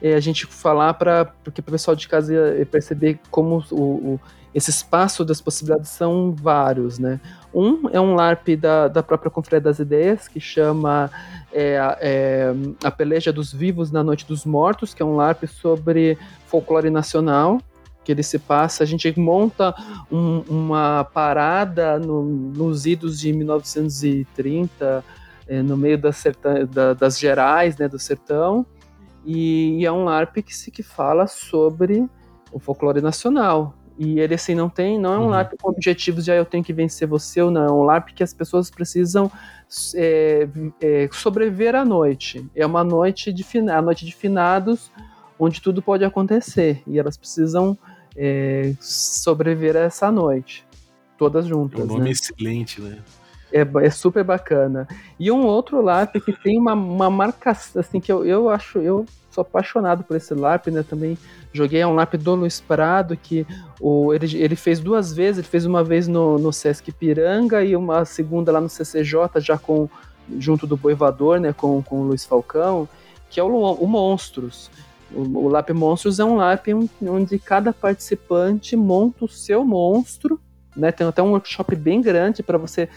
é, 0.00 0.14
a 0.14 0.20
gente 0.20 0.46
falar 0.46 0.94
para 0.94 1.24
porque 1.42 1.60
o 1.60 1.64
pessoal 1.64 1.96
de 1.96 2.06
casa 2.06 2.34
perceber 2.70 3.18
como 3.30 3.64
o, 3.70 3.76
o, 3.76 4.20
esse 4.54 4.70
espaço 4.70 5.24
das 5.24 5.40
possibilidades 5.40 5.90
são 5.90 6.34
vários, 6.34 6.98
né? 6.98 7.20
Um 7.54 7.88
é 7.90 8.00
um 8.00 8.14
LARP 8.14 8.56
da, 8.58 8.88
da 8.88 9.02
própria 9.02 9.30
Confraria 9.30 9.60
das 9.60 9.78
Ideias, 9.78 10.28
que 10.28 10.40
chama 10.40 11.10
é, 11.52 11.78
é, 12.00 12.54
A 12.84 12.90
Peleja 12.90 13.32
dos 13.32 13.52
Vivos 13.52 13.90
na 13.90 14.02
Noite 14.02 14.26
dos 14.26 14.44
Mortos, 14.44 14.92
que 14.92 15.02
é 15.02 15.04
um 15.04 15.16
LARP 15.16 15.44
sobre 15.46 16.18
folclore 16.46 16.90
nacional, 16.90 17.60
que 18.04 18.12
ele 18.12 18.22
se 18.22 18.38
passa, 18.38 18.84
a 18.84 18.86
gente 18.86 19.12
monta 19.18 19.74
um, 20.10 20.40
uma 20.48 21.04
parada 21.04 21.98
no, 21.98 22.22
nos 22.22 22.86
idos 22.86 23.18
de 23.18 23.32
1930, 23.32 25.04
é, 25.48 25.62
no 25.62 25.76
meio 25.76 25.98
das, 25.98 26.24
da, 26.70 26.94
das 26.94 27.18
gerais, 27.18 27.76
né, 27.76 27.88
do 27.88 27.98
sertão, 27.98 28.66
e, 29.24 29.80
e, 29.80 29.86
é 29.86 29.90
um 29.90 30.04
LARP 30.04 30.36
que, 30.36 30.54
se, 30.54 30.70
que 30.70 30.82
fala 30.82 31.26
sobre 31.26 32.08
o 32.52 32.60
folclore 32.60 33.00
nacional. 33.00 33.74
E 33.98 34.20
ele 34.20 34.34
assim 34.34 34.54
não 34.54 34.68
tem, 34.68 35.00
não 35.00 35.12
é 35.12 35.18
um 35.18 35.22
uhum. 35.22 35.28
LARP 35.28 35.54
com 35.60 35.70
objetivos 35.70 36.24
de 36.24 36.30
ah, 36.30 36.36
eu 36.36 36.44
tenho 36.44 36.62
que 36.62 36.72
vencer 36.72 37.08
você 37.08 37.40
ou 37.40 37.50
não, 37.50 37.64
é 37.64 37.72
um 37.72 37.82
LARP 37.82 38.10
que 38.10 38.22
as 38.22 38.34
pessoas 38.34 38.70
precisam 38.70 39.30
é, 39.94 40.46
é, 40.80 41.08
sobreviver 41.10 41.74
à 41.74 41.84
noite. 41.84 42.46
É 42.54 42.64
uma 42.64 42.84
noite 42.84 43.32
de 43.32 43.44
a 43.70 43.82
noite 43.82 44.04
de 44.04 44.14
finados, 44.14 44.92
onde 45.38 45.60
tudo 45.60 45.80
pode 45.80 46.04
acontecer 46.04 46.82
e 46.86 46.98
elas 46.98 47.16
precisam 47.16 47.76
é, 48.16 48.74
sobreviver 48.80 49.76
a 49.76 49.80
essa 49.80 50.12
noite, 50.12 50.64
todas 51.18 51.46
juntas. 51.46 51.80
É 51.80 51.84
um 51.84 51.86
nome 51.86 52.04
né? 52.04 52.10
excelente, 52.10 52.80
né? 52.80 52.98
É, 53.52 53.66
é, 53.84 53.90
super 53.90 54.24
bacana. 54.24 54.88
E 55.18 55.30
um 55.30 55.46
outro 55.46 55.80
LARP 55.80 56.16
que 56.16 56.32
tem 56.32 56.58
uma, 56.58 56.74
uma 56.74 57.08
marcação, 57.08 57.80
assim, 57.80 58.00
que 58.00 58.10
eu, 58.10 58.24
eu 58.24 58.50
acho, 58.50 58.78
eu 58.78 59.06
sou 59.30 59.42
apaixonado 59.42 60.02
por 60.02 60.16
esse 60.16 60.34
LARP, 60.34 60.68
né? 60.68 60.82
Também 60.82 61.16
joguei 61.52 61.84
um 61.84 61.94
LARP 61.94 62.14
do 62.14 62.34
Luiz 62.34 62.60
Prado, 62.60 63.16
que 63.16 63.46
o, 63.80 64.12
ele, 64.12 64.36
ele 64.36 64.56
fez 64.56 64.80
duas 64.80 65.12
vezes, 65.12 65.38
ele 65.38 65.48
fez 65.48 65.64
uma 65.64 65.84
vez 65.84 66.08
no, 66.08 66.38
no 66.38 66.52
Sesc 66.52 66.90
Piranga 66.90 67.62
e 67.62 67.76
uma 67.76 68.04
segunda 68.04 68.50
lá 68.50 68.60
no 68.60 68.68
CCJ, 68.68 69.40
já 69.40 69.56
com 69.56 69.88
junto 70.38 70.66
do 70.66 70.76
Boivador, 70.76 71.38
né? 71.38 71.52
Com, 71.52 71.82
com 71.82 72.00
o 72.00 72.04
Luiz 72.04 72.24
Falcão, 72.24 72.88
que 73.30 73.38
é 73.38 73.42
o, 73.42 73.48
o 73.48 73.86
Monstros. 73.86 74.70
O, 75.12 75.20
o 75.20 75.48
LARP 75.48 75.70
Monstros 75.70 76.18
é 76.18 76.24
um 76.24 76.36
LARP 76.36 76.68
onde 77.02 77.38
cada 77.38 77.72
participante 77.72 78.74
monta 78.74 79.24
o 79.24 79.28
seu 79.28 79.64
monstro 79.64 80.40
né? 80.76 80.92
Tem 80.92 81.06
até 81.06 81.22
um 81.22 81.30
workshop 81.30 81.74
bem 81.74 82.00
grande 82.00 82.42
para 82.42 82.58
você 82.58 82.88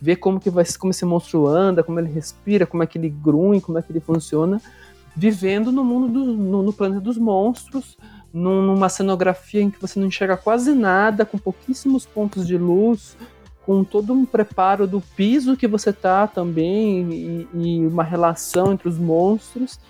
ver 0.00 0.16
como 0.16 0.40
que 0.40 0.50
vai 0.50 0.64
como 0.78 0.90
esse 0.90 1.04
monstro 1.04 1.46
anda, 1.46 1.82
como 1.82 1.98
ele 1.98 2.10
respira, 2.10 2.66
como 2.66 2.82
é 2.82 2.86
que 2.86 2.98
ele 2.98 3.08
grunhe, 3.08 3.60
como 3.60 3.78
é 3.78 3.82
que 3.82 3.92
ele 3.92 4.00
funciona, 4.00 4.60
vivendo 5.14 5.72
no 5.72 5.84
mundo 5.84 6.08
do, 6.08 6.24
no, 6.32 6.62
no 6.62 6.72
planeta 6.72 7.00
dos 7.00 7.16
monstros, 7.16 7.96
numa 8.32 8.88
cenografia 8.90 9.62
em 9.62 9.70
que 9.70 9.80
você 9.80 9.98
não 9.98 10.08
enxerga 10.08 10.36
quase 10.36 10.74
nada, 10.74 11.24
com 11.24 11.38
pouquíssimos 11.38 12.04
pontos 12.04 12.46
de 12.46 12.58
luz, 12.58 13.16
com 13.64 13.82
todo 13.82 14.12
um 14.12 14.26
preparo 14.26 14.86
do 14.86 15.00
piso 15.00 15.56
que 15.56 15.66
você 15.66 15.92
tá 15.92 16.26
também 16.26 17.10
e, 17.10 17.48
e 17.54 17.86
uma 17.86 18.04
relação 18.04 18.72
entre 18.72 18.88
os 18.88 18.98
monstros. 18.98 19.80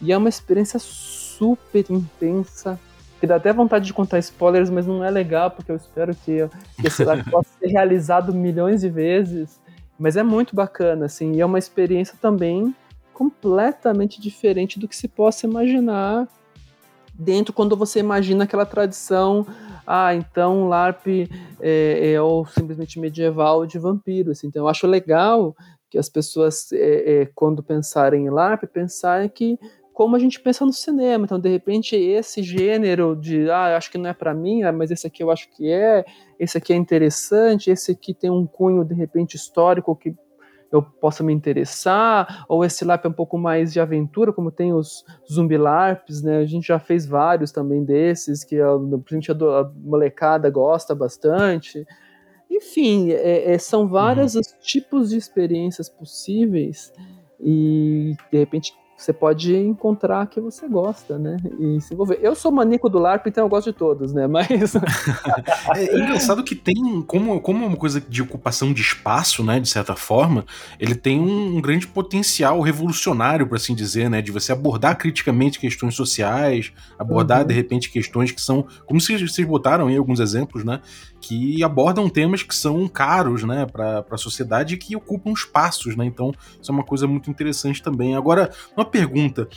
E 0.00 0.12
é 0.12 0.16
uma 0.16 0.28
experiência 0.28 0.78
super 0.78 1.84
intensa, 1.90 2.78
que 3.20 3.26
dá 3.26 3.36
até 3.36 3.52
vontade 3.52 3.86
de 3.86 3.92
contar 3.92 4.18
spoilers, 4.18 4.70
mas 4.70 4.86
não 4.86 5.04
é 5.04 5.10
legal, 5.10 5.50
porque 5.50 5.70
eu 5.70 5.76
espero 5.76 6.14
que, 6.14 6.48
que 6.80 6.86
esse 6.86 7.04
live 7.04 7.24
possa 7.30 7.48
ser 7.58 7.68
realizado 7.68 8.34
milhões 8.34 8.80
de 8.80 8.88
vezes. 8.88 9.60
Mas 9.98 10.16
é 10.16 10.22
muito 10.22 10.54
bacana, 10.54 11.06
assim, 11.06 11.32
e 11.32 11.40
é 11.40 11.46
uma 11.46 11.58
experiência 11.58 12.16
também 12.20 12.74
completamente 13.12 14.20
diferente 14.20 14.78
do 14.78 14.86
que 14.86 14.94
se 14.94 15.08
possa 15.08 15.44
imaginar 15.44 16.28
dentro 17.12 17.52
quando 17.52 17.76
você 17.76 17.98
imagina 17.98 18.44
aquela 18.44 18.64
tradição, 18.64 19.44
ah, 19.84 20.14
então 20.14 20.68
LARP 20.68 21.28
é, 21.60 22.12
é 22.12 22.22
ou 22.22 22.46
simplesmente 22.46 23.00
medieval 23.00 23.66
de 23.66 23.78
vampiros. 23.78 24.38
Assim. 24.38 24.46
Então 24.46 24.62
eu 24.62 24.68
acho 24.68 24.86
legal 24.86 25.56
que 25.90 25.98
as 25.98 26.08
pessoas, 26.08 26.70
é, 26.72 27.22
é, 27.22 27.26
quando 27.34 27.62
pensarem 27.62 28.26
em 28.26 28.30
LARP, 28.30 28.64
pensarem 28.66 29.28
que 29.28 29.58
como 29.98 30.14
a 30.14 30.18
gente 30.20 30.38
pensa 30.38 30.64
no 30.64 30.72
cinema. 30.72 31.24
Então, 31.24 31.40
de 31.40 31.48
repente, 31.48 31.96
esse 31.96 32.40
gênero 32.40 33.16
de, 33.16 33.50
ah, 33.50 33.76
acho 33.76 33.90
que 33.90 33.98
não 33.98 34.08
é 34.08 34.14
para 34.14 34.32
mim, 34.32 34.62
ah, 34.62 34.70
mas 34.70 34.92
esse 34.92 35.04
aqui 35.04 35.24
eu 35.24 35.28
acho 35.28 35.50
que 35.50 35.72
é, 35.72 36.04
esse 36.38 36.56
aqui 36.56 36.72
é 36.72 36.76
interessante, 36.76 37.68
esse 37.68 37.90
aqui 37.90 38.14
tem 38.14 38.30
um 38.30 38.46
cunho, 38.46 38.84
de 38.84 38.94
repente, 38.94 39.34
histórico 39.34 39.96
que, 39.96 40.14
eu 40.70 40.82
possa 40.82 41.24
me 41.24 41.32
interessar, 41.32 42.44
ou 42.48 42.64
esse 42.64 42.84
LARP 42.84 43.06
é 43.06 43.08
um 43.08 43.12
pouco 43.12 43.36
mais 43.36 43.72
de 43.72 43.80
aventura, 43.80 44.32
como 44.32 44.52
tem 44.52 44.72
os 44.72 45.04
Zumbi 45.28 45.56
LARPs, 45.56 46.22
né? 46.22 46.38
A 46.38 46.46
gente 46.46 46.68
já 46.68 46.78
fez 46.78 47.04
vários 47.04 47.50
também 47.50 47.82
desses, 47.82 48.44
que 48.44 48.60
a, 48.60 48.68
a 48.68 49.72
molecada 49.82 50.48
gosta 50.48 50.94
bastante. 50.94 51.84
Enfim, 52.48 53.10
é, 53.10 53.52
é, 53.52 53.58
são 53.58 53.88
vários 53.88 54.36
uhum. 54.36 54.42
tipos 54.60 55.08
de 55.10 55.16
experiências 55.16 55.88
possíveis 55.88 56.92
e 57.40 58.14
de 58.30 58.38
repente 58.38 58.74
você 58.98 59.12
pode 59.12 59.54
encontrar 59.54 60.26
que 60.26 60.40
você 60.40 60.66
gosta, 60.66 61.16
né? 61.16 61.36
E 61.56 61.80
se 61.80 61.94
envolver. 61.94 62.18
Eu 62.20 62.34
sou 62.34 62.50
maníaco 62.50 62.88
do 62.88 62.98
LARP, 62.98 63.28
então 63.28 63.44
eu 63.44 63.48
gosto 63.48 63.70
de 63.70 63.78
todos, 63.78 64.12
né? 64.12 64.26
Mas. 64.26 64.74
é 65.76 65.96
engraçado 65.96 66.42
que 66.42 66.56
tem, 66.56 67.00
como, 67.06 67.40
como 67.40 67.64
é 67.64 67.68
uma 67.68 67.76
coisa 67.76 68.00
de 68.00 68.20
ocupação 68.20 68.72
de 68.72 68.82
espaço, 68.82 69.44
né? 69.44 69.60
De 69.60 69.68
certa 69.68 69.94
forma, 69.94 70.44
ele 70.80 70.96
tem 70.96 71.20
um, 71.20 71.58
um 71.58 71.60
grande 71.60 71.86
potencial 71.86 72.60
revolucionário, 72.60 73.46
por 73.46 73.54
assim 73.54 73.72
dizer, 73.72 74.10
né? 74.10 74.20
De 74.20 74.32
você 74.32 74.50
abordar 74.50 74.98
criticamente 74.98 75.60
questões 75.60 75.94
sociais, 75.94 76.72
abordar, 76.98 77.42
uhum. 77.42 77.46
de 77.46 77.54
repente, 77.54 77.90
questões 77.90 78.32
que 78.32 78.42
são. 78.42 78.66
Como 78.84 79.00
vocês, 79.00 79.22
vocês 79.22 79.46
botaram 79.46 79.86
aí 79.86 79.96
alguns 79.96 80.18
exemplos, 80.18 80.64
né? 80.64 80.80
Que 81.20 81.62
abordam 81.62 82.08
temas 82.08 82.42
que 82.42 82.54
são 82.54 82.86
caros, 82.88 83.42
né? 83.42 83.66
Para 83.66 84.04
a 84.10 84.18
sociedade 84.18 84.74
e 84.74 84.78
que 84.78 84.96
ocupam 84.96 85.32
espaços, 85.32 85.96
né? 85.96 86.04
Então, 86.04 86.32
isso 86.60 86.70
é 86.70 86.74
uma 86.74 86.84
coisa 86.84 87.06
muito 87.06 87.30
interessante 87.30 87.82
também. 87.82 88.14
Agora, 88.16 88.50
uma 88.76 88.84
pergunta. 88.84 89.48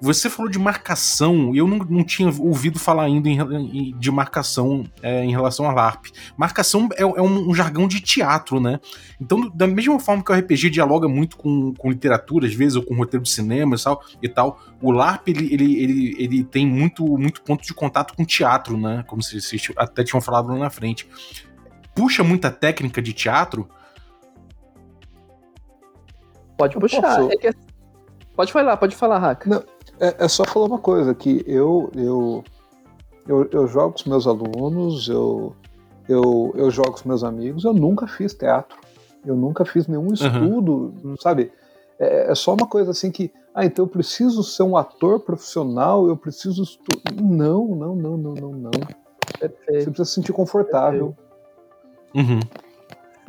Você 0.00 0.30
falou 0.30 0.50
de 0.50 0.58
marcação, 0.58 1.54
e 1.54 1.58
eu 1.58 1.68
não, 1.68 1.78
não 1.78 2.02
tinha 2.02 2.28
ouvido 2.28 2.78
falar 2.78 3.04
ainda 3.04 3.28
em, 3.28 3.38
em, 3.38 3.98
de 3.98 4.10
marcação 4.10 4.84
é, 5.02 5.22
em 5.22 5.30
relação 5.30 5.68
a 5.68 5.72
LARP. 5.72 6.06
Marcação 6.38 6.88
é, 6.96 7.02
é 7.02 7.22
um, 7.22 7.50
um, 7.50 7.54
jargão 7.54 7.86
de 7.86 8.00
teatro, 8.00 8.58
né? 8.58 8.80
Então, 9.20 9.50
da 9.50 9.66
mesma 9.66 10.00
forma 10.00 10.24
que 10.24 10.32
o 10.32 10.34
RPG 10.34 10.70
dialoga 10.70 11.06
muito 11.06 11.36
com, 11.36 11.74
com 11.74 11.90
literatura, 11.90 12.46
às 12.46 12.54
vezes, 12.54 12.76
ou 12.76 12.82
com 12.82 12.94
roteiro 12.94 13.22
de 13.22 13.30
cinema 13.30 13.76
e 13.76 13.82
tal, 13.82 14.02
e 14.22 14.28
tal 14.28 14.60
o 14.80 14.90
LARP 14.90 15.28
ele, 15.28 15.52
ele, 15.52 15.82
ele, 15.82 16.16
ele 16.18 16.44
tem 16.44 16.66
muito, 16.66 17.04
muito 17.18 17.42
ponto 17.42 17.62
de 17.62 17.74
contato 17.74 18.14
com 18.14 18.24
teatro, 18.24 18.78
né? 18.78 19.04
Como 19.06 19.22
vocês 19.22 19.68
até 19.76 20.02
tinham 20.02 20.22
falado 20.22 20.48
lá 20.48 20.58
na 20.58 20.70
frente. 20.70 21.06
Puxa 21.94 22.24
muita 22.24 22.50
técnica 22.50 23.02
de 23.02 23.12
teatro? 23.12 23.68
Pode 26.56 26.78
puxar. 26.78 27.20
É 27.30 27.36
que 27.36 27.54
Pode 28.40 28.52
falar, 28.52 28.76
pode 28.78 28.96
falar, 28.96 29.18
Haka. 29.18 29.50
Não, 29.50 29.62
é, 30.00 30.24
é, 30.24 30.28
só 30.28 30.44
falar 30.44 30.66
uma 30.66 30.78
coisa, 30.78 31.14
que 31.14 31.44
eu, 31.46 31.90
eu, 31.94 32.44
eu, 33.28 33.48
eu 33.52 33.66
jogo 33.66 33.92
com 33.92 33.98
os 33.98 34.04
meus 34.04 34.26
alunos, 34.26 35.08
eu, 35.08 35.54
eu, 36.08 36.52
eu 36.56 36.70
jogo 36.70 36.90
com 36.90 36.96
os 36.96 37.04
meus 37.04 37.22
amigos, 37.22 37.64
eu 37.64 37.72
nunca 37.72 38.06
fiz 38.06 38.34
teatro. 38.34 38.78
Eu 39.24 39.36
nunca 39.36 39.64
fiz 39.64 39.86
nenhum 39.86 40.12
estudo, 40.12 40.94
uhum. 41.04 41.14
sabe? 41.20 41.52
É, 41.98 42.30
é, 42.30 42.34
só 42.34 42.54
uma 42.54 42.66
coisa 42.66 42.90
assim 42.90 43.10
que, 43.10 43.30
ah, 43.54 43.64
então 43.64 43.84
eu 43.84 43.88
preciso 43.88 44.42
ser 44.42 44.62
um 44.62 44.76
ator 44.76 45.20
profissional, 45.20 46.08
eu 46.08 46.16
preciso 46.16 46.62
estudar. 46.62 47.12
Não, 47.20 47.66
não, 47.68 47.94
não, 47.94 48.16
não, 48.16 48.34
não, 48.34 48.52
não. 48.52 48.70
Perfeito. 49.38 49.84
Você 49.84 49.90
precisa 49.90 50.04
se 50.06 50.14
sentir 50.14 50.32
confortável. 50.32 51.14
Uhum. 52.14 52.40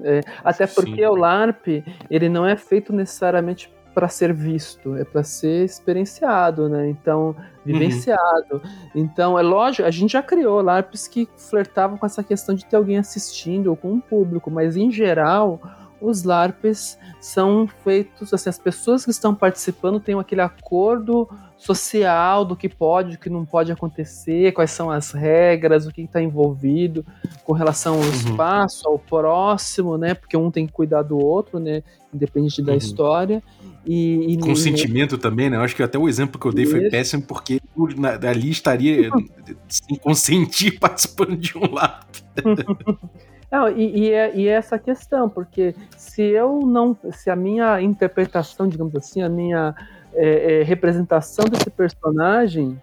É, 0.04 0.22
até 0.44 0.66
porque 0.66 0.96
Sim. 0.96 1.06
o 1.06 1.16
LARP, 1.16 1.84
ele 2.10 2.30
não 2.30 2.46
é 2.46 2.56
feito 2.56 2.94
necessariamente 2.94 3.72
para 3.94 4.08
ser 4.08 4.34
visto, 4.34 4.96
é 4.96 5.04
para 5.04 5.24
ser 5.24 5.66
experienciado, 5.66 6.70
né? 6.70 6.90
Então, 6.90 7.36
vivenciado. 7.66 8.54
Uhum. 8.54 8.62
Então, 8.96 9.38
é 9.38 9.42
lógico, 9.42 9.88
a 9.88 9.92
gente 9.92 10.14
já 10.14 10.24
criou 10.24 10.62
LARPs 10.62 11.08
que 11.08 11.28
flertavam 11.38 11.98
com 11.98 12.06
essa 12.06 12.24
questão 12.24 12.56
de 12.56 12.66
ter 12.66 12.76
alguém 12.76 12.98
assistindo 12.98 13.68
ou 13.68 13.76
com 13.76 13.92
um 13.92 14.00
público, 14.00 14.50
mas 14.50 14.76
em 14.78 14.92
geral, 14.92 15.60
os 16.02 16.24
LARPs 16.24 16.98
são 17.20 17.68
feitos, 17.84 18.34
assim, 18.34 18.50
as 18.50 18.58
pessoas 18.58 19.06
que 19.06 19.12
estão 19.12 19.36
participando 19.36 20.00
têm 20.00 20.20
aquele 20.20 20.42
acordo 20.42 21.30
social 21.56 22.44
do 22.44 22.56
que 22.56 22.68
pode, 22.68 23.12
do 23.12 23.18
que 23.20 23.30
não 23.30 23.46
pode 23.46 23.72
acontecer, 23.72 24.52
quais 24.52 24.72
são 24.72 24.90
as 24.90 25.12
regras, 25.12 25.86
o 25.86 25.92
que 25.92 26.02
está 26.02 26.20
envolvido 26.20 27.06
com 27.46 27.54
relação 27.54 27.94
ao 27.94 28.00
uhum. 28.00 28.10
espaço, 28.10 28.88
ao 28.88 28.98
próximo, 28.98 29.96
né? 29.96 30.16
Porque 30.16 30.36
um 30.36 30.50
tem 30.50 30.66
que 30.66 30.74
cuidar 30.74 31.04
do 31.04 31.20
outro, 31.20 31.60
né? 31.60 31.84
Independente 32.12 32.64
da 32.64 32.72
uhum. 32.72 32.78
história. 32.80 33.44
E, 33.86 34.34
e 34.34 34.38
Consentimento 34.38 35.18
também, 35.18 35.50
né? 35.50 35.58
Eu 35.58 35.62
acho 35.62 35.76
que 35.76 35.82
até 35.82 35.98
o 35.98 36.08
exemplo 36.08 36.40
que 36.40 36.46
eu 36.46 36.54
dei 36.54 36.66
foi 36.66 36.90
péssimo, 36.90 37.24
porque 37.24 37.60
ali 38.30 38.52
estaria 38.52 39.10
sem 39.68 39.98
consentir 39.98 40.78
participando 40.80 41.36
de 41.36 41.58
um 41.58 41.74
lado. 41.74 42.06
Não, 43.52 43.68
e, 43.70 44.00
e, 44.00 44.12
é, 44.12 44.36
e 44.36 44.48
é 44.48 44.52
essa 44.52 44.78
questão, 44.78 45.28
porque 45.28 45.76
se 45.98 46.22
eu 46.22 46.60
não. 46.60 46.96
Se 47.12 47.30
a 47.30 47.36
minha 47.36 47.82
interpretação, 47.82 48.68
digamos 48.68 48.96
assim, 48.96 49.22
a 49.24 49.30
minha 49.30 49.76
é, 50.14 50.60
é, 50.60 50.64
representação 50.64 51.46
desse 51.46 51.70
personagem 51.70 52.80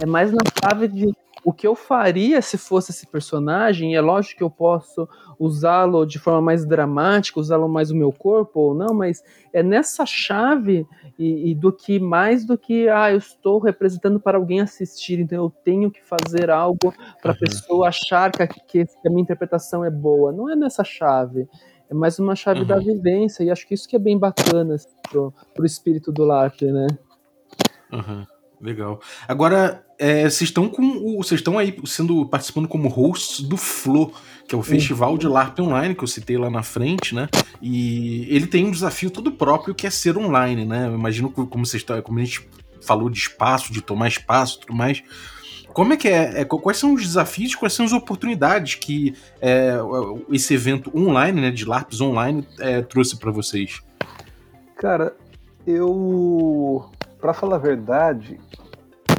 é 0.00 0.06
mais 0.06 0.30
na 0.30 0.38
chave 0.62 0.88
de 0.88 1.12
o 1.44 1.52
que 1.52 1.66
eu 1.66 1.74
faria 1.74 2.42
se 2.42 2.58
fosse 2.58 2.90
esse 2.90 3.06
personagem, 3.06 3.94
é 3.94 4.00
lógico 4.00 4.38
que 4.38 4.42
eu 4.42 4.50
posso 4.50 5.08
usá-lo 5.38 6.04
de 6.04 6.18
forma 6.18 6.40
mais 6.40 6.64
dramática, 6.64 7.38
usá-lo 7.38 7.68
mais 7.68 7.90
o 7.90 7.96
meu 7.96 8.12
corpo 8.12 8.60
ou 8.60 8.74
não, 8.74 8.94
mas 8.94 9.22
é 9.52 9.62
nessa 9.62 10.04
chave 10.04 10.86
e, 11.18 11.50
e, 11.50 11.54
do 11.54 11.72
que 11.72 11.98
mais 11.98 12.44
do 12.44 12.58
que 12.58 12.88
ah, 12.88 13.10
eu 13.10 13.18
estou 13.18 13.58
representando 13.58 14.20
para 14.20 14.36
alguém 14.36 14.60
assistir, 14.60 15.20
então 15.20 15.44
eu 15.44 15.50
tenho 15.64 15.90
que 15.90 16.00
fazer 16.04 16.50
algo 16.50 16.92
para 17.22 17.32
a 17.32 17.34
uhum. 17.34 17.40
pessoa 17.40 17.88
achar 17.88 18.30
que, 18.32 18.46
que, 18.84 18.86
a 19.06 19.10
minha 19.10 19.22
interpretação 19.22 19.84
é 19.84 19.90
boa. 19.90 20.32
Não 20.32 20.50
é 20.50 20.56
nessa 20.56 20.84
chave. 20.84 21.48
É 21.90 21.94
mais 21.94 22.18
uma 22.18 22.36
chave 22.36 22.60
uhum. 22.60 22.66
da 22.66 22.78
vivência, 22.78 23.42
e 23.42 23.50
acho 23.50 23.66
que 23.66 23.74
isso 23.74 23.88
que 23.88 23.96
é 23.96 23.98
bem 23.98 24.18
bacana 24.18 24.74
assim, 24.74 24.88
pro, 25.10 25.32
pro 25.54 25.64
espírito 25.64 26.12
do 26.12 26.24
LARP, 26.24 26.62
né? 26.62 26.86
Uhum. 27.92 28.26
Legal. 28.60 29.00
Agora, 29.26 29.84
é, 29.98 30.22
vocês 30.22 30.50
estão 30.50 30.68
com 30.68 31.16
vocês 31.16 31.40
estão 31.40 31.58
aí 31.58 31.76
sendo 31.84 32.26
participando 32.26 32.66
como 32.66 32.88
hosts 32.88 33.40
do 33.40 33.56
Flow, 33.56 34.12
que 34.48 34.54
é 34.54 34.58
o 34.58 34.62
festival 34.62 35.16
de 35.16 35.28
LARP 35.28 35.60
online 35.60 35.94
que 35.94 36.02
eu 36.02 36.08
citei 36.08 36.36
lá 36.36 36.50
na 36.50 36.62
frente, 36.62 37.14
né? 37.14 37.28
E 37.62 38.26
ele 38.34 38.46
tem 38.46 38.64
um 38.64 38.70
desafio 38.70 39.10
todo 39.10 39.30
próprio 39.30 39.74
que 39.74 39.86
é 39.86 39.90
ser 39.90 40.16
online, 40.16 40.64
né? 40.64 40.86
Eu 40.86 40.94
imagino 40.94 41.30
como 41.30 41.64
vocês 41.64 41.82
estão, 41.82 42.00
como 42.02 42.18
a 42.18 42.24
gente 42.24 42.48
falou 42.80 43.08
de 43.08 43.18
espaço, 43.18 43.72
de 43.72 43.80
tomar 43.80 44.08
espaço, 44.08 44.60
tudo 44.60 44.74
mais. 44.74 45.02
Como 45.72 45.92
é 45.92 45.96
que 45.96 46.08
é, 46.08 46.40
é? 46.40 46.44
Quais 46.44 46.78
são 46.78 46.94
os 46.94 47.02
desafios, 47.02 47.54
quais 47.54 47.72
são 47.72 47.84
as 47.84 47.92
oportunidades 47.92 48.74
que 48.74 49.14
é, 49.40 49.74
esse 50.32 50.54
evento 50.54 50.90
online, 50.96 51.40
né, 51.40 51.50
de 51.50 51.64
LARPs 51.64 52.00
online, 52.00 52.46
é, 52.58 52.82
trouxe 52.82 53.16
para 53.16 53.30
vocês? 53.30 53.80
Cara, 54.76 55.14
eu 55.68 56.90
para 57.20 57.34
falar 57.34 57.56
a 57.56 57.58
verdade, 57.58 58.40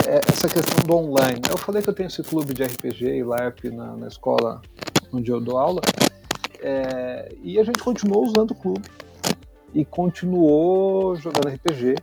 é 0.07 0.21
essa 0.27 0.47
questão 0.47 0.83
do 0.85 0.95
online. 0.95 1.41
Eu 1.49 1.57
falei 1.57 1.81
que 1.81 1.89
eu 1.89 1.93
tenho 1.93 2.07
esse 2.07 2.23
clube 2.23 2.53
de 2.53 2.63
RPG 2.63 3.17
e 3.17 3.23
LARP 3.23 3.65
na, 3.65 3.95
na 3.95 4.07
escola 4.07 4.61
onde 5.11 5.29
eu 5.31 5.39
dou 5.39 5.57
aula, 5.57 5.81
é, 6.61 7.33
e 7.43 7.59
a 7.59 7.63
gente 7.63 7.79
continuou 7.79 8.25
usando 8.25 8.51
o 8.51 8.55
clube 8.55 8.87
e 9.73 9.83
continuou 9.85 11.15
jogando 11.15 11.49
RPG. 11.49 11.95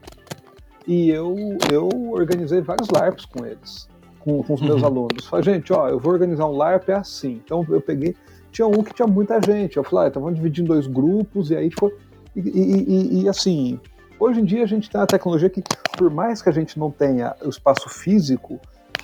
E 0.87 1.11
eu, 1.11 1.35
eu 1.73 1.89
organizei 2.13 2.61
vários 2.61 2.89
LARPs 2.91 3.25
com 3.25 3.45
eles, 3.45 3.89
com, 4.21 4.43
com 4.43 4.55
os 4.55 4.61
meus 4.61 4.83
uhum. 4.83 4.87
alunos. 4.87 5.27
Falei, 5.27 5.45
gente, 5.45 5.73
ó, 5.73 5.89
eu 5.89 5.99
vou 5.99 6.13
organizar 6.13 6.47
um 6.47 6.57
LARP 6.57 6.91
é 6.91 6.95
assim. 6.95 7.41
Então 7.45 7.67
eu 7.69 7.81
peguei, 7.81 8.15
tinha 8.53 8.69
um 8.69 8.83
que 8.85 8.95
tinha 8.95 9.09
muita 9.09 9.41
gente. 9.41 9.77
Eu 9.77 9.85
falei, 9.85 10.07
ah, 10.07 10.09
então 10.09 10.23
vamos 10.23 10.37
dividir 10.37 10.63
em 10.63 10.67
dois 10.67 10.87
grupos, 10.87 11.51
e 11.51 11.57
aí 11.57 11.71
foi. 11.77 11.93
E, 12.37 12.41
e, 12.41 13.21
e, 13.21 13.23
e 13.23 13.29
assim, 13.29 13.81
Hoje 14.19 14.41
em 14.41 14.45
dia 14.45 14.65
a 14.65 14.67
gente 14.67 14.89
tem 14.89 15.01
uma 15.01 15.07
tecnologia 15.07 15.51
que, 15.51 15.63
por 15.97 16.11
mais 16.11 16.41
que 16.41 16.49
a 16.49 16.53
gente 16.53 16.79
não 16.79 16.91
tenha 16.91 17.35
o 17.45 17.49
espaço 17.49 17.89
físico, 17.89 18.59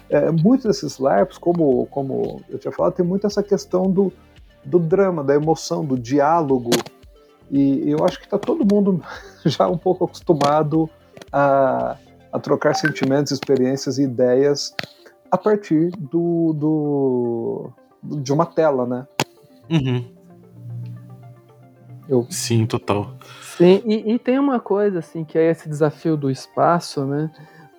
é, 0.08 0.30
muitos 0.30 0.66
desses 0.66 0.98
LARPs, 0.98 1.38
como, 1.38 1.86
como 1.86 2.40
eu 2.48 2.58
tinha 2.58 2.72
falado, 2.72 2.94
tem 2.94 3.04
muito 3.04 3.26
essa 3.26 3.42
questão 3.42 3.90
do, 3.90 4.12
do 4.64 4.78
drama, 4.78 5.22
da 5.22 5.34
emoção, 5.34 5.84
do 5.84 5.98
diálogo. 5.98 6.70
E 7.50 7.90
eu 7.90 8.04
acho 8.04 8.18
que 8.18 8.24
está 8.24 8.38
todo 8.38 8.64
mundo 8.64 9.02
já 9.44 9.68
um 9.68 9.76
pouco 9.76 10.04
acostumado 10.04 10.88
a, 11.30 11.96
a 12.32 12.38
trocar 12.38 12.74
sentimentos, 12.74 13.32
experiências 13.32 13.98
e 13.98 14.02
ideias 14.04 14.74
a 15.30 15.36
partir 15.36 15.90
do, 15.90 16.52
do, 16.52 17.70
de 18.02 18.32
uma 18.32 18.46
tela, 18.46 18.86
né? 18.86 19.06
Uhum. 19.70 20.21
Eu... 22.12 22.26
Sim, 22.28 22.66
total. 22.66 23.14
Sim, 23.56 23.82
e, 23.86 24.12
e, 24.12 24.18
tem 24.18 24.38
uma 24.38 24.60
coisa 24.60 24.98
assim 24.98 25.24
que 25.24 25.38
é 25.38 25.50
esse 25.50 25.66
desafio 25.66 26.14
do 26.14 26.30
espaço, 26.30 27.06
né? 27.06 27.30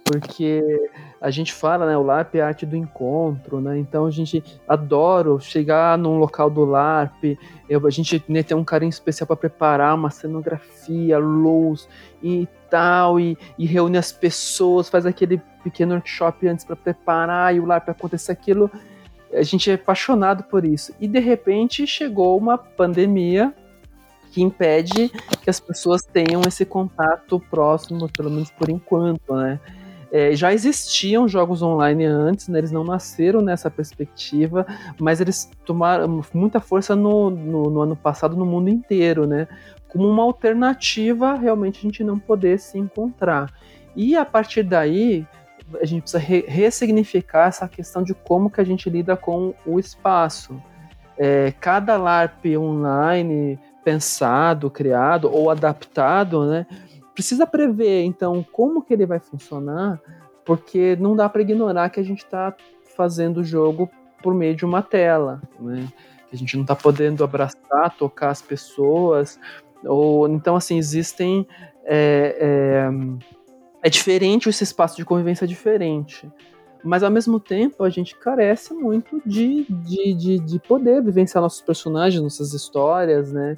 Porque 0.03 0.89
a 1.21 1.29
gente 1.29 1.53
fala, 1.53 1.85
né? 1.85 1.95
O 1.95 2.01
LARP 2.01 2.35
é 2.35 2.41
a 2.41 2.47
arte 2.47 2.65
do 2.65 2.75
encontro, 2.75 3.61
né? 3.61 3.77
Então 3.77 4.07
a 4.07 4.11
gente 4.11 4.43
adora 4.67 5.39
chegar 5.39 5.99
num 5.99 6.17
local 6.17 6.49
do 6.49 6.65
LARP, 6.65 7.37
eu, 7.69 7.85
a 7.85 7.91
gente 7.91 8.23
né, 8.27 8.41
tem 8.41 8.57
um 8.57 8.63
carinho 8.63 8.89
especial 8.89 9.27
para 9.27 9.35
preparar 9.35 9.93
uma 9.93 10.09
cenografia, 10.09 11.19
luz 11.19 11.87
e 12.23 12.47
tal, 12.71 13.19
e, 13.19 13.37
e 13.57 13.67
reúne 13.67 13.99
as 13.99 14.11
pessoas, 14.11 14.89
faz 14.89 15.05
aquele 15.05 15.39
pequeno 15.63 15.93
workshop 15.93 16.47
antes 16.47 16.65
para 16.65 16.75
preparar 16.75 17.55
e 17.55 17.59
o 17.59 17.65
LARP 17.65 17.87
acontecer 17.87 18.31
aquilo. 18.31 18.69
A 19.31 19.43
gente 19.43 19.69
é 19.69 19.75
apaixonado 19.75 20.43
por 20.43 20.65
isso. 20.65 20.91
E 20.99 21.07
de 21.07 21.19
repente 21.19 21.85
chegou 21.85 22.35
uma 22.35 22.57
pandemia 22.57 23.53
que 24.33 24.41
impede 24.41 25.09
que 25.43 25.49
as 25.49 25.59
pessoas 25.59 26.01
tenham 26.01 26.41
esse 26.47 26.65
contato 26.65 27.39
próximo, 27.51 28.09
pelo 28.09 28.31
menos 28.31 28.49
por 28.49 28.67
enquanto, 28.67 29.35
né? 29.35 29.59
É, 30.11 30.35
já 30.35 30.53
existiam 30.53 31.27
jogos 31.27 31.63
online 31.63 32.05
antes, 32.05 32.47
né, 32.47 32.59
eles 32.59 32.71
não 32.71 32.83
nasceram 32.83 33.41
nessa 33.41 33.69
perspectiva, 33.71 34.63
mas 34.99 35.19
eles 35.19 35.49
tomaram 35.65 36.21
muita 36.31 36.59
força 36.59 36.95
no, 36.95 37.31
no, 37.31 37.63
no, 37.71 37.81
ano 37.81 37.95
passado 37.95 38.35
no 38.35 38.45
mundo 38.45 38.69
inteiro, 38.69 39.25
né, 39.25 39.47
como 39.87 40.07
uma 40.07 40.21
alternativa 40.21 41.33
realmente 41.33 41.79
a 41.79 41.81
gente 41.81 42.03
não 42.03 42.19
poder 42.19 42.59
se 42.59 42.77
encontrar. 42.77 43.51
E 43.95 44.15
a 44.15 44.23
partir 44.23 44.61
daí, 44.61 45.25
a 45.81 45.85
gente 45.85 46.03
precisa 46.03 46.21
re 46.21 46.45
ressignificar 46.47 47.47
essa 47.47 47.67
questão 47.67 48.03
de 48.03 48.13
como 48.13 48.51
que 48.51 48.61
a 48.61 48.63
gente 48.63 48.91
lida 48.91 49.17
com 49.17 49.55
o 49.65 49.79
espaço. 49.79 50.61
É, 51.17 51.51
cada 51.59 51.97
LARP 51.97 52.55
online 52.55 53.59
pensado, 53.83 54.69
criado 54.69 55.29
ou 55.31 55.49
adaptado, 55.49 56.45
né, 56.45 56.65
precisa 57.13 57.45
prever, 57.45 58.03
então, 58.03 58.45
como 58.51 58.81
que 58.81 58.93
ele 58.93 59.05
vai 59.05 59.19
funcionar, 59.19 60.01
porque 60.45 60.95
não 60.99 61.15
dá 61.15 61.29
para 61.29 61.41
ignorar 61.41 61.89
que 61.89 61.99
a 61.99 62.03
gente 62.03 62.23
está 62.23 62.55
fazendo 62.95 63.37
o 63.37 63.43
jogo 63.43 63.89
por 64.21 64.33
meio 64.33 64.55
de 64.55 64.65
uma 64.65 64.81
tela, 64.81 65.41
né? 65.59 65.87
Que 66.29 66.35
a 66.35 66.37
gente 66.37 66.55
não 66.55 66.63
está 66.63 66.75
podendo 66.75 67.23
abraçar, 67.23 67.95
tocar 67.97 68.29
as 68.29 68.41
pessoas, 68.41 69.39
ou 69.85 70.27
então 70.27 70.55
assim 70.55 70.77
existem 70.77 71.47
é, 71.85 72.37
é, 72.39 73.87
é 73.87 73.89
diferente 73.89 74.49
esse 74.49 74.63
espaço 74.63 74.95
de 74.95 75.05
convivência 75.05 75.45
é 75.45 75.47
diferente 75.47 76.31
mas 76.83 77.01
ao 77.01 77.09
mesmo 77.09 77.39
tempo 77.39 77.83
a 77.83 77.89
gente 77.89 78.15
carece 78.15 78.73
muito 78.73 79.21
de, 79.25 79.65
de, 79.69 80.13
de, 80.13 80.39
de, 80.39 80.59
poder 80.59 81.01
vivenciar 81.01 81.41
nossos 81.41 81.61
personagens, 81.61 82.21
nossas 82.21 82.53
histórias, 82.53 83.31
né? 83.31 83.55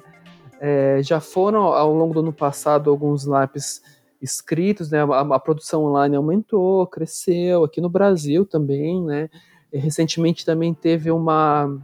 É, 0.60 1.00
já 1.02 1.20
foram 1.20 1.62
ao 1.64 1.92
longo 1.92 2.14
do 2.14 2.20
ano 2.20 2.32
passado 2.32 2.90
alguns 2.90 3.24
lápis 3.26 3.82
escritos, 4.20 4.90
né? 4.90 5.02
A, 5.02 5.20
a, 5.20 5.38
produção 5.38 5.84
online 5.84 6.16
aumentou, 6.16 6.86
cresceu 6.86 7.64
aqui 7.64 7.80
no 7.80 7.88
Brasil 7.88 8.44
também, 8.44 9.02
né? 9.02 9.28
E 9.72 9.78
recentemente 9.78 10.44
também 10.44 10.72
teve 10.72 11.10
uma 11.10 11.76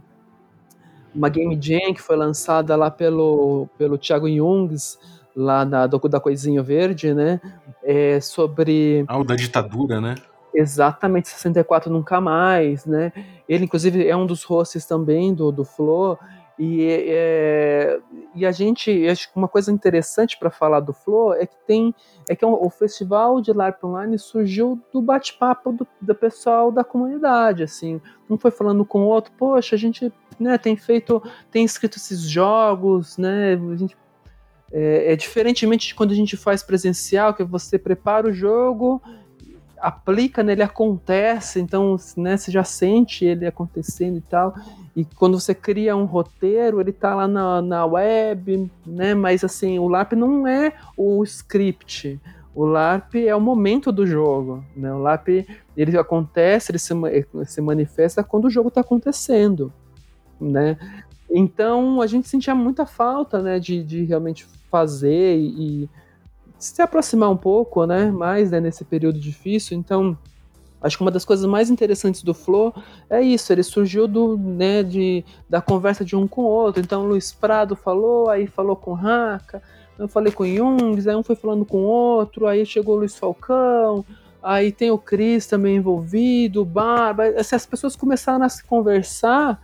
uma 1.13 1.29
game 1.29 1.55
jam 1.61 1.93
que 1.93 2.01
foi 2.01 2.15
lançada 2.15 2.75
lá 2.75 2.89
pelo 2.89 3.67
pelo 3.77 3.97
Thiago 3.97 4.27
Jungs 4.27 4.97
lá 5.35 5.63
na 5.63 5.85
do, 5.85 5.99
da 6.09 6.19
Coisinho 6.19 6.63
Verde, 6.63 7.13
né? 7.13 7.39
É, 7.83 8.19
sobre 8.19 9.05
ah, 9.07 9.19
o 9.19 9.23
da 9.23 9.35
ditadura, 9.35 10.01
né? 10.01 10.15
Exatamente, 10.55 11.29
64 11.29 11.91
nunca 11.91 12.21
mais, 12.21 12.85
né? 12.85 13.11
Ele 13.47 13.65
inclusive 13.65 14.07
é 14.07 14.15
um 14.15 14.25
dos 14.25 14.43
hosts 14.43 14.85
também 14.85 15.33
do 15.33 15.51
do 15.51 15.63
Flow 15.63 16.17
e, 16.57 16.85
é, 16.87 17.99
e 18.35 18.45
a 18.45 18.51
gente, 18.51 19.07
acho 19.07 19.31
que 19.31 19.37
uma 19.37 19.47
coisa 19.47 19.71
interessante 19.71 20.37
para 20.37 20.51
falar 20.51 20.81
do 20.81 20.93
Flow 20.93 21.33
é 21.33 21.47
que 21.47 21.55
tem 21.65 21.95
é 22.29 22.35
que 22.35 22.45
o 22.45 22.69
festival 22.69 23.41
de 23.41 23.51
LARP 23.51 23.83
online 23.83 24.19
surgiu 24.19 24.79
do 24.91 25.01
bate-papo 25.01 25.71
do, 25.71 25.87
do, 25.99 26.13
pessoal 26.13 26.71
da 26.71 26.83
comunidade, 26.83 27.63
assim, 27.63 27.99
um 28.29 28.37
foi 28.37 28.51
falando 28.51 28.85
com 28.85 29.01
o 29.01 29.07
outro, 29.07 29.33
poxa, 29.37 29.75
a 29.75 29.79
gente 29.79 30.13
né, 30.39 30.57
tem 30.57 30.75
feito, 30.75 31.21
tem 31.51 31.65
escrito 31.65 31.97
esses 31.97 32.21
jogos, 32.21 33.17
né, 33.17 33.53
a 33.53 33.75
gente, 33.75 33.97
é, 34.71 35.13
é 35.13 35.15
diferentemente 35.15 35.87
de 35.87 35.95
quando 35.95 36.11
a 36.11 36.15
gente 36.15 36.37
faz 36.37 36.61
presencial, 36.61 37.33
que 37.33 37.43
você 37.43 37.79
prepara 37.79 38.27
o 38.27 38.33
jogo 38.33 39.01
aplica 39.83 40.41
nele 40.41 40.63
acontece, 40.63 41.59
então 41.59 41.97
né, 42.15 42.37
você 42.37 42.49
já 42.49 42.63
sente 42.63 43.25
ele 43.25 43.45
acontecendo 43.45 44.17
e 44.17 44.21
tal. 44.21 44.55
E 44.95 45.03
quando 45.03 45.37
você 45.37 45.53
cria 45.53 45.93
um 45.93 46.05
roteiro, 46.05 46.79
ele 46.79 46.93
tá 46.93 47.13
lá 47.13 47.27
na, 47.27 47.61
na 47.61 47.85
web, 47.85 48.71
né? 48.85 49.13
Mas 49.13 49.43
assim, 49.43 49.77
o 49.79 49.89
LARP 49.89 50.13
não 50.13 50.47
é 50.47 50.71
o 50.95 51.21
script. 51.23 52.17
O 52.55 52.63
LARP 52.63 53.15
é 53.15 53.35
o 53.35 53.41
momento 53.41 53.91
do 53.91 54.07
jogo, 54.07 54.63
né? 54.73 54.93
O 54.93 54.99
LARP 54.99 55.45
ele 55.75 55.97
acontece, 55.97 56.71
ele 56.71 56.79
se, 56.79 56.93
se 57.45 57.59
manifesta 57.59 58.23
quando 58.23 58.45
o 58.45 58.49
jogo 58.49 58.69
está 58.69 58.79
acontecendo, 58.79 59.73
né? 60.39 60.77
Então 61.29 61.99
a 61.99 62.07
gente 62.07 62.29
sentia 62.29 62.55
muita 62.55 62.85
falta, 62.85 63.41
né, 63.41 63.59
de, 63.59 63.83
de 63.83 64.03
realmente 64.03 64.45
fazer 64.69 65.35
e, 65.37 65.89
se 66.63 66.81
aproximar 66.81 67.29
um 67.29 67.37
pouco, 67.37 67.85
né, 67.85 68.09
mais 68.09 68.51
né, 68.51 68.59
nesse 68.59 68.85
período 68.85 69.19
difícil. 69.19 69.77
Então, 69.77 70.17
acho 70.81 70.97
que 70.97 71.03
uma 71.03 71.11
das 71.11 71.25
coisas 71.25 71.45
mais 71.45 71.69
interessantes 71.69 72.23
do 72.23 72.33
Flow 72.33 72.73
é 73.09 73.21
isso, 73.21 73.51
ele 73.51 73.63
surgiu 73.63 74.07
do, 74.07 74.37
né, 74.37 74.81
de, 74.81 75.25
da 75.49 75.61
conversa 75.61 76.05
de 76.05 76.15
um 76.15 76.27
com 76.27 76.41
o 76.41 76.45
outro. 76.45 76.81
Então, 76.81 77.05
Luiz 77.05 77.33
Prado 77.33 77.75
falou, 77.75 78.29
aí 78.29 78.47
falou 78.47 78.75
com 78.75 78.91
o 78.91 78.93
Raka, 78.93 79.61
eu 79.99 80.07
falei 80.07 80.31
com 80.31 80.45
Jungs, 80.45 81.07
aí 81.07 81.15
um 81.15 81.23
foi 81.23 81.35
falando 81.35 81.65
com 81.65 81.77
o 81.79 81.85
outro, 81.85 82.47
aí 82.47 82.65
chegou 82.65 82.95
o 82.95 82.99
Luiz 82.99 83.17
Falcão, 83.17 84.05
aí 84.41 84.71
tem 84.71 84.89
o 84.89 84.97
Cris 84.97 85.45
também 85.45 85.75
envolvido, 85.75 86.61
o 86.61 86.65
Barba, 86.65 87.25
assim, 87.37 87.55
as 87.55 87.65
pessoas 87.65 87.95
começaram 87.95 88.45
a 88.45 88.49
se 88.49 88.63
conversar 88.63 89.61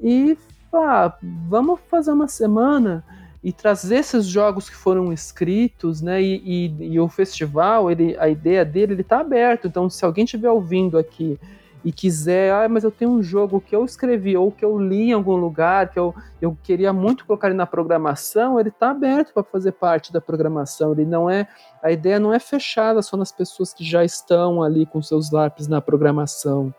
e, 0.00 0.38
ah, 0.72 1.12
vamos 1.48 1.80
fazer 1.90 2.12
uma 2.12 2.28
semana 2.28 3.04
e 3.42 3.52
trazer 3.52 3.96
esses 3.96 4.26
jogos 4.26 4.68
que 4.68 4.76
foram 4.76 5.12
escritos, 5.12 6.02
né? 6.02 6.20
E, 6.20 6.42
e, 6.44 6.92
e, 6.92 7.00
o 7.00 7.08
festival, 7.08 7.90
ele, 7.90 8.16
a 8.18 8.28
ideia 8.28 8.64
dele, 8.64 8.92
ele 8.92 9.02
tá 9.02 9.20
aberto. 9.20 9.66
Então, 9.66 9.88
se 9.88 10.04
alguém 10.04 10.24
estiver 10.24 10.50
ouvindo 10.50 10.98
aqui 10.98 11.40
e 11.82 11.90
quiser, 11.90 12.52
ah, 12.52 12.68
mas 12.68 12.84
eu 12.84 12.90
tenho 12.90 13.10
um 13.12 13.22
jogo 13.22 13.58
que 13.58 13.74
eu 13.74 13.82
escrevi 13.82 14.36
ou 14.36 14.52
que 14.52 14.62
eu 14.62 14.78
li 14.78 15.08
em 15.08 15.12
algum 15.14 15.36
lugar, 15.36 15.90
que 15.90 15.98
eu, 15.98 16.14
eu 16.38 16.54
queria 16.62 16.92
muito 16.92 17.24
colocar 17.24 17.48
ele 17.48 17.56
na 17.56 17.64
programação, 17.64 18.60
ele 18.60 18.70
tá 18.70 18.90
aberto 18.90 19.32
para 19.32 19.42
fazer 19.42 19.72
parte 19.72 20.12
da 20.12 20.20
programação. 20.20 20.92
Ele 20.92 21.06
não 21.06 21.30
é, 21.30 21.48
a 21.82 21.90
ideia 21.90 22.20
não 22.20 22.34
é 22.34 22.38
fechada 22.38 23.00
só 23.00 23.16
nas 23.16 23.32
pessoas 23.32 23.72
que 23.72 23.82
já 23.82 24.04
estão 24.04 24.62
ali 24.62 24.84
com 24.84 25.00
seus 25.00 25.30
lápis 25.30 25.66
na 25.66 25.80
programação. 25.80 26.74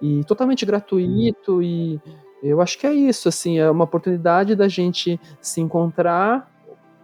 E 0.00 0.24
totalmente 0.24 0.66
gratuito 0.66 1.62
e 1.62 2.00
eu 2.42 2.60
acho 2.60 2.76
que 2.78 2.86
é 2.86 2.92
isso, 2.92 3.28
assim, 3.28 3.58
é 3.58 3.70
uma 3.70 3.84
oportunidade 3.84 4.56
da 4.56 4.66
gente 4.66 5.20
se 5.40 5.60
encontrar 5.60 6.50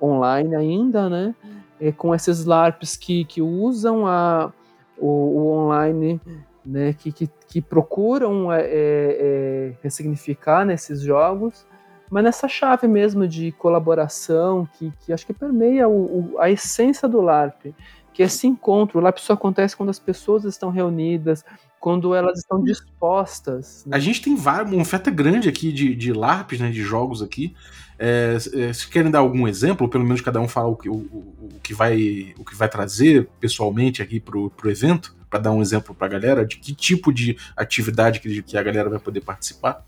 online 0.02 0.56
ainda, 0.56 1.08
né? 1.08 1.34
É, 1.80 1.92
com 1.92 2.12
esses 2.12 2.44
LARPs 2.44 2.96
que, 2.96 3.24
que 3.24 3.40
usam 3.40 4.04
a, 4.04 4.52
o, 4.96 5.06
o 5.06 5.48
online, 5.52 6.20
né? 6.66 6.92
Que, 6.92 7.12
que, 7.12 7.30
que 7.46 7.62
procuram 7.62 8.52
é, 8.52 8.62
é, 8.62 8.66
é 8.70 9.74
ressignificar 9.80 10.64
nesses 10.64 11.00
jogos, 11.00 11.64
mas 12.10 12.24
nessa 12.24 12.48
chave 12.48 12.88
mesmo 12.88 13.28
de 13.28 13.52
colaboração 13.52 14.68
que, 14.76 14.92
que 15.00 15.12
acho 15.12 15.26
que 15.26 15.32
permeia 15.32 15.88
o, 15.88 16.32
o, 16.32 16.38
a 16.40 16.50
essência 16.50 17.08
do 17.08 17.20
LARP, 17.20 17.74
que 18.12 18.22
é 18.22 18.26
esse 18.26 18.46
encontro. 18.48 18.98
O 18.98 19.02
LARP 19.02 19.18
só 19.18 19.34
acontece 19.34 19.76
quando 19.76 19.90
as 19.90 19.98
pessoas 20.00 20.44
estão 20.44 20.70
reunidas, 20.70 21.44
quando 21.80 22.14
elas 22.14 22.38
estão 22.38 22.62
dispostas. 22.62 23.84
Né? 23.86 23.96
A 23.96 24.00
gente 24.00 24.22
tem 24.22 24.34
várias, 24.36 24.72
uma 24.72 24.82
oferta 24.82 25.10
grande 25.10 25.48
aqui 25.48 25.72
de, 25.72 25.94
de 25.94 26.12
LARPs, 26.12 26.60
né, 26.60 26.70
de 26.70 26.82
jogos 26.82 27.22
aqui. 27.22 27.54
É, 27.98 28.36
é, 28.54 28.72
se 28.72 28.88
querem 28.88 29.10
dar 29.10 29.20
algum 29.20 29.48
exemplo, 29.48 29.88
pelo 29.88 30.04
menos 30.04 30.20
cada 30.20 30.40
um 30.40 30.46
falar 30.46 30.68
o 30.68 30.76
que, 30.76 30.88
o, 30.88 30.94
o, 30.94 31.60
que, 31.62 31.74
vai, 31.74 32.34
o 32.38 32.44
que 32.44 32.54
vai 32.54 32.68
trazer 32.68 33.28
pessoalmente 33.40 34.00
aqui 34.02 34.20
pro, 34.20 34.50
pro 34.50 34.70
evento, 34.70 35.16
para 35.28 35.40
dar 35.40 35.50
um 35.50 35.60
exemplo 35.60 35.94
para 35.94 36.06
a 36.06 36.10
galera 36.10 36.46
de 36.46 36.56
que 36.58 36.74
tipo 36.74 37.12
de 37.12 37.36
atividade 37.56 38.20
que, 38.20 38.42
que 38.42 38.56
a 38.56 38.62
galera 38.62 38.88
vai 38.88 38.98
poder 38.98 39.20
participar? 39.20 39.84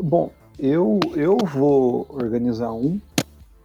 Bom, 0.00 0.32
eu, 0.58 1.00
eu 1.14 1.36
vou 1.38 2.06
organizar 2.08 2.72
um 2.72 3.00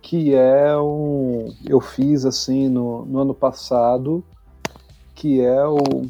que 0.02 0.34
é 0.34 0.78
um. 0.78 1.54
Eu 1.66 1.82
fiz 1.82 2.26
assim 2.26 2.70
no, 2.70 3.06
no 3.06 3.20
ano 3.20 3.34
passado, 3.34 4.24
que 5.14 5.42
é 5.42 5.66
o 5.66 6.08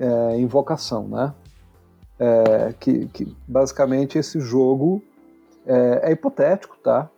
é, 0.00 0.38
Invocação, 0.38 1.06
né? 1.06 1.34
É, 2.18 2.74
que, 2.78 3.06
que, 3.08 3.36
basicamente 3.46 4.18
esse 4.18 4.40
jogo 4.40 5.02
é, 5.66 6.10
é, 6.10 6.12
hipotético, 6.12 6.76
tá? 6.82 7.08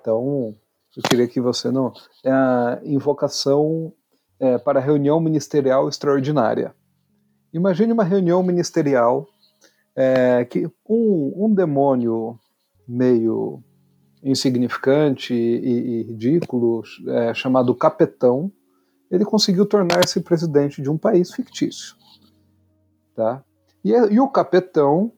Então 0.00 0.54
eu 0.96 1.02
queria 1.02 1.28
que 1.28 1.40
você 1.40 1.70
não. 1.70 1.92
É 2.24 2.30
a 2.30 2.80
invocação 2.84 3.92
é, 4.40 4.56
para 4.56 4.80
reunião 4.80 5.20
ministerial 5.20 5.88
extraordinária. 5.88 6.74
Imagine 7.52 7.92
uma 7.92 8.04
reunião 8.04 8.42
ministerial 8.42 9.26
é, 9.94 10.44
que 10.44 10.66
um, 10.88 11.32
um 11.36 11.54
demônio 11.54 12.38
meio 12.86 13.62
insignificante 14.22 15.34
e, 15.34 16.00
e 16.00 16.02
ridículo, 16.02 16.82
é, 17.08 17.34
chamado 17.34 17.74
Capetão, 17.74 18.50
ele 19.10 19.24
conseguiu 19.24 19.64
tornar-se 19.64 20.20
presidente 20.20 20.82
de 20.82 20.90
um 20.90 20.98
país 20.98 21.32
fictício. 21.32 21.96
Tá? 23.18 23.42
E, 23.84 23.90
e 23.90 24.20
o 24.20 24.28
Capetão, 24.28 25.10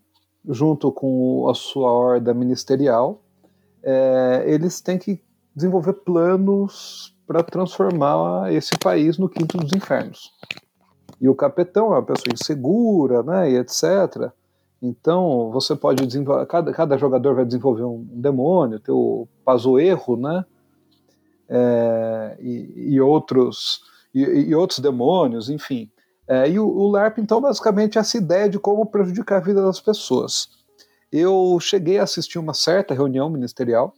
junto 0.49 0.91
com 0.91 1.47
a 1.51 1.55
sua 1.55 1.93
horda 1.93 2.33
ministerial, 2.33 3.21
é, 3.83 4.43
eles 4.47 4.81
têm 4.81 4.97
que 4.97 5.23
desenvolver 5.55 5.93
planos 5.93 7.15
para 7.27 7.43
transformar 7.43 8.51
esse 8.55 8.71
país 8.83 9.19
no 9.19 9.29
quinto 9.29 9.59
dos 9.59 9.75
infernos. 9.75 10.33
E 11.21 11.29
o 11.29 11.35
capitão 11.35 11.89
é 11.89 11.99
uma 11.99 12.03
pessoa 12.03 12.33
insegura, 12.33 13.23
né, 13.23 13.51
e 13.51 13.57
etc. 13.59 14.33
Então, 14.81 15.51
você 15.53 15.77
pode 15.77 16.07
desenvolver, 16.07 16.47
cada, 16.47 16.73
cada 16.73 16.97
jogador 16.97 17.35
vai 17.35 17.45
desenvolver 17.45 17.85
um, 17.85 18.09
um 18.11 18.19
demônio, 18.19 18.81
ter 18.81 18.93
o 18.93 19.29
Pazoerro, 19.45 20.17
né? 20.17 20.43
É, 21.51 22.39
e, 22.41 22.95
e, 22.95 23.01
outros, 23.03 23.83
e, 24.15 24.23
e, 24.23 24.55
outros 24.55 24.79
demônios, 24.79 25.51
enfim. 25.51 25.91
É, 26.31 26.49
e 26.49 26.61
o, 26.61 26.68
o, 26.68 26.89
LARP, 26.89 27.18
então, 27.18 27.41
basicamente 27.41 27.99
é 27.99 28.01
essa 28.01 28.16
ideia 28.16 28.49
de 28.49 28.57
como 28.57 28.87
prejudicar 28.87 29.39
a 29.39 29.45
vida 29.45 29.61
das 29.61 29.81
pessoas. 29.81 30.49
Eu 31.11 31.59
cheguei 31.61 31.99
a 31.99 32.05
assistir 32.05 32.39
uma 32.39 32.55
certa 32.55 32.95
reunião 32.95 33.28
ministerial 33.28 33.93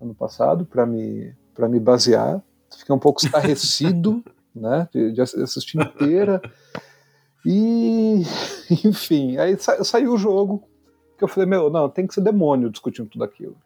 ano 0.00 0.12
passado 0.12 0.66
para 0.66 0.84
me, 0.84 1.32
me 1.56 1.78
basear. 1.78 2.42
Fiquei 2.76 2.92
um 2.92 2.98
pouco 2.98 3.24
estarrecido 3.24 4.24
né, 4.52 4.88
de, 4.92 5.12
de 5.12 5.20
assistir 5.20 5.80
inteira. 5.80 6.42
E, 7.46 8.22
enfim, 8.84 9.36
aí 9.36 9.56
sa, 9.56 9.84
saiu 9.84 10.14
o 10.14 10.18
jogo, 10.18 10.68
que 11.16 11.22
eu 11.22 11.28
falei, 11.28 11.48
meu, 11.48 11.70
não, 11.70 11.88
tem 11.88 12.08
que 12.08 12.14
ser 12.14 12.22
demônio 12.22 12.70
discutindo 12.70 13.08
tudo 13.08 13.22
aquilo. 13.22 13.56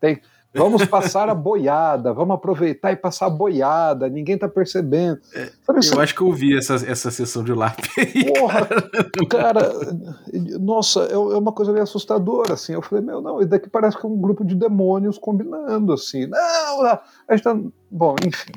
Tem, 0.00 0.20
vamos 0.54 0.84
passar 0.84 1.28
a 1.28 1.34
boiada, 1.34 2.12
vamos 2.12 2.34
aproveitar 2.34 2.92
e 2.92 2.96
passar 2.96 3.26
a 3.26 3.30
boiada, 3.30 4.08
ninguém 4.08 4.38
tá 4.38 4.48
percebendo. 4.48 5.20
É, 5.34 5.50
Sabe, 5.62 5.80
eu 5.92 6.00
acho 6.00 6.14
que 6.14 6.20
eu 6.20 6.26
ouvi 6.26 6.56
essa, 6.56 6.74
essa 6.74 7.10
sessão 7.10 7.42
de 7.44 7.52
lápis 7.52 7.88
aí. 7.98 8.32
Porra, 8.32 8.68
cara, 9.28 9.72
nossa, 10.60 11.04
é, 11.04 11.12
é 11.12 11.16
uma 11.16 11.52
coisa 11.52 11.72
meio 11.72 11.84
assustadora, 11.84 12.54
assim. 12.54 12.72
Eu 12.72 12.82
falei, 12.82 13.04
meu, 13.04 13.20
não, 13.20 13.40
isso 13.40 13.48
daqui 13.48 13.68
parece 13.68 13.98
que 13.98 14.04
é 14.04 14.08
um 14.08 14.20
grupo 14.20 14.44
de 14.44 14.54
demônios 14.54 15.18
combinando, 15.18 15.92
assim. 15.92 16.26
Não, 16.26 16.82
a 16.82 17.02
gente 17.30 17.42
tá. 17.42 17.56
Bom, 17.90 18.14
enfim, 18.24 18.52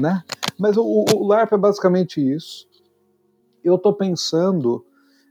né? 0.00 0.22
Mas 0.58 0.76
o, 0.76 1.04
o 1.14 1.26
LARP 1.26 1.52
é 1.52 1.58
basicamente 1.58 2.20
isso 2.20 2.68
eu 3.68 3.76
estou 3.76 3.92
pensando 3.92 4.84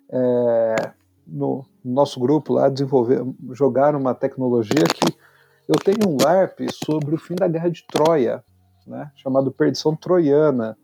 é, 0.09 0.91
no 1.25 1.65
nosso 1.83 2.19
grupo 2.19 2.53
lá 2.53 2.69
desenvolver, 2.69 3.25
jogar 3.51 3.95
uma 3.95 4.13
tecnologia 4.13 4.83
que 4.83 5.17
eu 5.67 5.75
tenho 5.75 6.09
um 6.09 6.17
LARP 6.21 6.61
sobre 6.71 7.15
o 7.15 7.17
fim 7.17 7.35
da 7.35 7.47
guerra 7.47 7.69
de 7.69 7.85
Troia, 7.87 8.43
né, 8.85 9.11
chamado 9.15 9.51
Perdição 9.51 9.95
Troiana, 9.95 10.77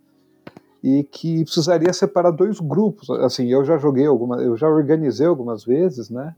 e 0.83 1.03
que 1.03 1.43
precisaria 1.43 1.93
separar 1.93 2.31
dois 2.31 2.59
grupos. 2.59 3.09
Assim, 3.09 3.47
eu 3.47 3.63
já 3.63 3.77
joguei 3.77 4.05
algumas, 4.05 4.41
eu 4.41 4.57
já 4.57 4.67
organizei 4.67 5.25
algumas 5.25 5.63
vezes, 5.63 6.09
né? 6.09 6.35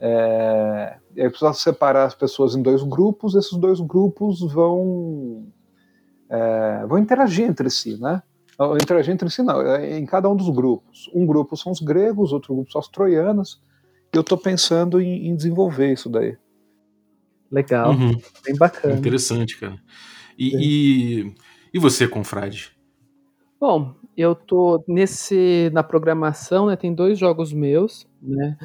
É, 0.00 0.98
eu 1.16 1.30
precisava 1.30 1.54
separar 1.54 2.04
as 2.04 2.14
pessoas 2.14 2.54
em 2.54 2.62
dois 2.62 2.82
grupos. 2.82 3.34
Esses 3.34 3.56
dois 3.56 3.80
grupos 3.80 4.40
vão 4.52 5.46
é, 6.28 6.84
vão 6.86 6.98
interagir 6.98 7.48
entre 7.48 7.70
si, 7.70 7.98
né? 7.98 8.22
interagir 8.82 9.14
entre 9.14 9.30
si, 9.30 9.42
não, 9.42 9.60
é 9.60 9.98
em 9.98 10.04
cada 10.04 10.28
um 10.28 10.34
dos 10.34 10.50
grupos. 10.50 11.08
Um 11.14 11.24
grupo 11.24 11.56
são 11.56 11.70
os 11.70 11.80
gregos, 11.80 12.32
outro 12.32 12.54
grupo 12.54 12.72
são 12.72 12.80
os 12.80 12.88
troianos, 12.88 13.62
e 14.12 14.16
eu 14.16 14.20
estou 14.20 14.36
pensando 14.36 15.00
em, 15.00 15.28
em, 15.28 15.36
desenvolver 15.36 15.92
isso 15.92 16.08
daí. 16.08 16.36
Legal, 17.50 17.90
uhum. 17.90 18.20
bem 18.44 18.56
bacana. 18.56 18.94
Interessante, 18.94 19.58
cara. 19.58 19.76
E, 20.38 21.22
e, 21.22 21.34
e, 21.72 21.78
você, 21.78 22.06
confrade? 22.06 22.76
Bom, 23.60 23.94
eu 24.16 24.34
tô 24.34 24.84
nesse 24.86 25.70
na 25.72 25.82
programação, 25.82 26.66
né? 26.66 26.76
Tem 26.76 26.94
dois 26.94 27.18
jogos 27.18 27.52
meus, 27.52 28.06
né? 28.22 28.56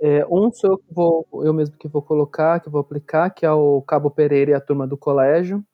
É, 0.00 0.24
um 0.30 0.50
sou 0.52 0.70
eu, 0.70 0.82
vou, 0.90 1.26
eu 1.44 1.52
mesmo 1.52 1.76
que 1.76 1.88
vou 1.88 2.00
colocar, 2.00 2.60
que 2.60 2.70
vou 2.70 2.80
aplicar, 2.80 3.30
que 3.30 3.44
é 3.44 3.50
o 3.50 3.82
Cabo 3.82 4.10
Pereira 4.10 4.52
e 4.52 4.54
a 4.54 4.60
turma 4.60 4.86
do 4.86 4.96
colégio 4.96 5.64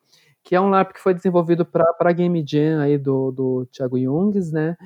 que 0.45 0.55
é 0.55 0.61
um 0.61 0.69
LARP 0.69 0.93
que 0.93 1.01
foi 1.01 1.15
desenvolvido 1.15 1.65
para 1.65 2.13
Game 2.13 2.45
Jam 2.47 2.81
aí 2.81 2.99
do, 2.99 3.33
do 3.33 3.67
Thiago 3.73 3.99
Jungs, 3.99 4.53
né? 4.53 4.77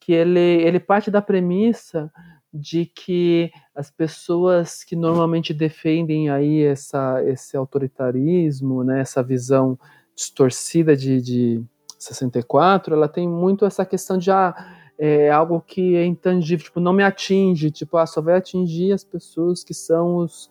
Que 0.00 0.12
ele, 0.12 0.40
ele 0.40 0.80
parte 0.80 1.08
da 1.08 1.22
premissa 1.22 2.10
de 2.52 2.84
que 2.84 3.50
as 3.74 3.90
pessoas 3.90 4.84
que 4.84 4.94
normalmente 4.94 5.52
defendem 5.52 6.30
aí 6.30 6.62
essa, 6.62 7.22
esse 7.24 7.56
autoritarismo, 7.56 8.84
né, 8.84 9.00
essa 9.00 9.22
visão 9.22 9.78
distorcida 10.14 10.96
de, 10.96 11.20
de 11.20 11.64
64, 11.98 12.94
ela 12.94 13.08
tem 13.08 13.28
muito 13.28 13.64
essa 13.64 13.84
questão 13.84 14.16
de 14.16 14.30
ah, 14.30 14.54
é 14.96 15.28
algo 15.30 15.60
que 15.60 15.96
é 15.96 16.04
intangível, 16.04 16.64
tipo, 16.64 16.78
não 16.78 16.92
me 16.92 17.02
atinge, 17.02 17.70
tipo, 17.70 17.96
ah, 17.96 18.06
só 18.06 18.20
vai 18.20 18.36
atingir 18.36 18.92
as 18.92 19.02
pessoas 19.02 19.64
que 19.64 19.74
são 19.74 20.16
os, 20.18 20.48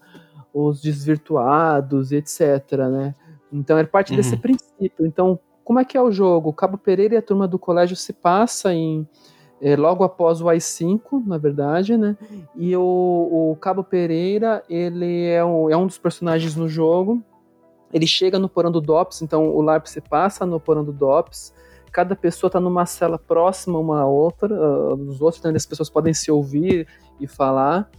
os 0.53 0.82
desvirtuados, 0.82 2.11
etc, 2.11 2.41
né? 2.91 3.15
Então 3.51 3.78
é 3.78 3.86
parte 3.86 4.11
uhum. 4.11 4.17
desse 4.17 4.36
princípio. 4.36 5.05
Então, 5.05 5.39
como 5.63 5.80
é 5.80 5.86
que 5.86 5.95
é 5.95 6.01
o 6.01 6.11
jogo? 6.11 6.49
O 6.49 6.53
Cabo 6.53 6.78
Pereira 6.78 7.15
e 7.15 7.17
a 7.17 7.21
turma 7.21 7.47
do 7.47 7.57
colégio 7.57 7.95
se 7.95 8.11
passa 8.11 8.74
em 8.74 9.07
é, 9.64 9.78
logo 9.78 10.03
após 10.03 10.41
o 10.41 10.49
AI-5, 10.49 11.26
na 11.26 11.38
verdade, 11.38 11.95
né? 11.95 12.18
E 12.53 12.76
o, 12.76 12.82
o, 12.82 13.55
Cabo 13.61 13.82
Pereira, 13.82 14.61
ele 14.68 15.28
é 15.28 15.43
um, 15.43 15.70
é 15.70 15.78
um 15.78 15.88
dos 15.88 15.97
personagens 15.97 16.53
no 16.53 16.68
jogo. 16.68 17.24
Ele 17.93 18.05
chega 18.05 18.38
no 18.38 18.49
porão 18.49 18.70
do 18.70 18.82
DOPS, 18.82 19.22
então 19.22 19.47
o 19.55 19.61
LARP 19.61 19.88
se 19.88 20.01
passa 20.01 20.45
no 20.45 20.59
porão 20.59 20.84
do 20.84 20.91
DOPS. 20.91 21.53
Cada 21.93 22.14
pessoa 22.14 22.49
está 22.49 22.59
numa 22.59 22.86
cela 22.86 23.18
próxima 23.18 23.80
uma 23.80 24.01
à 24.01 24.05
outra, 24.05 24.53
uh, 24.53 24.97
dos 24.97 25.22
outros, 25.22 25.39
então 25.39 25.55
as 25.55 25.66
pessoas 25.66 25.89
podem 25.89 26.14
se 26.14 26.30
ouvir 26.30 26.86
e 27.18 27.26
falar. 27.26 27.89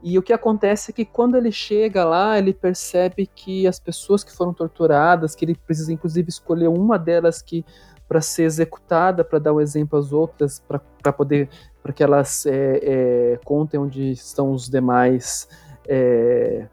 E 0.00 0.16
o 0.16 0.22
que 0.22 0.32
acontece 0.32 0.92
é 0.92 0.94
que 0.94 1.04
quando 1.04 1.36
ele 1.36 1.50
chega 1.50 2.04
lá, 2.04 2.38
ele 2.38 2.54
percebe 2.54 3.26
que 3.26 3.66
as 3.66 3.80
pessoas 3.80 4.22
que 4.22 4.32
foram 4.32 4.54
torturadas, 4.54 5.34
que 5.34 5.44
ele 5.44 5.56
precisa 5.56 5.92
inclusive 5.92 6.28
escolher 6.28 6.68
uma 6.68 6.96
delas 6.96 7.42
que 7.42 7.64
para 8.08 8.20
ser 8.20 8.44
executada, 8.44 9.22
para 9.22 9.38
dar 9.38 9.52
o 9.52 9.56
um 9.56 9.60
exemplo 9.60 9.98
às 9.98 10.12
outras, 10.12 10.62
para 10.66 11.12
poder, 11.12 11.48
para 11.82 11.92
que 11.92 12.02
elas 12.02 12.46
é, 12.46 12.80
é, 12.82 13.40
contem 13.44 13.78
onde 13.78 14.10
estão 14.10 14.52
os 14.52 14.68
demais 14.68 15.48
é, 15.86 16.66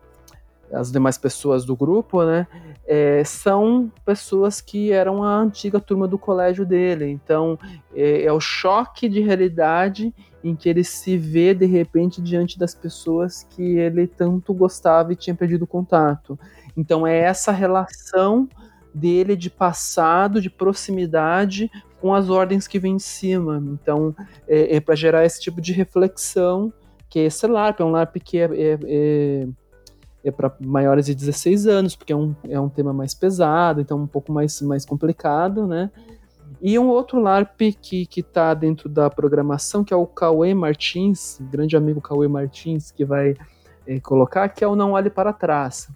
as 0.71 0.91
demais 0.91 1.17
pessoas 1.17 1.63
do 1.63 1.75
grupo, 1.75 2.23
né, 2.23 2.47
é, 2.86 3.23
são 3.23 3.91
pessoas 4.03 4.61
que 4.61 4.91
eram 4.91 5.23
a 5.23 5.38
antiga 5.38 5.79
turma 5.79 6.07
do 6.07 6.17
colégio 6.17 6.65
dele. 6.65 7.09
Então, 7.09 7.57
é, 7.93 8.23
é, 8.23 8.31
o 8.31 8.39
choque 8.39 9.07
de 9.07 9.21
realidade 9.21 10.13
em 10.43 10.55
que 10.55 10.69
ele 10.69 10.83
se 10.83 11.17
vê 11.17 11.53
de 11.53 11.65
repente 11.65 12.21
diante 12.21 12.59
das 12.59 12.75
pessoas 12.75 13.43
que 13.49 13.77
ele 13.77 14.05
tanto 14.05 14.53
gostava 14.53 15.13
e 15.13 15.15
tinha 15.15 15.36
perdido 15.36 15.65
contato. 15.65 16.38
Então, 16.75 17.05
é 17.07 17.17
essa 17.17 17.51
relação 17.51 18.47
dele 18.96 19.36
de 19.36 19.50
passado, 19.50 20.41
de 20.41 20.50
proximidade 20.50 21.70
com 22.02 22.14
as 22.14 22.30
ordens 22.30 22.68
que 22.68 22.80
vêm 22.80 22.96
em 22.96 23.00
cima. 23.00 23.62
Então, 23.74 24.16
é, 24.48 24.78
é 24.78 24.80
para 24.80 24.96
gerar 24.96 25.26
esse 25.26 25.41
tipo 25.41 25.60
de 25.60 25.74
reflexão 25.74 26.72
que 27.10 27.20
é 27.20 27.26
esse 27.26 27.48
LARP, 27.48 27.80
é 27.80 27.86
um 27.86 27.91
LARP 27.91 28.18
que 28.18 28.38
é, 28.38 28.46
é, 28.46 28.80
é 28.84 29.48
é 30.26 30.32
para 30.32 30.52
maiores 30.60 31.06
de 31.06 31.14
16 31.14 31.68
anos, 31.68 31.96
porque 31.96 32.12
é 32.12 32.16
um, 32.16 32.36
é 32.50 32.60
um 32.60 32.68
tema 32.68 32.91
mais 32.91 33.14
pesado, 33.14 33.80
então 33.80 34.00
um 34.00 34.08
pouco 34.08 34.34
mais, 34.34 34.60
mais 34.60 34.84
complicado, 34.84 35.68
né? 35.68 35.91
E 36.60 36.80
um 36.80 36.88
outro 36.89 37.20
LARP 37.20 37.62
que, 37.80 38.08
que 38.08 38.24
tá 38.24 38.56
dentro 38.56 38.89
da 38.89 39.08
programação, 39.08 39.84
que 39.84 39.93
é 39.93 39.96
o 39.96 40.08
Cauê 40.08 40.56
Martins, 40.56 41.39
grande 41.52 41.78
amigo 41.78 42.02
Cauê 42.02 42.28
Martins, 42.28 42.89
que 42.89 43.06
vai 43.06 43.36
é, 43.86 44.00
colocar, 44.00 44.50
que 44.50 44.64
é 44.64 44.68
o 44.68 44.76
Não 44.76 44.93
Olhe 44.93 45.12
Para 45.12 45.32
Trás, 45.32 45.89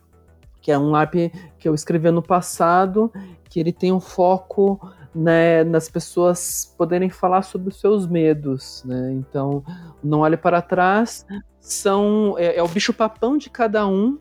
que 0.70 0.74
é 0.74 0.78
um 0.78 0.92
LARP 0.92 1.32
que 1.58 1.68
eu 1.68 1.74
escrevi 1.74 2.12
no 2.12 2.22
passado, 2.22 3.12
que 3.46 3.60
ele 3.60 3.74
tem 3.74 3.92
um 3.92 4.00
foco 4.00 4.80
né, 5.16 5.64
nas 5.64 5.90
pessoas 5.90 6.76
poderem 6.78 7.10
falar 7.10 7.42
sobre 7.42 7.70
os 7.70 7.80
seus 7.80 8.06
medos, 8.06 8.84
né? 8.86 9.12
Então, 9.14 9.64
Não 10.04 10.20
Olhe 10.20 10.38
Para 10.38 10.62
Trás 10.62 11.26
são 11.60 12.36
é, 12.38 12.58
é 12.58 12.62
o 12.62 12.68
bicho 12.68 12.94
papão 12.94 13.36
de 13.36 13.50
cada 13.50 13.88
um 13.88 14.20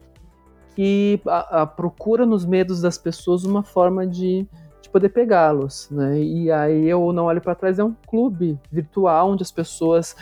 que 0.74 1.20
a, 1.26 1.62
a 1.62 1.66
procura 1.66 2.24
nos 2.24 2.46
medos 2.46 2.80
das 2.80 2.96
pessoas 2.96 3.44
uma 3.44 3.62
forma 3.62 4.06
de, 4.06 4.48
de 4.80 4.88
poder 4.88 5.10
pegá-los, 5.10 5.90
né? 5.90 6.18
E 6.18 6.50
aí 6.50 6.88
eu 6.88 7.12
não 7.12 7.26
olho 7.26 7.42
para 7.42 7.54
trás 7.54 7.78
é 7.78 7.84
um 7.84 7.94
clube 8.06 8.58
virtual 8.72 9.32
onde 9.32 9.42
as 9.42 9.52
pessoas 9.52 10.16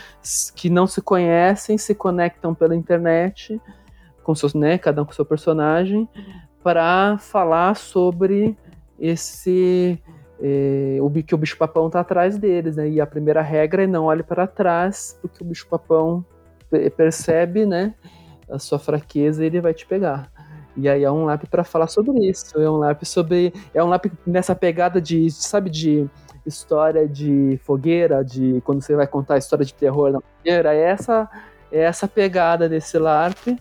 que 0.57 0.69
não 0.69 0.89
se 0.89 1.01
conhecem 1.01 1.79
se 1.79 1.95
conectam 1.95 2.53
pela 2.53 2.75
internet 2.75 3.61
com 4.27 4.35
seus, 4.35 4.55
né, 4.55 4.77
cada 4.77 5.01
um 5.01 5.05
com 5.05 5.13
seu 5.13 5.25
personagem 5.25 6.09
para 6.65 7.17
falar 7.19 7.77
sobre 7.77 8.57
esse 8.99 10.03
é, 10.41 10.99
o 11.01 11.09
que 11.23 11.35
o 11.35 11.39
bicho 11.39 11.57
papão 11.57 11.89
tá 11.89 12.01
atrás 12.01 12.37
deles, 12.37 12.77
né? 12.77 12.89
E 12.89 13.01
a 13.01 13.07
primeira 13.07 13.41
regra 13.41 13.85
é 13.85 13.87
não 13.87 14.07
olhe 14.07 14.25
para 14.25 14.49
trás, 14.49 15.17
porque 15.23 15.43
o 15.43 15.47
bicho 15.47 15.69
papão 15.69 16.25
percebe, 16.97 17.65
né, 17.65 17.95
a 18.51 18.59
sua 18.59 18.81
fraqueza 18.81 19.45
e 19.45 19.47
ele 19.47 19.61
vai 19.61 19.73
te 19.73 19.87
pegar. 19.87 20.29
E 20.77 20.89
aí 20.89 21.05
é 21.05 21.11
um 21.11 21.25
lap 21.25 21.47
para 21.47 21.63
falar 21.63 21.87
sobre 21.87 22.29
isso. 22.29 22.61
É 22.61 22.69
um 22.69 22.77
lap 22.77 23.07
sobre. 23.07 23.55
É 23.73 23.83
um 23.83 23.89
lap 23.89 24.13
nessa 24.27 24.55
pegada 24.55 25.01
de, 25.01 25.31
sabe, 25.31 25.71
de 25.71 26.11
história 26.45 27.09
de 27.09 27.59
fogueira, 27.63 28.25
de 28.25 28.61
quando 28.65 28.83
você 28.83 28.95
vai 28.95 29.07
contar 29.07 29.35
a 29.35 29.39
história 29.39 29.65
de 29.65 29.73
terror 29.73 30.11
na 30.11 30.21
fogueira. 30.21 30.75
É 30.75 30.81
essa, 30.81 31.31
é 31.73 31.81
essa 31.81 32.07
pegada 32.07 32.69
desse 32.69 32.99
LARP. 32.99 33.57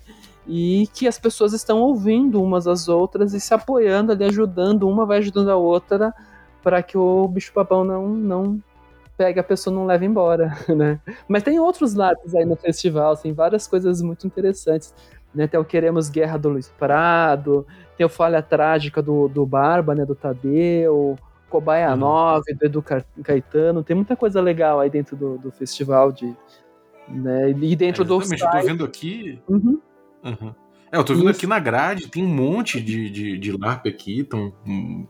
E 0.47 0.87
que 0.93 1.07
as 1.07 1.17
pessoas 1.17 1.53
estão 1.53 1.81
ouvindo 1.81 2.41
umas 2.41 2.67
às 2.67 2.87
outras 2.87 3.33
e 3.33 3.39
se 3.39 3.53
apoiando 3.53 4.11
ali, 4.11 4.23
ajudando, 4.23 4.87
uma 4.87 5.05
vai 5.05 5.17
ajudando 5.17 5.49
a 5.49 5.55
outra 5.55 6.13
para 6.61 6.81
que 6.83 6.97
o 6.97 7.27
bicho 7.27 7.53
papão 7.53 7.83
não, 7.83 8.07
não, 8.07 8.61
pega 9.17 9.41
a 9.41 9.43
pessoa 9.43 9.75
não 9.75 9.85
leva 9.85 10.05
embora, 10.05 10.55
né? 10.69 10.99
Mas 11.27 11.43
tem 11.43 11.59
outros 11.59 11.93
lados 11.93 12.35
aí 12.35 12.45
no 12.45 12.55
festival, 12.55 13.15
tem 13.17 13.33
várias 13.33 13.67
coisas 13.67 14.01
muito 14.01 14.27
interessantes. 14.27 14.93
Né? 15.33 15.47
Tem 15.47 15.59
o 15.59 15.65
Queremos 15.65 16.09
Guerra 16.09 16.37
do 16.37 16.49
Luiz 16.49 16.69
Prado, 16.69 17.67
tem 17.97 18.05
o 18.05 18.09
Falha 18.09 18.41
Trágica 18.41 19.01
do, 19.01 19.27
do 19.27 19.45
Barba, 19.45 19.93
né? 19.93 20.05
Do 20.05 20.15
Tadeu, 20.15 21.17
Cobaia 21.49 21.91
uhum. 21.91 21.97
9, 21.97 22.53
do 22.53 22.65
Edu 22.65 22.83
Caetano. 23.23 23.83
Tem 23.83 23.95
muita 23.95 24.15
coisa 24.15 24.41
legal 24.41 24.79
aí 24.79 24.89
dentro 24.89 25.15
do, 25.15 25.37
do 25.37 25.51
festival 25.51 26.11
de. 26.11 26.33
Né? 27.07 27.51
E 27.51 27.75
dentro 27.75 28.03
é, 28.03 28.05
do. 28.05 28.15
Eu 28.15 28.19
tô 28.21 28.61
vendo 28.63 28.85
aqui. 28.85 29.41
Uhum. 29.47 29.79
Uhum. 30.25 30.53
É, 30.91 30.97
eu 30.97 31.03
tô 31.03 31.13
vendo 31.13 31.29
Isso. 31.29 31.37
aqui 31.37 31.47
na 31.47 31.59
grade, 31.59 32.07
tem 32.07 32.23
um 32.23 32.33
monte 32.33 32.81
de, 32.81 33.09
de, 33.09 33.37
de 33.37 33.51
LARP 33.51 33.87
aqui, 33.87 34.19
então, 34.19 34.53
um, 34.65 35.05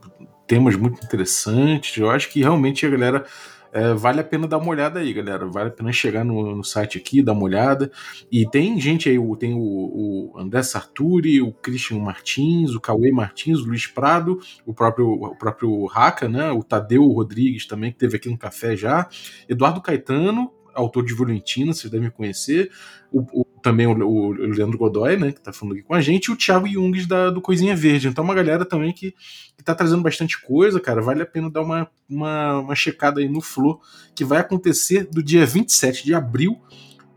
temas 0.46 0.76
muito 0.76 1.04
interessantes. 1.04 1.96
Eu 1.96 2.10
acho 2.10 2.28
que 2.30 2.40
realmente 2.40 2.86
a 2.86 2.90
galera 2.90 3.24
é, 3.72 3.92
vale 3.92 4.20
a 4.20 4.24
pena 4.24 4.48
dar 4.48 4.56
uma 4.56 4.70
olhada 4.70 5.00
aí, 5.00 5.12
galera. 5.12 5.46
Vale 5.46 5.68
a 5.68 5.72
pena 5.72 5.92
chegar 5.92 6.24
no, 6.24 6.56
no 6.56 6.64
site 6.64 6.96
aqui, 6.96 7.22
dar 7.22 7.32
uma 7.32 7.42
olhada. 7.42 7.90
E 8.32 8.48
tem 8.48 8.80
gente 8.80 9.06
aí, 9.08 9.18
tem 9.38 9.52
o, 9.52 9.60
o 9.60 10.32
André 10.38 10.62
Sarturi, 10.62 11.42
o 11.42 11.52
Christian 11.52 11.98
Martins, 11.98 12.74
o 12.74 12.80
Cauê 12.80 13.12
Martins, 13.12 13.60
o 13.60 13.66
Luiz 13.66 13.86
Prado, 13.86 14.40
o 14.64 14.72
próprio, 14.72 15.10
o 15.10 15.36
próprio 15.36 15.84
Raca, 15.86 16.26
né? 16.26 16.50
O 16.50 16.62
Tadeu 16.62 17.06
Rodrigues 17.06 17.66
também, 17.66 17.92
que 17.92 17.98
teve 17.98 18.16
aqui 18.16 18.30
no 18.30 18.38
café 18.38 18.74
já. 18.74 19.08
Eduardo 19.48 19.82
Caetano, 19.82 20.50
autor 20.76 21.04
de 21.04 21.14
Violentina, 21.14 21.72
vocês 21.72 21.90
devem 21.90 22.10
conhecer. 22.10 22.70
O, 23.10 23.20
o, 23.40 23.44
também 23.62 23.86
o, 23.86 23.92
o, 23.92 24.30
Leandro 24.32 24.78
Godoy, 24.78 25.16
né, 25.16 25.32
que 25.32 25.40
tá 25.40 25.52
falando 25.52 25.74
aqui 25.74 25.82
com 25.82 25.94
a 25.94 26.00
gente, 26.00 26.26
e 26.26 26.32
o 26.32 26.36
Thiago 26.36 26.68
Jungs 26.68 27.06
da, 27.06 27.30
do 27.30 27.40
Coisinha 27.40 27.74
Verde. 27.74 28.08
Então, 28.08 28.22
uma 28.22 28.34
galera 28.34 28.64
também 28.64 28.92
que, 28.92 29.14
que 29.56 29.64
tá 29.64 29.74
trazendo 29.74 30.02
bastante 30.02 30.40
coisa, 30.40 30.78
cara. 30.78 31.02
Vale 31.02 31.22
a 31.22 31.26
pena 31.26 31.50
dar 31.50 31.62
uma, 31.62 31.88
uma, 32.08 32.60
uma 32.60 32.74
checada 32.74 33.20
aí 33.20 33.28
no 33.28 33.40
Flow, 33.40 33.80
que 34.14 34.24
vai 34.24 34.38
acontecer 34.38 35.08
do 35.10 35.22
dia 35.22 35.44
27 35.44 36.04
de 36.04 36.14
abril 36.14 36.60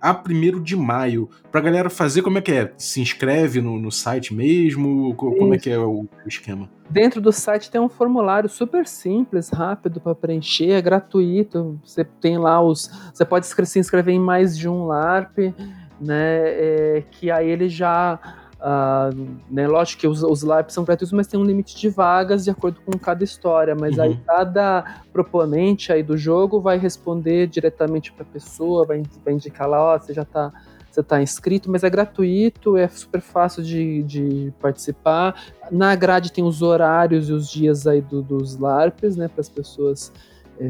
a 0.01 0.11
1 0.11 0.61
de 0.61 0.75
maio. 0.75 1.29
Pra 1.51 1.61
galera 1.61 1.89
fazer, 1.89 2.21
como 2.21 2.37
é 2.37 2.41
que 2.41 2.51
é? 2.51 2.73
Se 2.77 3.01
inscreve 3.01 3.61
no, 3.61 3.79
no 3.79 3.91
site 3.91 4.33
mesmo? 4.33 5.13
Como 5.15 5.35
Isso. 5.35 5.53
é 5.53 5.57
que 5.57 5.69
é 5.69 5.77
o, 5.77 6.01
o 6.01 6.27
esquema? 6.27 6.69
Dentro 6.89 7.21
do 7.21 7.31
site 7.31 7.69
tem 7.69 7.79
um 7.79 7.89
formulário 7.89 8.49
super 8.49 8.87
simples, 8.87 9.49
rápido 9.49 9.99
para 10.01 10.15
preencher, 10.15 10.71
é 10.71 10.81
gratuito. 10.81 11.79
Você 11.83 12.03
tem 12.03 12.37
lá 12.37 12.61
os. 12.61 12.89
Você 13.13 13.23
pode 13.23 13.45
se 13.45 13.79
inscrever 13.79 14.15
em 14.15 14.19
mais 14.19 14.57
de 14.57 14.67
um 14.67 14.85
LARP, 14.85 15.53
né? 16.01 16.49
É, 16.49 17.03
que 17.11 17.29
aí 17.29 17.49
ele 17.49 17.69
já. 17.69 18.19
Uh, 18.59 19.37
né, 19.49 19.65
lógico 19.67 20.01
que 20.01 20.07
os, 20.07 20.21
os 20.21 20.43
LARPs 20.43 20.73
são 20.73 20.83
gratuitos, 20.83 21.13
mas 21.13 21.27
tem 21.27 21.39
um 21.39 21.45
limite 21.45 21.77
de 21.77 21.87
vagas 21.87 22.43
de 22.43 22.49
acordo 22.49 22.81
com 22.81 22.97
cada 22.99 23.23
história. 23.23 23.73
Mas 23.73 23.97
uhum. 23.97 24.03
aí 24.03 24.19
cada 24.25 25.01
proponente 25.13 25.93
aí 25.93 26.03
do 26.03 26.17
jogo 26.17 26.59
vai 26.59 26.77
responder 26.77 27.47
diretamente 27.47 28.11
para 28.11 28.23
a 28.23 28.25
pessoa, 28.25 28.85
vai, 28.85 29.01
vai 29.23 29.33
indicar 29.33 29.67
lá, 29.67 29.81
ó, 29.81 29.97
você 29.97 30.13
já 30.13 30.23
está 30.23 30.51
você 30.91 31.01
está 31.01 31.21
inscrito, 31.21 31.69
mas 31.69 31.83
é 31.83 31.89
gratuito, 31.89 32.75
é 32.75 32.87
super 32.87 33.21
fácil 33.21 33.63
de, 33.63 34.01
de 34.03 34.53
participar. 34.59 35.39
Na 35.71 35.95
grade 35.95 36.31
tem 36.31 36.43
os 36.43 36.63
horários 36.63 37.29
e 37.29 37.31
os 37.31 37.47
dias 37.47 37.85
aí 37.85 38.01
do, 38.01 38.23
dos 38.23 38.57
LARPs, 38.57 39.15
né, 39.15 39.27
para 39.27 39.41
as 39.41 39.49
pessoas 39.49 40.11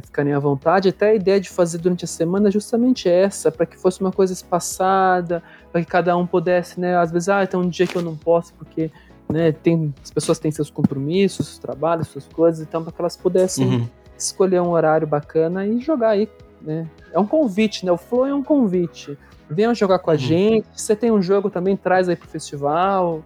ficarem 0.02 0.34
à 0.34 0.40
vontade. 0.40 0.90
Até 0.90 1.10
a 1.10 1.16
ideia 1.16 1.40
de 1.40 1.50
fazer 1.50 1.78
durante 1.80 2.06
a 2.06 2.08
semana 2.08 2.50
é 2.50 2.52
justamente 2.52 3.10
essa, 3.10 3.52
para 3.52 3.66
que 3.66 3.78
fosse 3.78 4.02
uma 4.02 4.12
coisa 4.12 4.34
espaçada, 4.34 5.42
para 5.72 5.82
que 5.82 5.88
cada 5.88 6.16
um 6.16 6.26
pudesse, 6.26 6.80
né, 6.80 6.96
às 6.98 7.12
vezes, 7.12 7.30
ah, 7.30 7.46
tem 7.46 7.60
um 7.60 7.68
dia 7.68 7.88
que 7.88 7.96
eu 7.96 8.02
não 8.02 8.16
posso 8.16 8.54
porque 8.54 8.92
né, 9.32 9.52
tem, 9.52 9.94
as 10.04 10.12
pessoas 10.12 10.40
têm 10.40 10.52
seus 10.52 10.70
compromissos, 10.70 11.48
seus 11.48 11.60
trabalhos, 11.60 12.08
suas 12.08 12.28
coisas, 12.28 12.62
então 12.62 12.84
para 12.84 12.92
que 12.92 13.02
elas 13.02 13.18
pudessem 13.18 13.68
uhum. 13.68 13.88
escolher 14.18 14.62
um 14.62 14.70
horário 14.70 15.08
bacana 15.08 15.66
e 15.66 15.80
jogar 15.80 16.10
aí, 16.10 16.30
né? 16.62 16.88
É 17.12 17.20
um 17.20 17.26
convite, 17.26 17.86
né? 17.86 17.92
O 17.92 17.98
Flow 17.98 18.26
é 18.26 18.34
um 18.34 18.44
convite 18.44 19.18
venham 19.50 19.74
jogar 19.74 20.00
com 20.00 20.12
a 20.12 20.14
uhum. 20.14 20.20
gente. 20.20 20.68
Se 20.76 20.86
você 20.86 20.96
tem 20.96 21.12
um 21.12 21.22
jogo 21.22 21.50
também, 21.50 21.76
traz 21.76 22.08
aí 22.08 22.16
pro 22.16 22.28
festival. 22.28 23.24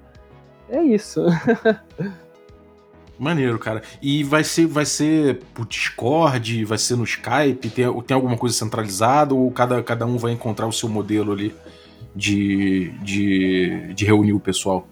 É 0.70 0.82
isso. 0.82 1.22
Maneiro, 3.18 3.60
cara. 3.60 3.82
E 4.02 4.24
vai 4.24 4.44
ser, 4.44 4.66
vai 4.66 4.86
ser 4.86 5.42
pro 5.54 5.66
Discord, 5.66 6.66
vai 6.66 6.78
ser 6.78 6.96
no 6.96 7.04
Skype, 7.04 7.70
tem, 7.70 8.02
tem 8.04 8.16
alguma 8.16 8.38
coisa 8.38 8.56
centralizada 8.56 9.36
ou 9.36 9.50
cada, 9.52 9.82
cada 9.84 10.06
um 10.06 10.18
vai 10.18 10.32
encontrar 10.32 10.68
o 10.68 10.74
seu 10.74 10.90
modelo 10.90 11.32
ali 11.32 11.56
de, 12.16 12.92
de, 13.02 13.94
de 13.94 14.06
reunir 14.06 14.34
o 14.34 14.40
pessoal? 14.40 14.88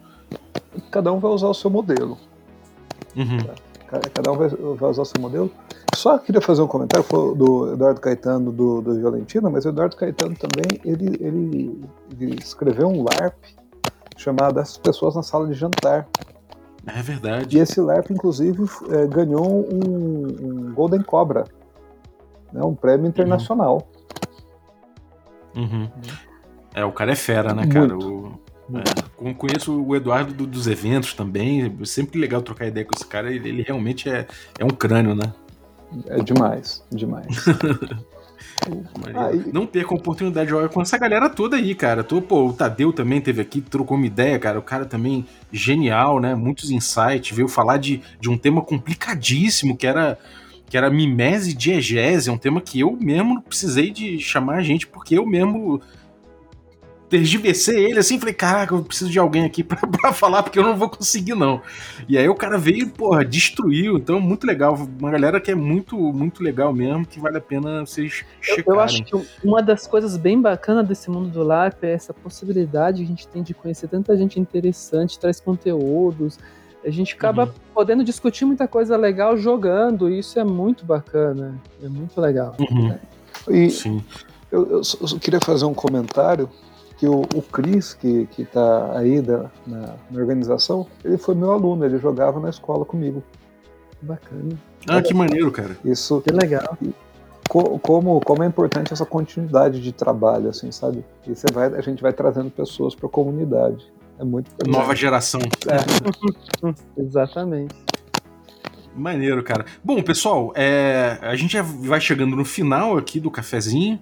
Cada 0.89 1.11
um 1.11 1.19
vai 1.19 1.31
usar 1.31 1.47
o 1.47 1.53
seu 1.53 1.69
modelo. 1.69 2.17
Uhum. 3.15 3.39
Cada 4.13 4.31
um 4.31 4.37
vai, 4.37 4.49
vai 4.49 4.89
usar 4.89 5.01
o 5.01 5.05
seu 5.05 5.21
modelo. 5.21 5.51
Só 5.93 6.17
queria 6.17 6.41
fazer 6.41 6.61
um 6.61 6.67
comentário 6.67 7.05
do 7.35 7.73
Eduardo 7.73 7.99
Caetano 7.99 8.51
do, 8.51 8.81
do 8.81 8.95
Violentino, 8.95 9.51
mas 9.51 9.65
o 9.65 9.69
Eduardo 9.69 9.95
Caetano 9.95 10.35
também 10.35 10.79
ele, 10.85 11.17
ele, 11.19 11.81
ele 12.19 12.35
escreveu 12.39 12.87
um 12.87 13.03
LARP 13.03 13.35
chamado 14.15 14.59
As 14.59 14.77
Pessoas 14.77 15.15
na 15.15 15.23
Sala 15.23 15.47
de 15.47 15.53
Jantar. 15.53 16.07
É 16.85 17.01
verdade. 17.01 17.57
E 17.57 17.59
esse 17.59 17.79
LARP, 17.79 18.11
inclusive, 18.11 18.63
é, 18.89 19.05
ganhou 19.07 19.67
um, 19.71 20.27
um, 20.41 20.73
Golden 20.73 21.01
Cobra, 21.01 21.45
né, 22.51 22.63
um 22.63 22.73
prêmio 22.73 23.07
internacional. 23.07 23.87
Uhum. 25.55 25.63
Uhum. 25.63 25.89
É, 26.73 26.83
o 26.85 26.91
cara 26.91 27.11
é 27.11 27.15
fera, 27.15 27.53
né, 27.53 27.67
cara? 27.67 27.97
O, 27.97 28.39
é, 29.23 29.33
conheço 29.33 29.83
o 29.83 29.95
Eduardo 29.95 30.33
do, 30.33 30.47
dos 30.47 30.67
eventos 30.67 31.13
também. 31.13 31.65
É 31.65 31.85
sempre 31.85 32.19
legal 32.19 32.41
trocar 32.41 32.67
ideia 32.67 32.85
com 32.85 32.93
esse 32.95 33.05
cara. 33.05 33.31
Ele, 33.31 33.49
ele 33.49 33.61
realmente 33.61 34.09
é, 34.09 34.25
é 34.57 34.65
um 34.65 34.69
crânio, 34.69 35.13
né? 35.13 35.33
É 36.07 36.21
demais, 36.21 36.83
demais. 36.89 37.27
Não 39.51 39.65
perca 39.65 39.93
a 39.93 39.97
oportunidade 39.97 40.45
de 40.45 40.51
jogar 40.51 40.69
com 40.69 40.81
essa 40.81 40.97
galera 40.97 41.29
toda 41.29 41.57
aí, 41.57 41.73
cara. 41.73 42.03
Tô, 42.03 42.21
pô, 42.21 42.47
o 42.47 42.53
Tadeu 42.53 42.93
também 42.93 43.19
teve 43.21 43.41
aqui, 43.41 43.61
trocou 43.61 43.97
uma 43.97 44.05
ideia, 44.05 44.37
cara. 44.37 44.59
O 44.59 44.61
cara 44.61 44.85
também 44.85 45.25
genial, 45.51 46.19
né? 46.19 46.35
Muitos 46.35 46.69
insights, 46.71 47.35
veio 47.35 47.47
falar 47.47 47.77
de, 47.77 48.01
de 48.19 48.29
um 48.29 48.37
tema 48.37 48.61
complicadíssimo 48.61 49.75
que 49.75 49.87
era 49.87 50.17
que 50.71 50.77
era 50.77 50.89
mimese 50.89 51.53
diegese, 51.53 52.29
é 52.29 52.31
um 52.31 52.37
tema 52.37 52.61
que 52.61 52.79
eu 52.79 52.97
mesmo 52.97 53.41
precisei 53.41 53.91
de 53.91 54.17
chamar 54.19 54.55
a 54.55 54.61
gente 54.61 54.87
porque 54.87 55.17
eu 55.17 55.25
mesmo 55.25 55.81
tergiversei 57.11 57.83
ele 57.83 57.99
assim, 57.99 58.17
falei, 58.17 58.33
caraca, 58.33 58.73
eu 58.73 58.81
preciso 58.81 59.11
de 59.11 59.19
alguém 59.19 59.43
aqui 59.43 59.61
pra, 59.65 59.77
pra, 59.85 60.13
falar, 60.13 60.41
porque 60.41 60.57
eu 60.57 60.63
não 60.63 60.77
vou 60.77 60.89
conseguir, 60.89 61.35
não. 61.35 61.61
E 62.07 62.17
aí 62.17 62.27
o 62.29 62.33
cara 62.33 62.57
veio, 62.57 62.89
porra, 62.89 63.25
destruiu. 63.25 63.97
Então, 63.97 64.19
muito 64.21 64.47
legal. 64.47 64.75
Uma 64.97 65.11
galera 65.11 65.41
que 65.41 65.51
é 65.51 65.55
muito, 65.55 65.97
muito 65.97 66.41
legal 66.41 66.73
mesmo, 66.73 67.05
que 67.05 67.19
vale 67.19 67.37
a 67.37 67.41
pena 67.41 67.85
vocês 67.85 68.23
checarem. 68.39 68.63
Eu, 68.65 68.75
eu 68.75 68.79
acho 68.79 69.03
que 69.03 69.27
uma 69.43 69.61
das 69.61 69.85
coisas 69.85 70.15
bem 70.15 70.39
bacanas 70.41 70.87
desse 70.87 71.09
mundo 71.11 71.29
do 71.29 71.43
LARP 71.43 71.83
é 71.83 71.91
essa 71.91 72.13
possibilidade 72.13 72.99
que 72.99 73.03
a 73.03 73.07
gente 73.07 73.27
tem 73.27 73.43
de 73.43 73.53
conhecer 73.53 73.89
tanta 73.89 74.15
gente 74.15 74.39
interessante, 74.39 75.19
traz 75.19 75.41
conteúdos. 75.41 76.39
A 76.83 76.89
gente 76.89 77.13
acaba 77.13 77.43
uhum. 77.43 77.51
podendo 77.73 78.03
discutir 78.03 78.45
muita 78.45 78.67
coisa 78.67 78.95
legal 78.95 79.37
jogando, 79.37 80.09
e 80.09 80.19
isso 80.19 80.39
é 80.39 80.43
muito 80.43 80.85
bacana. 80.85 81.59
É 81.83 81.89
muito 81.89 82.19
legal. 82.19 82.55
Uhum. 82.57 82.97
E 83.49 83.69
Sim. 83.69 84.01
Eu, 84.51 84.67
eu, 84.69 84.81
eu 84.81 85.19
queria 85.19 85.39
fazer 85.39 85.65
um 85.65 85.73
comentário 85.73 86.49
que 87.01 87.07
o, 87.07 87.21
o 87.21 87.41
Cris, 87.41 87.95
que 87.95 88.27
está 88.37 88.95
aí 88.95 89.21
da, 89.21 89.49
na, 89.65 89.95
na, 90.11 90.19
organização, 90.19 90.85
ele 91.03 91.17
foi 91.17 91.33
meu 91.33 91.51
aluno, 91.51 91.83
ele 91.83 91.97
jogava 91.97 92.39
na 92.39 92.51
escola 92.51 92.85
comigo. 92.85 93.23
Bacana. 94.03 94.55
Ah, 94.87 95.01
que 95.01 95.11
maneiro, 95.11 95.51
cara. 95.51 95.75
Isso. 95.83 96.21
Que 96.21 96.31
legal. 96.31 96.77
Co, 97.49 97.79
como, 97.79 98.21
como 98.21 98.43
é 98.43 98.45
importante 98.45 98.93
essa 98.93 99.03
continuidade 99.03 99.81
de 99.81 99.91
trabalho, 99.91 100.47
assim, 100.49 100.71
sabe? 100.71 101.03
E 101.25 101.35
você 101.35 101.47
vai, 101.51 101.73
a 101.73 101.81
gente 101.81 102.03
vai 102.03 102.13
trazendo 102.13 102.51
pessoas 102.51 102.93
para 102.93 103.07
a 103.07 103.09
comunidade. 103.09 103.91
É 104.19 104.23
muito. 104.23 104.51
Nova 104.67 104.95
geração. 104.95 105.41
É. 105.41 105.81
Exatamente. 107.01 107.73
Maneiro, 108.95 109.41
cara. 109.41 109.65
Bom, 109.83 110.03
pessoal, 110.03 110.53
é, 110.55 111.17
a 111.19 111.35
gente 111.35 111.59
vai 111.59 111.99
chegando 111.99 112.35
no 112.35 112.45
final 112.45 112.95
aqui 112.95 113.19
do 113.19 113.31
cafezinho. 113.31 113.99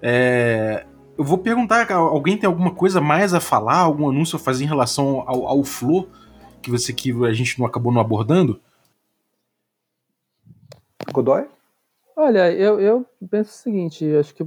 É, 0.00 0.86
eu 1.18 1.24
vou 1.24 1.38
perguntar, 1.38 1.90
alguém 1.92 2.36
tem 2.36 2.46
alguma 2.46 2.74
coisa 2.74 3.00
mais 3.00 3.32
a 3.32 3.40
falar, 3.40 3.78
algum 3.78 4.08
anúncio 4.08 4.36
a 4.36 4.40
fazer 4.40 4.64
em 4.64 4.68
relação 4.68 5.24
ao, 5.26 5.46
ao 5.46 5.64
Flow 5.64 6.08
que 6.62 6.70
você 6.70 6.92
que 6.92 7.12
a 7.24 7.32
gente 7.32 7.58
não 7.58 7.66
acabou 7.66 7.92
não 7.92 8.00
abordando? 8.00 8.60
Godoy? 11.12 11.46
Olha, 12.16 12.50
eu, 12.52 12.80
eu 12.80 13.06
penso 13.30 13.50
o 13.50 13.54
seguinte, 13.54 14.04
acho 14.16 14.34
que 14.34 14.44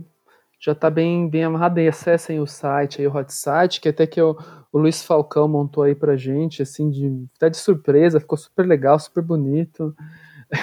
já 0.59 0.73
está 0.73 0.89
bem, 0.89 1.29
bem 1.29 1.45
amarrado 1.45 1.79
aí, 1.79 1.87
acessem 1.87 2.39
o 2.39 2.45
site 2.45 2.99
aí, 2.99 3.07
o 3.07 3.15
hot 3.15 3.33
site, 3.33 3.79
que 3.79 3.87
até 3.87 4.05
que 4.05 4.21
o, 4.21 4.37
o 4.71 4.77
Luiz 4.77 5.01
Falcão 5.01 5.47
montou 5.47 5.83
aí 5.83 5.95
pra 5.95 6.17
gente, 6.17 6.61
assim, 6.61 6.89
de, 6.89 7.25
até 7.37 7.49
de 7.49 7.57
surpresa, 7.57 8.19
ficou 8.19 8.37
super 8.37 8.67
legal, 8.67 8.99
super 8.99 9.23
bonito. 9.23 9.95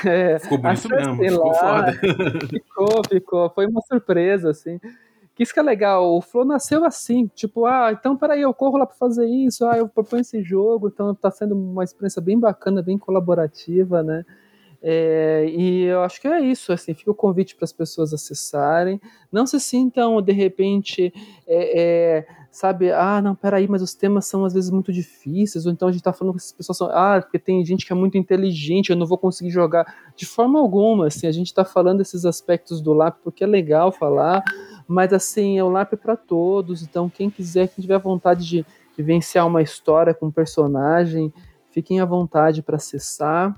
É, 0.05 0.37
ficou 0.41 0.59
bonito 0.59 0.89
mesmo, 0.89 1.17
ficou 1.17 1.47
lá, 1.47 1.55
foda. 1.55 1.93
Ficou, 2.51 3.03
ficou, 3.09 3.51
foi 3.51 3.67
uma 3.69 3.81
surpresa, 3.83 4.51
assim 4.51 4.81
que 5.37 5.43
isso 5.43 5.53
que 5.53 5.61
é 5.61 5.63
legal, 5.63 6.17
o 6.17 6.23
Flow 6.23 6.47
nasceu 6.47 6.83
assim, 6.83 7.27
tipo, 7.35 7.67
ah, 7.67 7.93
então 7.93 8.17
peraí, 8.17 8.41
eu 8.41 8.55
corro 8.55 8.79
lá 8.79 8.87
para 8.87 8.97
fazer 8.97 9.27
isso, 9.27 9.67
ah, 9.67 9.77
eu 9.77 9.87
proponho 9.87 10.23
esse 10.23 10.43
jogo, 10.43 10.89
então 10.89 11.15
tá 11.15 11.31
sendo 11.31 11.55
uma 11.55 11.85
experiência 11.85 12.23
bem 12.23 12.41
bacana, 12.41 12.83
bem 12.83 12.97
colaborativa, 12.97 14.03
né? 14.03 14.25
É, 14.83 15.47
e 15.49 15.85
eu 15.85 16.03
acho 16.03 16.21
que 16.21 16.29
é 16.29 16.41
isso, 16.41 16.73
assim, 16.73 16.95
fica 16.95 17.11
o 17.11 17.15
convite 17.15 17.57
para 17.57 17.65
as 17.65 17.73
pessoas 17.73 18.13
acessarem, 18.13 19.01
não 19.33 19.47
se 19.47 19.59
sintam, 19.59 20.21
de 20.21 20.33
repente, 20.33 21.13
é, 21.47 21.81
é, 21.81 22.27
sabe, 22.51 22.93
ah, 22.93 23.21
não, 23.21 23.35
peraí, 23.35 23.67
mas 23.69 23.83
os 23.83 23.95
temas 23.95 24.27
são 24.27 24.45
às 24.45 24.55
vezes 24.55 24.71
muito 24.71 24.93
difíceis, 24.93 25.67
ou 25.67 25.73
então 25.73 25.89
a 25.89 25.91
gente 25.91 26.01
está 26.01 26.13
falando 26.13 26.35
que 26.35 26.43
as 26.43 26.53
pessoas 26.53 26.79
são, 26.79 26.89
ah, 26.91 27.21
porque 27.21 27.39
tem 27.39 27.65
gente 27.65 27.87
que 27.87 27.93
é 27.93 27.97
muito 27.97 28.17
inteligente, 28.17 28.91
eu 28.91 28.97
não 28.97 29.07
vou 29.07 29.19
conseguir 29.19 29.51
jogar, 29.51 30.13
de 30.15 30.27
forma 30.27 30.59
alguma, 30.59 31.07
assim, 31.07 31.27
a 31.27 31.33
gente 31.33 31.49
está 31.49 31.65
falando 31.65 31.99
desses 31.99 32.25
aspectos 32.25 32.81
do 32.81 32.93
LAP 32.93 33.19
porque 33.25 33.45
é 33.45 33.47
legal 33.47 33.91
falar, 33.91 34.43
mas 34.87 35.13
assim, 35.13 35.59
é 35.59 35.65
o 35.65 35.69
LAP 35.69 35.95
para 35.95 36.17
todos, 36.17 36.83
então 36.83 37.09
quem 37.09 37.29
quiser, 37.29 37.69
quem 37.69 37.83
tiver 37.83 37.99
vontade 37.99 38.47
de 38.47 38.67
vivenciar 38.97 39.47
uma 39.47 39.63
história 39.63 40.15
com 40.15 40.27
um 40.27 40.31
personagem, 40.31 41.33
fiquem 41.71 42.01
à 42.01 42.05
vontade 42.07 42.63
para 42.63 42.77
acessar, 42.77 43.55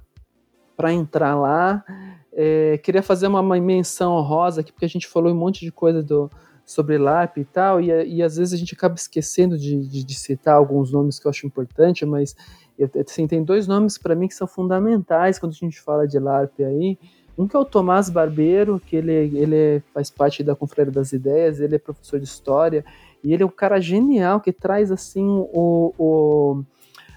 para 0.78 0.92
entrar 0.92 1.34
lá. 1.34 1.84
É, 2.32 2.78
queria 2.78 3.02
fazer 3.02 3.26
uma, 3.26 3.42
menção 3.42 4.12
honrosa 4.12 4.60
aqui, 4.60 4.70
porque 4.70 4.84
a 4.84 4.88
gente 4.88 5.08
falou 5.08 5.32
um 5.32 5.36
monte 5.36 5.64
de 5.64 5.72
coisa 5.72 6.00
do, 6.00 6.30
sobre 6.64 6.96
LARP 6.96 7.38
e 7.38 7.44
tal, 7.44 7.80
e, 7.80 7.88
e 7.88 8.22
às 8.22 8.36
vezes 8.36 8.54
a 8.54 8.56
gente 8.56 8.74
acaba 8.76 8.94
esquecendo 8.94 9.58
de, 9.58 9.84
de, 9.88 10.04
de 10.04 10.14
citar 10.14 10.54
alguns 10.54 10.92
nomes 10.92 11.18
que 11.18 11.26
eu 11.26 11.30
acho 11.30 11.44
importante, 11.48 12.06
mas 12.06 12.36
assim, 13.04 13.26
tem 13.26 13.42
dois 13.42 13.66
nomes 13.66 13.98
para 13.98 14.14
mim 14.14 14.28
que 14.28 14.34
são 14.36 14.46
fundamentais 14.46 15.36
quando 15.36 15.50
a 15.50 15.56
gente 15.56 15.80
fala 15.80 16.06
de 16.06 16.16
LARP 16.16 16.60
aí. 16.60 16.96
Um 17.36 17.48
que 17.48 17.56
é 17.56 17.58
o 17.58 17.64
Tomás 17.64 18.08
Barbeiro, 18.08 18.80
que 18.84 18.94
ele, 18.94 19.12
ele 19.12 19.82
faz 19.92 20.08
parte 20.08 20.44
da 20.44 20.54
Confraria 20.54 20.92
das 20.92 21.12
Ideias, 21.12 21.60
ele 21.60 21.74
é 21.74 21.78
professor 21.78 22.20
de 22.20 22.26
História, 22.26 22.84
e 23.22 23.34
ele 23.34 23.42
é 23.42 23.46
um 23.46 23.50
cara 23.50 23.80
genial 23.80 24.40
que 24.40 24.52
traz 24.52 24.92
assim 24.92 25.24
o, 25.26 25.92
o 25.98 26.64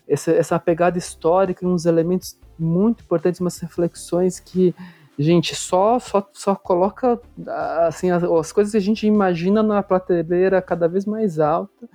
essa, 0.07 0.31
essa 0.31 0.59
pegada 0.59 0.97
histórica, 0.97 1.65
uns 1.65 1.85
elementos 1.85 2.37
muito 2.61 3.03
importantes, 3.03 3.41
umas 3.41 3.57
reflexões 3.59 4.39
que, 4.39 4.73
gente, 5.17 5.55
só 5.55 5.99
só, 5.99 6.27
só 6.31 6.55
coloca 6.55 7.19
assim 7.87 8.11
as, 8.11 8.23
as 8.23 8.51
coisas 8.51 8.71
que 8.71 8.77
a 8.77 8.81
gente 8.81 9.07
imagina 9.07 9.63
na 9.63 9.81
prateleira 9.81 10.61
cada 10.61 10.87
vez 10.87 11.05
mais 11.05 11.39
alta. 11.39 11.89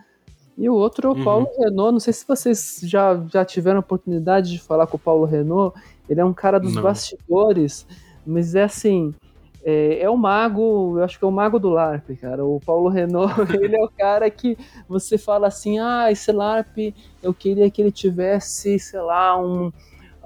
E 0.59 0.71
o 0.71 0.75
outro 0.75 1.09
é 1.09 1.11
o 1.11 1.15
uhum. 1.15 1.25
Paulo 1.25 1.49
Renault. 1.59 1.93
Não 1.93 2.01
sei 2.01 2.13
se 2.13 2.27
vocês 2.27 2.81
já, 2.83 3.23
já 3.31 3.45
tiveram 3.45 3.77
a 3.77 3.81
oportunidade 3.81 4.51
de 4.51 4.59
falar 4.59 4.87
com 4.87 4.97
o 4.97 5.01
Paulo 5.01 5.27
Renault. 5.27 5.79
Ele 6.09 6.21
é 6.21 6.25
um 6.25 6.33
cara 6.33 6.59
dos 6.59 6.75
Não. 6.75 6.83
bastidores, 6.83 7.87
mas 8.25 8.55
é 8.55 8.63
assim. 8.63 9.15
É, 9.63 10.03
é, 10.03 10.09
o 10.09 10.17
mago, 10.17 10.97
eu 10.97 11.03
acho 11.03 11.19
que 11.19 11.25
é 11.25 11.29
o 11.29 11.33
mago 11.33 11.59
do 11.59 11.69
LARP, 11.69 12.17
cara. 12.21 12.45
O 12.45 12.61
Paulo 12.65 12.89
Renault, 12.89 13.35
ele 13.61 13.77
é 13.77 13.83
o 13.83 13.89
cara 13.89 14.31
que 14.31 14.57
você 14.89 15.19
fala 15.19 15.49
assim: 15.49 15.79
ah, 15.79 16.11
esse 16.11 16.31
LARP, 16.31 16.95
eu 17.21 17.35
queria 17.35 17.69
que 17.69 17.83
ele 17.83 17.91
tivesse, 17.91 18.79
sei 18.79 19.01
lá, 19.01 19.37
um, 19.37 19.73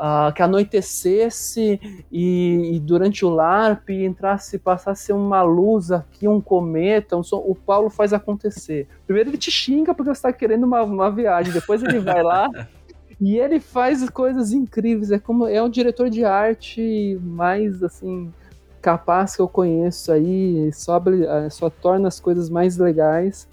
uh, 0.00 0.32
que 0.32 0.42
anoitecesse 0.42 1.78
e, 2.10 2.72
e, 2.74 2.80
durante 2.80 3.24
o 3.24 3.28
LARP 3.28 3.90
entrasse, 3.90 4.58
passasse 4.58 5.12
uma 5.12 5.42
luz 5.42 5.92
aqui, 5.92 6.26
um 6.26 6.40
cometa, 6.40 7.16
um 7.16 7.22
som, 7.22 7.36
o 7.46 7.54
Paulo 7.54 7.90
faz 7.90 8.14
acontecer. 8.14 8.88
Primeiro 9.06 9.28
ele 9.28 9.36
te 9.36 9.50
xinga 9.50 9.94
porque 9.94 10.08
você 10.08 10.18
está 10.18 10.32
querendo 10.32 10.64
uma, 10.64 10.82
uma 10.82 11.10
viagem, 11.10 11.52
depois 11.52 11.82
ele 11.82 11.98
vai 11.98 12.22
lá 12.22 12.48
e 13.20 13.38
ele 13.38 13.60
faz 13.60 14.08
coisas 14.08 14.52
incríveis. 14.52 15.10
É 15.10 15.18
como 15.18 15.46
é 15.46 15.62
um 15.62 15.68
diretor 15.68 16.08
de 16.08 16.24
arte 16.24 17.18
mais 17.22 17.82
assim 17.82 18.32
capaz 18.80 19.36
que 19.36 19.42
eu 19.42 19.48
conheço 19.48 20.10
aí, 20.10 20.72
só, 20.72 20.96
eh, 20.96 21.50
só 21.50 21.68
torna 21.68 22.08
as 22.08 22.18
coisas 22.18 22.48
mais 22.48 22.78
legais. 22.78 23.46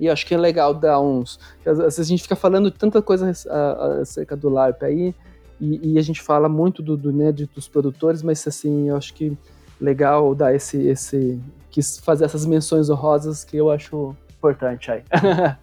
E 0.00 0.08
acho 0.08 0.26
que 0.26 0.34
é 0.34 0.38
legal 0.38 0.74
dar 0.74 1.00
uns. 1.00 1.38
Às 1.66 1.78
vezes 1.78 2.00
a 2.00 2.04
gente 2.04 2.22
fica 2.22 2.36
falando 2.36 2.70
tanta 2.70 3.02
coisa 3.02 3.32
acerca 4.00 4.36
do 4.36 4.48
LARP 4.48 4.82
aí, 4.84 5.14
e, 5.60 5.94
e, 5.94 5.98
a 5.98 6.02
gente 6.02 6.22
fala 6.22 6.48
muito 6.48 6.82
do, 6.82 6.96
do 6.96 7.12
né, 7.12 7.32
dos 7.32 7.66
produtores, 7.66 8.22
mas 8.22 8.46
assim, 8.46 8.88
eu 8.88 8.96
acho 8.96 9.12
que 9.14 9.36
legal 9.80 10.34
dar 10.34 10.54
esse, 10.54 10.76
esse 10.86 11.40
quis 11.70 11.98
fazer 11.98 12.24
essas 12.24 12.46
menções 12.46 12.88
honrosas 12.90 13.44
que 13.44 13.56
eu 13.56 13.70
acho 13.70 14.14
importante 14.36 14.90
aí. 14.90 15.02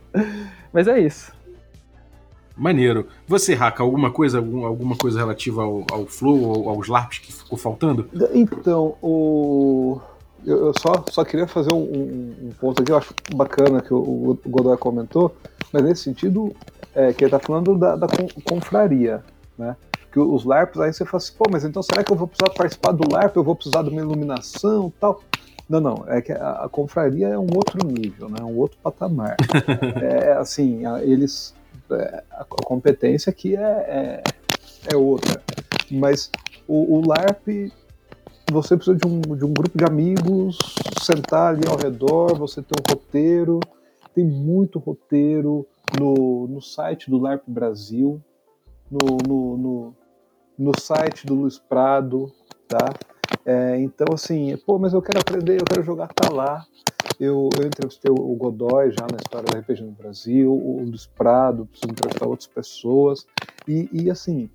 mas 0.71 0.87
é 0.87 0.99
isso. 0.99 1.31
Maneiro. 2.55 3.07
Você, 3.27 3.53
Raka, 3.53 3.83
alguma 3.83 4.11
coisa, 4.11 4.37
alguma 4.39 4.95
coisa 4.95 5.19
relativa 5.19 5.63
ao, 5.63 5.85
ao 5.91 6.05
Flow, 6.05 6.41
ou 6.41 6.69
aos 6.69 6.87
LARPs 6.87 7.19
que 7.19 7.33
ficou 7.33 7.57
faltando? 7.57 8.09
Então, 8.33 8.95
o... 9.01 9.99
eu, 10.45 10.67
eu 10.67 10.73
só, 10.79 11.03
só 11.09 11.25
queria 11.25 11.47
fazer 11.47 11.73
um, 11.73 11.83
um, 11.83 12.35
um, 12.43 12.49
ponto 12.59 12.81
aqui, 12.81 12.91
eu 12.91 12.97
acho 12.97 13.13
bacana 13.35 13.81
que 13.81 13.93
o, 13.93 13.97
o 13.97 14.39
Godoy 14.45 14.77
comentou, 14.77 15.35
mas 15.73 15.83
nesse 15.83 16.03
sentido, 16.03 16.55
é, 16.93 17.11
que 17.11 17.25
ele 17.25 17.35
está 17.35 17.39
falando 17.39 17.77
da, 17.77 17.97
da 17.97 18.07
confraria 18.45 19.21
né? 19.57 19.75
Que 20.11 20.19
os 20.19 20.45
LARPs, 20.45 20.79
aí 20.79 20.93
você 20.93 21.03
fala 21.05 21.17
assim, 21.17 21.33
pô, 21.37 21.45
mas 21.51 21.65
então 21.65 21.83
será 21.83 22.03
que 22.03 22.11
eu 22.11 22.15
vou 22.15 22.27
precisar 22.27 22.53
participar 22.53 22.91
do 22.93 23.11
LARP? 23.11 23.35
Eu 23.35 23.43
vou 23.43 23.55
precisar 23.55 23.83
de 23.83 23.89
uma 23.89 24.01
iluminação 24.01 24.91
tal? 24.99 25.21
Não, 25.67 25.81
não, 25.81 26.05
é 26.07 26.21
que 26.21 26.31
a, 26.31 26.65
a 26.65 26.69
confraria 26.69 27.29
é 27.29 27.39
um 27.39 27.47
outro 27.55 27.85
nível, 27.85 28.29
né? 28.29 28.37
Um 28.41 28.55
outro 28.57 28.77
patamar. 28.81 29.35
é 30.01 30.33
assim, 30.33 30.83
eles. 31.01 31.53
É, 31.91 32.23
a 32.31 32.45
competência 32.45 33.29
aqui 33.29 33.55
é, 33.55 33.61
é, 33.61 34.23
é 34.93 34.95
outra. 34.95 35.41
Mas 35.91 36.31
o, 36.67 36.97
o, 36.97 37.07
LARP, 37.07 37.71
você 38.51 38.75
precisa 38.75 38.95
de 38.95 39.07
um, 39.07 39.21
de 39.21 39.43
um 39.43 39.53
grupo 39.53 39.77
de 39.77 39.83
amigos, 39.83 40.57
sentar 41.01 41.53
ali 41.53 41.67
ao 41.67 41.77
redor, 41.77 42.35
você 42.35 42.61
tem 42.61 42.75
um 42.79 42.93
roteiro, 42.93 43.59
tem 44.13 44.23
muito 44.23 44.79
roteiro 44.79 45.65
no, 45.99 46.47
no 46.47 46.61
site 46.61 47.09
do 47.09 47.17
LARP 47.17 47.43
Brasil 47.47 48.21
no, 48.89 49.17
no, 49.27 49.57
no, 49.57 49.95
no 50.57 50.79
site 50.79 51.25
do 51.25 51.35
Luiz 51.35 51.59
Prado, 51.59 52.31
tá? 52.67 52.93
É, 53.45 53.79
então, 53.79 54.07
assim, 54.13 54.55
pô, 54.65 54.77
mas 54.77 54.93
eu 54.93 55.01
quero 55.01 55.19
aprender, 55.19 55.59
eu 55.59 55.65
quero 55.65 55.83
jogar, 55.83 56.07
tá 56.07 56.31
lá. 56.31 56.65
Eu, 57.19 57.49
eu 57.57 57.65
entrevistei 57.65 58.11
o 58.11 58.35
Godoy 58.35 58.91
já 58.91 59.07
na 59.09 59.17
história 59.17 59.47
da 59.49 59.59
RPG 59.59 59.83
no 59.83 59.91
Brasil, 59.91 60.51
o 60.51 60.83
Luiz 60.83 61.05
Prado, 61.05 61.65
preciso 61.65 61.91
entrevistar 61.91 62.27
outras 62.27 62.47
pessoas. 62.47 63.25
E, 63.67 63.89
e 63.91 64.09
assim, 64.09 64.49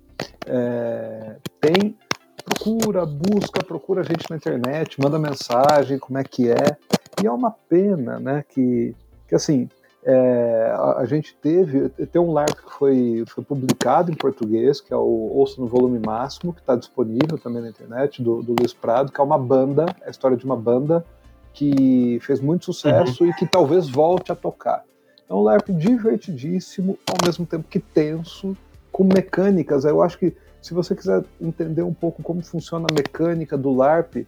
é, 0.45 1.37
tem. 1.59 1.97
Procura, 2.43 3.05
busca, 3.05 3.63
procura 3.63 4.01
a 4.01 4.03
gente 4.03 4.29
na 4.29 4.35
internet, 4.35 4.99
manda 4.99 5.19
mensagem, 5.19 5.99
como 5.99 6.17
é 6.17 6.23
que 6.23 6.49
é. 6.49 6.77
E 7.21 7.27
é 7.27 7.31
uma 7.31 7.51
pena, 7.51 8.19
né, 8.19 8.43
que, 8.49 8.95
que 9.27 9.35
assim, 9.35 9.69
é, 10.03 10.71
a, 10.73 10.99
a, 10.99 11.05
gente 11.05 11.35
teve, 11.35 11.89
tem 11.89 12.19
um 12.19 12.31
LARP 12.31 12.55
que 12.55 12.73
foi, 12.73 13.23
foi 13.27 13.43
publicado 13.43 14.11
em 14.11 14.15
português, 14.15 14.81
que 14.81 14.91
é 14.91 14.97
o 14.97 15.31
Ouça 15.35 15.61
no 15.61 15.67
Volume 15.67 15.99
Máximo, 15.99 16.53
que 16.53 16.59
está 16.59 16.75
disponível 16.75 17.37
também 17.37 17.61
na 17.61 17.69
internet, 17.69 18.21
do, 18.21 18.41
do 18.41 18.55
Luiz 18.57 18.73
Prado, 18.73 19.11
que 19.11 19.21
é 19.21 19.23
uma 19.23 19.37
banda, 19.37 19.85
é 20.01 20.07
a 20.07 20.09
história 20.09 20.35
de 20.35 20.43
uma 20.43 20.55
banda 20.55 21.05
que 21.53 22.19
fez 22.21 22.39
muito 22.39 22.65
sucesso 22.65 23.23
uhum. 23.23 23.29
e 23.29 23.33
que 23.33 23.45
talvez 23.45 23.89
volte 23.89 24.31
a 24.31 24.35
tocar. 24.35 24.83
É 25.29 25.33
um 25.33 25.41
LARP 25.41 25.69
divertidíssimo, 25.69 26.97
ao 27.07 27.17
mesmo 27.25 27.45
tempo 27.45 27.67
que 27.69 27.79
tenso, 27.79 28.57
com 28.91 29.03
mecânicas. 29.03 29.85
Eu 29.85 30.01
acho 30.01 30.17
que 30.17 30.35
se 30.61 30.73
você 30.73 30.95
quiser 30.95 31.23
entender 31.39 31.83
um 31.83 31.93
pouco 31.93 32.21
como 32.21 32.41
funciona 32.43 32.87
a 32.89 32.93
mecânica 32.93 33.57
do 33.57 33.71
LARP, 33.71 34.27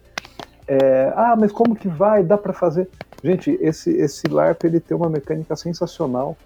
é, 0.66 1.12
ah, 1.14 1.36
mas 1.38 1.52
como 1.52 1.76
que 1.76 1.88
vai? 1.88 2.22
Dá 2.22 2.38
para 2.38 2.52
fazer? 2.52 2.88
Gente, 3.22 3.58
esse, 3.60 3.90
esse 3.90 4.26
LARP 4.28 4.64
ele 4.64 4.80
tem 4.80 4.96
uma 4.96 5.08
mecânica 5.08 5.56
sensacional 5.56 6.36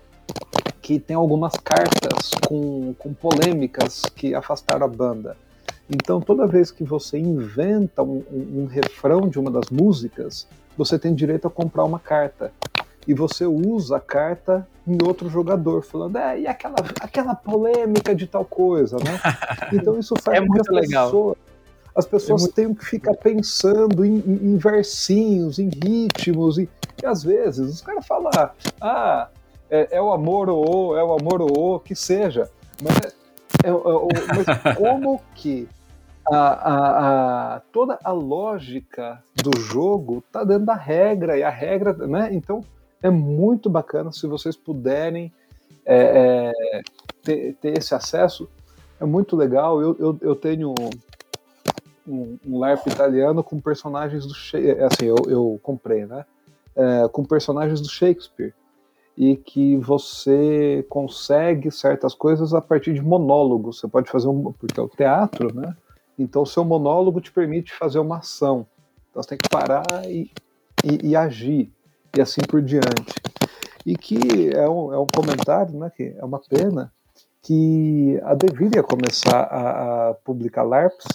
que 0.80 0.98
tem 0.98 1.16
algumas 1.16 1.54
cartas 1.54 2.30
com, 2.46 2.94
com 2.98 3.12
polêmicas 3.12 4.02
que 4.16 4.34
afastaram 4.34 4.86
a 4.86 4.88
banda. 4.88 5.36
Então, 5.90 6.20
toda 6.20 6.46
vez 6.46 6.70
que 6.70 6.84
você 6.84 7.18
inventa 7.18 8.02
um, 8.02 8.22
um, 8.30 8.62
um, 8.62 8.66
refrão 8.66 9.28
de 9.28 9.38
uma 9.38 9.50
das 9.50 9.70
músicas, 9.70 10.46
você 10.76 10.98
tem 10.98 11.14
direito 11.14 11.46
a 11.46 11.50
comprar 11.50 11.84
uma 11.84 11.98
carta. 11.98 12.52
E 13.06 13.14
você 13.14 13.46
usa 13.46 13.96
a 13.96 14.00
carta 14.00 14.68
em 14.86 14.98
outro 15.02 15.30
jogador, 15.30 15.82
falando, 15.82 16.16
é, 16.16 16.40
e 16.40 16.46
aquela, 16.46 16.76
aquela 17.00 17.34
polêmica 17.34 18.14
de 18.14 18.26
tal 18.26 18.44
coisa, 18.44 18.96
né? 18.98 19.18
Então, 19.72 19.98
isso 19.98 20.14
faz 20.22 20.38
é 20.38 20.40
muito 20.40 20.72
legal. 20.72 21.06
Pessoas, 21.06 21.36
as 21.98 22.06
pessoas 22.06 22.44
é 22.44 22.52
têm 22.52 22.72
que 22.72 22.84
ficar 22.84 23.14
pensando 23.14 24.04
em, 24.04 24.18
em, 24.18 24.52
em 24.52 24.56
versinhos, 24.56 25.58
em 25.58 25.68
ritmos, 25.68 26.56
e, 26.56 26.68
e, 27.02 27.04
às 27.04 27.24
vezes 27.24 27.74
os 27.74 27.80
caras 27.80 28.06
falam, 28.06 28.30
ah, 28.80 29.28
é, 29.68 29.96
é, 29.96 30.00
o 30.00 30.12
amor 30.12 30.48
ou 30.48 30.96
é 30.96 31.02
o 31.02 31.12
amor 31.12 31.42
ou 31.42 31.80
que 31.80 31.96
seja, 31.96 32.48
mas, 32.80 32.96
é, 33.64 33.68
é, 33.68 33.72
mas 34.36 34.76
como 34.78 35.20
que 35.34 35.68
a, 36.30 36.36
a, 36.36 37.56
a, 37.56 37.60
toda 37.72 37.98
a 38.04 38.12
lógica 38.12 39.20
do 39.34 39.58
jogo 39.60 40.22
tá 40.30 40.44
dentro 40.44 40.66
da 40.66 40.76
regra, 40.76 41.36
e 41.36 41.42
a 41.42 41.50
regra, 41.50 41.94
né? 42.06 42.28
Então 42.30 42.60
é 43.02 43.10
muito 43.10 43.68
bacana 43.68 44.12
se 44.12 44.24
vocês 44.28 44.56
puderem 44.56 45.32
é, 45.84 46.52
é, 46.54 46.82
ter, 47.24 47.54
ter, 47.54 47.76
esse 47.76 47.92
acesso, 47.92 48.48
é 49.00 49.04
muito 49.04 49.34
legal. 49.34 49.80
Eu, 49.82 49.96
eu, 49.98 50.18
eu 50.20 50.36
tenho 50.36 50.74
um, 52.08 52.38
um 52.46 52.58
LARP 52.58 52.86
italiano 52.86 53.44
com 53.44 53.60
personagens 53.60 54.26
do 54.26 54.34
Shakespeare. 54.34 54.82
Assim, 54.84 55.06
eu, 55.06 55.16
eu 55.28 55.60
comprei, 55.62 56.06
né? 56.06 56.24
É, 56.74 57.08
com 57.08 57.24
personagens 57.24 57.80
do 57.80 57.88
Shakespeare. 57.88 58.54
E 59.16 59.36
que 59.36 59.76
você 59.76 60.86
consegue 60.88 61.70
certas 61.70 62.14
coisas 62.14 62.54
a 62.54 62.60
partir 62.60 62.94
de 62.94 63.02
monólogos. 63.02 63.80
Você 63.80 63.88
pode 63.88 64.10
fazer 64.10 64.28
um. 64.28 64.52
Porque 64.52 64.78
é 64.78 64.82
o 64.82 64.88
teatro, 64.88 65.52
né? 65.54 65.76
Então, 66.18 66.44
seu 66.44 66.64
monólogo 66.64 67.20
te 67.20 67.30
permite 67.30 67.72
fazer 67.72 67.98
uma 67.98 68.18
ação. 68.18 68.66
Então, 69.10 69.22
você 69.22 69.30
tem 69.30 69.38
que 69.38 69.48
parar 69.48 69.84
e, 70.04 70.30
e, 70.84 71.10
e 71.10 71.16
agir, 71.16 71.72
e 72.16 72.20
assim 72.20 72.40
por 72.40 72.60
diante. 72.60 73.14
E 73.86 73.96
que 73.96 74.50
é 74.54 74.68
um, 74.68 74.92
é 74.92 74.98
um 74.98 75.06
comentário, 75.06 75.78
né, 75.78 75.90
que 75.96 76.14
é 76.16 76.24
uma 76.24 76.40
pena, 76.40 76.92
que 77.42 78.20
a 78.24 78.34
Devir 78.34 78.70
ia 78.74 78.82
começar 78.82 79.40
a, 79.44 80.10
a 80.10 80.14
publicar 80.14 80.64
LARPs, 80.64 81.06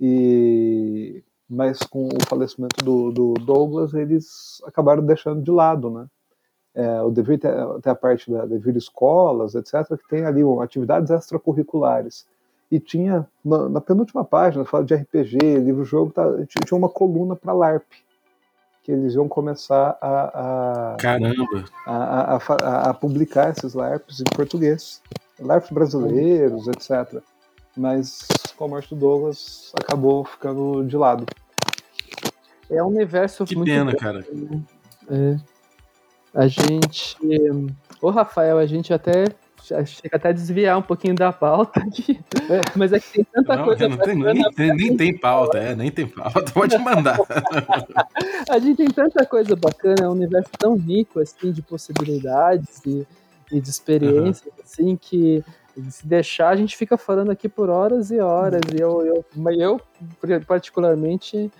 e, 0.00 1.22
mas 1.48 1.80
com 1.80 2.08
o 2.08 2.26
falecimento 2.28 2.84
do, 2.84 3.10
do 3.10 3.34
Douglas, 3.34 3.94
eles 3.94 4.60
acabaram 4.64 5.04
deixando 5.04 5.42
de 5.42 5.50
lado, 5.50 5.90
né? 5.90 6.06
É, 6.74 7.00
o 7.00 7.10
tem, 7.10 7.24
tem, 7.24 7.92
a 7.92 7.94
parte 7.94 8.30
da 8.30 8.44
Devir 8.44 8.76
Escolas, 8.76 9.54
etc., 9.54 9.96
que 9.96 10.08
tem 10.10 10.26
ali 10.26 10.44
um, 10.44 10.60
atividades 10.60 11.10
extracurriculares. 11.10 12.26
E 12.70 12.78
tinha, 12.78 13.26
na, 13.42 13.68
na, 13.68 13.80
penúltima 13.80 14.24
página, 14.24 14.64
fala 14.64 14.84
de 14.84 14.94
RPG, 14.94 15.38
livro-jogo, 15.58 16.12
tá, 16.12 16.24
tinha 16.46 16.76
uma 16.76 16.88
coluna 16.88 17.34
para 17.34 17.54
LARP, 17.54 17.86
que 18.82 18.92
eles 18.92 19.14
iam 19.14 19.26
começar 19.26 19.96
a. 20.02 20.92
a 20.92 20.96
Caramba! 20.96 21.64
A, 21.86 22.36
a, 22.36 22.90
a, 22.90 22.94
publicar 22.94 23.50
esses 23.50 23.72
LARPs 23.72 24.20
em 24.20 24.24
português. 24.24 25.00
LARPs 25.40 25.70
brasileiros, 25.70 26.68
etc. 26.68 27.22
Mas 27.76 28.26
com 28.56 28.64
a 28.64 28.68
morte 28.68 28.94
do 28.94 28.96
Douglas 28.96 29.72
acabou 29.78 30.24
ficando 30.24 30.84
de 30.84 30.96
lado. 30.96 31.26
É 32.70 32.82
um 32.82 32.88
universo 32.88 33.44
que 33.44 33.54
muito. 33.54 33.68
pena, 33.68 33.94
cara. 33.94 34.24
Né? 34.32 34.62
É. 35.10 35.36
A 36.34 36.46
gente. 36.46 37.16
Ô, 38.00 38.10
Rafael, 38.10 38.58
a 38.58 38.66
gente 38.66 38.92
até 38.92 39.26
chega 39.84 40.16
até 40.16 40.28
a 40.28 40.32
desviar 40.32 40.78
um 40.78 40.82
pouquinho 40.82 41.14
da 41.14 41.32
pauta 41.32 41.80
aqui. 41.80 42.20
É. 42.50 42.60
Mas 42.76 42.92
é 42.92 43.00
que 43.00 43.12
tem 43.12 43.24
tanta 43.24 43.56
não, 43.56 43.64
coisa. 43.64 43.88
Não 43.88 43.96
tem, 43.98 44.14
nem, 44.16 44.50
tem, 44.52 44.74
nem 44.74 44.96
tem 44.96 45.18
pauta, 45.18 45.58
é, 45.58 45.74
nem 45.74 45.90
tem 45.90 46.06
pauta. 46.06 46.50
Pode 46.52 46.76
mandar. 46.78 47.18
a 48.48 48.58
gente 48.58 48.76
tem 48.76 48.90
tanta 48.90 49.24
coisa 49.26 49.56
bacana, 49.56 49.96
é 50.02 50.08
um 50.08 50.12
universo 50.12 50.50
tão 50.58 50.76
rico 50.76 51.20
assim 51.20 51.52
de 51.52 51.62
possibilidades 51.62 52.80
e, 52.86 53.06
e 53.50 53.60
de 53.60 53.70
experiências 53.70 54.46
uhum. 54.46 54.62
assim 54.62 54.96
que 54.96 55.44
se 55.90 56.06
deixar, 56.06 56.48
a 56.48 56.56
gente 56.56 56.76
fica 56.76 56.96
falando 56.96 57.30
aqui 57.30 57.48
por 57.48 57.68
horas 57.68 58.10
e 58.10 58.18
horas. 58.18 58.62
E 58.74 58.80
eu, 58.80 59.04
eu, 59.04 59.24
eu 59.58 59.80
particularmente, 60.46 61.50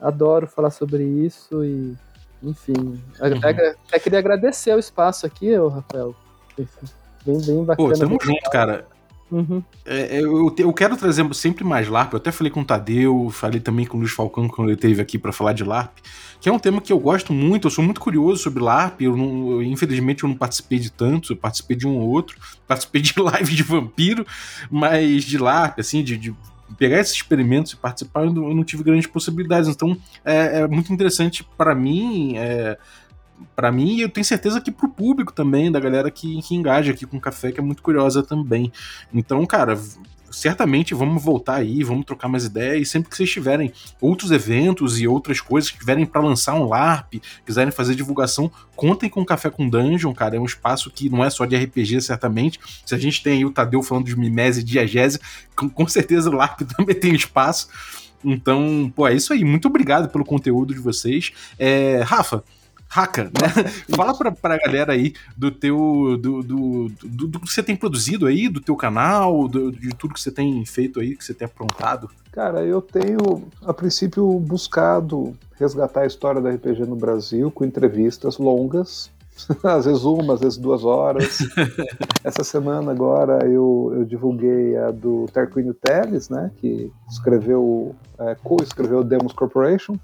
adoro 0.00 0.46
falar 0.46 0.70
sobre 0.70 1.04
isso 1.04 1.64
e, 1.64 1.96
enfim. 2.42 2.72
Uhum. 2.78 2.98
Até, 3.20 3.76
até, 3.86 3.98
queria 3.98 4.18
agradecer 4.18 4.74
o 4.74 4.78
espaço 4.78 5.26
aqui, 5.26 5.54
Rafael. 5.54 6.14
Bem, 7.24 7.40
bem 7.42 7.64
bacana. 7.64 7.88
Pô, 7.88 7.98
tamo 7.98 8.18
junto, 8.20 8.50
cara. 8.50 8.86
Uhum. 9.30 9.62
É, 9.84 10.18
é, 10.18 10.20
eu, 10.20 10.54
eu 10.58 10.72
quero 10.72 10.96
trazer 10.96 11.32
sempre 11.34 11.64
mais 11.64 11.88
LARP. 11.88 12.12
Eu 12.12 12.16
até 12.16 12.32
falei 12.32 12.50
com 12.50 12.60
o 12.60 12.64
Tadeu, 12.64 13.30
falei 13.30 13.60
também 13.60 13.86
com 13.86 13.96
o 13.96 14.00
Luiz 14.00 14.12
Falcão 14.12 14.48
quando 14.48 14.68
ele 14.68 14.74
esteve 14.74 15.00
aqui 15.00 15.18
para 15.18 15.32
falar 15.32 15.52
de 15.52 15.62
LARP, 15.62 15.98
que 16.40 16.48
é 16.48 16.52
um 16.52 16.58
tema 16.58 16.80
que 16.80 16.92
eu 16.92 16.98
gosto 16.98 17.32
muito. 17.32 17.66
Eu 17.66 17.70
sou 17.70 17.84
muito 17.84 18.00
curioso 18.00 18.42
sobre 18.42 18.62
LARP. 18.62 19.02
Eu 19.02 19.16
não, 19.16 19.62
infelizmente 19.62 20.24
eu 20.24 20.28
não 20.28 20.36
participei 20.36 20.78
de 20.78 20.90
tantos, 20.90 21.30
eu 21.30 21.36
participei 21.36 21.76
de 21.76 21.86
um 21.86 21.96
ou 21.96 22.08
outro. 22.08 22.36
Participei 22.66 23.02
de 23.02 23.14
live 23.18 23.54
de 23.54 23.62
vampiro, 23.62 24.24
mas 24.70 25.24
de 25.24 25.38
LARP, 25.38 25.80
assim, 25.80 26.04
de, 26.04 26.16
de 26.16 26.34
pegar 26.78 27.00
esses 27.00 27.14
experimentos 27.14 27.72
e 27.72 27.76
participar, 27.76 28.24
eu 28.24 28.32
não, 28.32 28.48
eu 28.48 28.54
não 28.54 28.64
tive 28.64 28.82
grandes 28.82 29.06
possibilidades. 29.06 29.68
Então 29.68 29.96
é, 30.24 30.60
é 30.60 30.68
muito 30.68 30.92
interessante 30.92 31.44
para 31.56 31.74
mim. 31.74 32.34
É, 32.36 32.78
para 33.54 33.70
mim 33.72 33.96
e 33.96 34.00
eu 34.02 34.08
tenho 34.08 34.24
certeza 34.24 34.60
que 34.60 34.70
pro 34.70 34.88
público 34.88 35.32
também, 35.32 35.70
da 35.70 35.80
galera 35.80 36.10
que, 36.10 36.40
que 36.42 36.54
engaja 36.54 36.92
aqui 36.92 37.06
com 37.06 37.16
o 37.16 37.20
café, 37.20 37.52
que 37.52 37.60
é 37.60 37.62
muito 37.62 37.82
curiosa 37.82 38.22
também. 38.22 38.72
Então, 39.12 39.44
cara, 39.46 39.78
certamente 40.30 40.94
vamos 40.94 41.22
voltar 41.22 41.56
aí, 41.56 41.82
vamos 41.82 42.06
trocar 42.06 42.28
mais 42.28 42.44
ideias. 42.44 42.82
E 42.82 42.90
sempre 42.90 43.10
que 43.10 43.16
vocês 43.16 43.30
tiverem 43.30 43.72
outros 44.00 44.30
eventos 44.30 45.00
e 45.00 45.06
outras 45.06 45.40
coisas 45.40 45.70
que 45.70 45.78
tiverem 45.78 46.06
para 46.06 46.20
lançar 46.20 46.54
um 46.54 46.68
LARP, 46.68 47.14
quiserem 47.44 47.72
fazer 47.72 47.94
divulgação, 47.94 48.50
contem 48.76 49.10
com 49.10 49.20
o 49.20 49.26
Café 49.26 49.50
com 49.50 49.68
Dungeon, 49.68 50.14
cara. 50.14 50.36
É 50.36 50.40
um 50.40 50.44
espaço 50.44 50.90
que 50.90 51.10
não 51.10 51.24
é 51.24 51.30
só 51.30 51.44
de 51.44 51.56
RPG, 51.56 52.00
certamente. 52.00 52.60
Se 52.86 52.94
a 52.94 52.98
gente 52.98 53.22
tem 53.22 53.38
aí 53.38 53.44
o 53.44 53.50
Tadeu 53.50 53.82
falando 53.82 54.06
de 54.06 54.16
mimese 54.16 54.60
e 54.60 54.64
diagese, 54.64 55.18
com, 55.56 55.68
com 55.68 55.86
certeza 55.88 56.30
o 56.30 56.34
LARP 56.34 56.60
também 56.76 56.94
tem 56.94 57.14
espaço. 57.14 57.68
Então, 58.24 58.92
pô, 58.94 59.08
é 59.08 59.14
isso 59.14 59.32
aí. 59.32 59.44
Muito 59.44 59.66
obrigado 59.66 60.08
pelo 60.10 60.24
conteúdo 60.24 60.74
de 60.74 60.80
vocês. 60.80 61.32
É, 61.58 62.02
Rafa, 62.02 62.44
Haka, 62.90 63.24
né? 63.24 63.30
Fala 63.94 64.16
pra, 64.16 64.32
pra 64.32 64.58
galera 64.58 64.92
aí 64.92 65.14
do 65.36 65.50
teu. 65.50 66.18
Do, 66.20 66.42
do, 66.42 66.88
do, 67.04 67.26
do, 67.28 67.40
que 67.40 67.52
você 67.52 67.62
tem 67.62 67.76
produzido 67.76 68.26
aí, 68.26 68.48
do 68.48 68.60
teu 68.60 68.74
canal, 68.74 69.46
do, 69.46 69.70
de 69.70 69.90
tudo 69.90 70.14
que 70.14 70.20
você 70.20 70.32
tem 70.32 70.64
feito 70.66 70.98
aí, 70.98 71.16
que 71.16 71.24
você 71.24 71.32
tem 71.32 71.46
aprontado. 71.46 72.10
Cara, 72.32 72.64
eu 72.64 72.82
tenho, 72.82 73.48
a 73.62 73.72
princípio, 73.72 74.26
buscado 74.40 75.36
resgatar 75.58 76.02
a 76.02 76.06
história 76.06 76.40
da 76.40 76.50
RPG 76.50 76.86
no 76.86 76.96
Brasil 76.96 77.50
com 77.50 77.64
entrevistas 77.64 78.38
longas, 78.38 79.10
às 79.62 79.84
vezes 79.84 80.04
uma, 80.04 80.34
às 80.34 80.40
vezes 80.40 80.58
duas 80.58 80.84
horas. 80.84 81.38
Essa 82.24 82.42
semana 82.42 82.90
agora 82.90 83.46
eu, 83.46 83.92
eu 83.94 84.04
divulguei 84.04 84.76
a 84.76 84.90
do 84.90 85.26
Tarquínio 85.32 85.74
Teles, 85.74 86.28
né, 86.28 86.50
que 86.56 86.90
escreveu, 87.08 87.94
é, 88.18 88.34
co-escreveu 88.42 89.04
Demos 89.04 89.32
Corporation, 89.32 89.96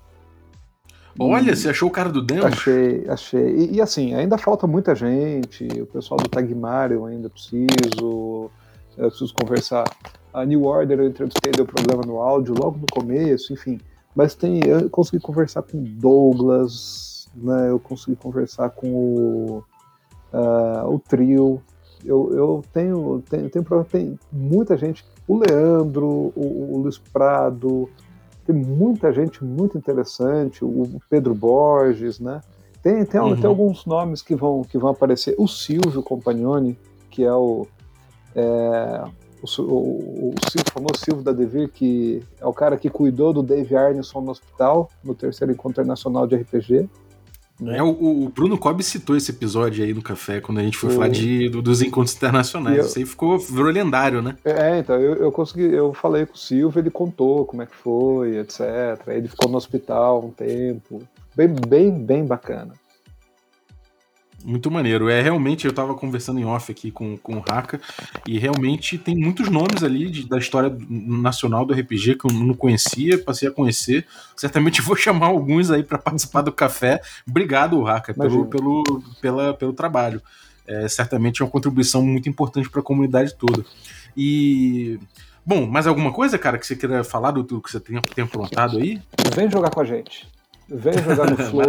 Olha, 1.19 1.57
você 1.57 1.71
achou 1.71 1.89
o 1.89 1.93
cara 1.93 2.11
do 2.11 2.23
Demo? 2.23 2.47
Achei, 2.47 3.07
achei. 3.09 3.57
E, 3.57 3.77
e, 3.77 3.81
assim, 3.81 4.15
ainda 4.15 4.37
falta 4.37 4.67
muita 4.67 4.95
gente. 4.95 5.67
O 5.81 5.87
pessoal 5.87 6.19
do 6.19 6.29
Tagmário 6.29 7.05
ainda 7.07 7.31
preciso. 7.31 8.51
Eu 8.97 9.09
preciso 9.09 9.35
conversar. 9.35 9.85
A 10.33 10.45
New 10.45 10.65
Order 10.65 11.01
eu 11.01 11.09
entrevistei, 11.09 11.53
deu 11.53 11.65
problema 11.65 12.03
no 12.05 12.21
áudio 12.21 12.55
logo 12.55 12.79
no 12.79 12.87
começo, 12.91 13.53
enfim. 13.53 13.81
Mas 14.15 14.35
tem, 14.35 14.61
eu 14.67 14.89
consegui 14.91 15.23
conversar 15.23 15.63
com 15.63 15.83
Douglas, 15.83 17.29
né? 17.35 17.71
Eu 17.71 17.79
consegui 17.79 18.17
conversar 18.17 18.71
com 18.71 18.89
o, 18.89 19.65
uh, 20.33 20.95
o 20.95 20.99
trio. 20.99 21.63
Eu, 22.05 22.33
eu 22.35 22.65
tenho, 22.73 23.23
tenho, 23.29 23.51
tenho, 23.51 23.85
tem 23.85 24.19
muita 24.31 24.77
gente. 24.77 25.05
O 25.27 25.39
Leandro, 25.39 26.33
o, 26.35 26.75
o 26.75 26.83
Luiz 26.83 26.99
Prado, 26.99 27.89
tem 28.47 28.55
muita 28.55 29.13
gente 29.13 29.45
muito 29.45 29.77
interessante, 29.77 30.65
o 30.65 31.01
Pedro 31.11 31.35
Borges, 31.35 32.21
né? 32.21 32.41
Tem, 32.83 33.05
tem, 33.05 33.21
uhum. 33.21 33.35
tem 33.35 33.47
alguns 33.47 33.85
nomes 33.85 34.23
que 34.23 34.37
vão, 34.37 34.63
que 34.63 34.79
vão 34.79 34.91
aparecer. 34.91 35.35
O 35.37 35.49
Silvio 35.49 36.03
Compagnoni, 36.03 36.79
que 37.11 37.25
é 37.25 37.33
o, 37.33 37.67
é, 38.35 39.03
o, 39.43 39.63
o, 39.63 39.65
o, 39.65 40.29
o, 40.29 40.73
famoso 40.73 41.05
Silvio 41.05 41.25
da 41.25 41.33
Devir, 41.33 41.69
que 41.69 42.23
é 42.41 42.47
o 42.47 42.53
cara 42.53 42.77
que 42.77 42.89
cuidou 42.89 43.33
do 43.33 43.43
Dave 43.43 43.77
Arneson 43.77 44.21
no 44.21 44.31
hospital, 44.31 44.89
no 45.03 45.15
terceiro 45.15 45.53
encontro 45.53 45.83
internacional 45.83 46.29
de 46.29 46.37
RPG. 46.37 46.89
É, 47.65 47.83
o, 47.83 47.89
o, 47.89 48.29
Bruno 48.29 48.59
Cobb 48.59 48.83
citou 48.83 49.17
esse 49.17 49.31
episódio 49.31 49.83
aí 49.83 49.95
no 49.95 50.03
café, 50.03 50.41
quando 50.41 50.59
a 50.59 50.63
gente 50.63 50.77
foi 50.77 50.91
falar 50.91 51.09
de, 51.09 51.49
do, 51.49 51.63
dos 51.63 51.81
encontros 51.81 52.15
internacionais. 52.15 52.79
Eu... 52.79 52.85
Isso 52.85 52.99
aí 52.99 53.07
ficou, 53.07 53.39
virou 53.39 53.71
lendário, 53.71 54.21
né? 54.21 54.37
É, 54.45 54.79
então, 54.79 54.97
eu, 54.97 55.15
eu 55.15 55.33
consegui, 55.33 55.73
eu 55.73 55.95
falei 55.95 56.27
com 56.27 56.35
o 56.35 56.39
Silvio, 56.39 56.79
ele 56.79 56.91
contou 56.91 57.47
como 57.47 57.63
é 57.63 57.67
que 57.67 57.75
foi, 57.75 58.39
etc. 58.39 58.61
Ele 59.09 59.29
ficou 59.29 59.51
no 59.51 59.57
hospital 59.57 60.27
um 60.27 60.31
tempo. 60.31 61.03
Bem, 61.35 61.49
bem, 61.49 61.91
bem 61.93 62.27
bacana. 62.27 62.75
Muito 64.47 64.71
maneiro. 64.71 65.09
É 65.09 65.21
realmente, 65.21 65.67
eu 65.67 65.73
tava 65.73 65.93
conversando 65.93 66.39
em 66.39 66.45
off 66.45 66.71
aqui 66.71 66.93
com, 66.93 67.17
com 67.17 67.39
o 67.39 67.45
Haka, 67.49 67.81
e 68.25 68.39
realmente 68.39 68.97
tem 68.97 69.17
muitos 69.17 69.49
nomes 69.49 69.83
ali 69.83 70.09
de, 70.09 70.29
da 70.29 70.39
história 70.39 70.73
nacional 70.89 71.67
do 71.67 71.75
RPG 71.75 72.15
que 72.15 72.31
eu 72.31 72.33
não 72.33 72.55
conhecia, 72.55 73.19
passei 73.19 73.49
a 73.49 73.51
conhecer. 73.51 74.07
Certamente 74.37 74.81
vou 74.83 74.95
chamar 74.95 75.27
alguns 75.27 75.73
aí 75.73 75.83
para 75.83 75.99
participar 75.99 76.43
do 76.43 76.53
café. 76.53 77.01
Obrigado, 77.29 77.85
Haka, 77.89 78.15
pelo, 78.15 78.47
pelo, 78.47 79.03
pela, 79.21 79.53
pelo 79.53 79.73
trabalho. 79.73 80.23
É, 80.65 80.87
certamente 80.87 81.43
é 81.43 81.45
uma 81.45 81.51
contribuição 81.51 82.01
muito 82.01 82.29
importante 82.29 82.71
para 82.71 82.81
a 82.81 82.85
comunidade 82.85 83.35
toda. 83.35 83.65
E. 84.17 85.01
Bom, 85.45 85.67
mais 85.67 85.89
alguma 85.89 86.13
coisa, 86.13 86.39
cara, 86.39 86.57
que 86.57 86.67
você 86.67 86.75
queira 86.77 87.03
falar 87.03 87.33
do 87.33 87.61
que 87.61 87.71
você 87.71 87.81
tem, 87.81 88.01
tem 88.01 88.25
aprontado 88.25 88.79
aí? 88.79 89.01
Vem 89.35 89.51
jogar 89.51 89.71
com 89.71 89.81
a 89.81 89.85
gente. 89.85 90.27
Vem 90.69 90.95
jogar 90.99 91.31
no 91.31 91.37
Flow. 91.47 91.63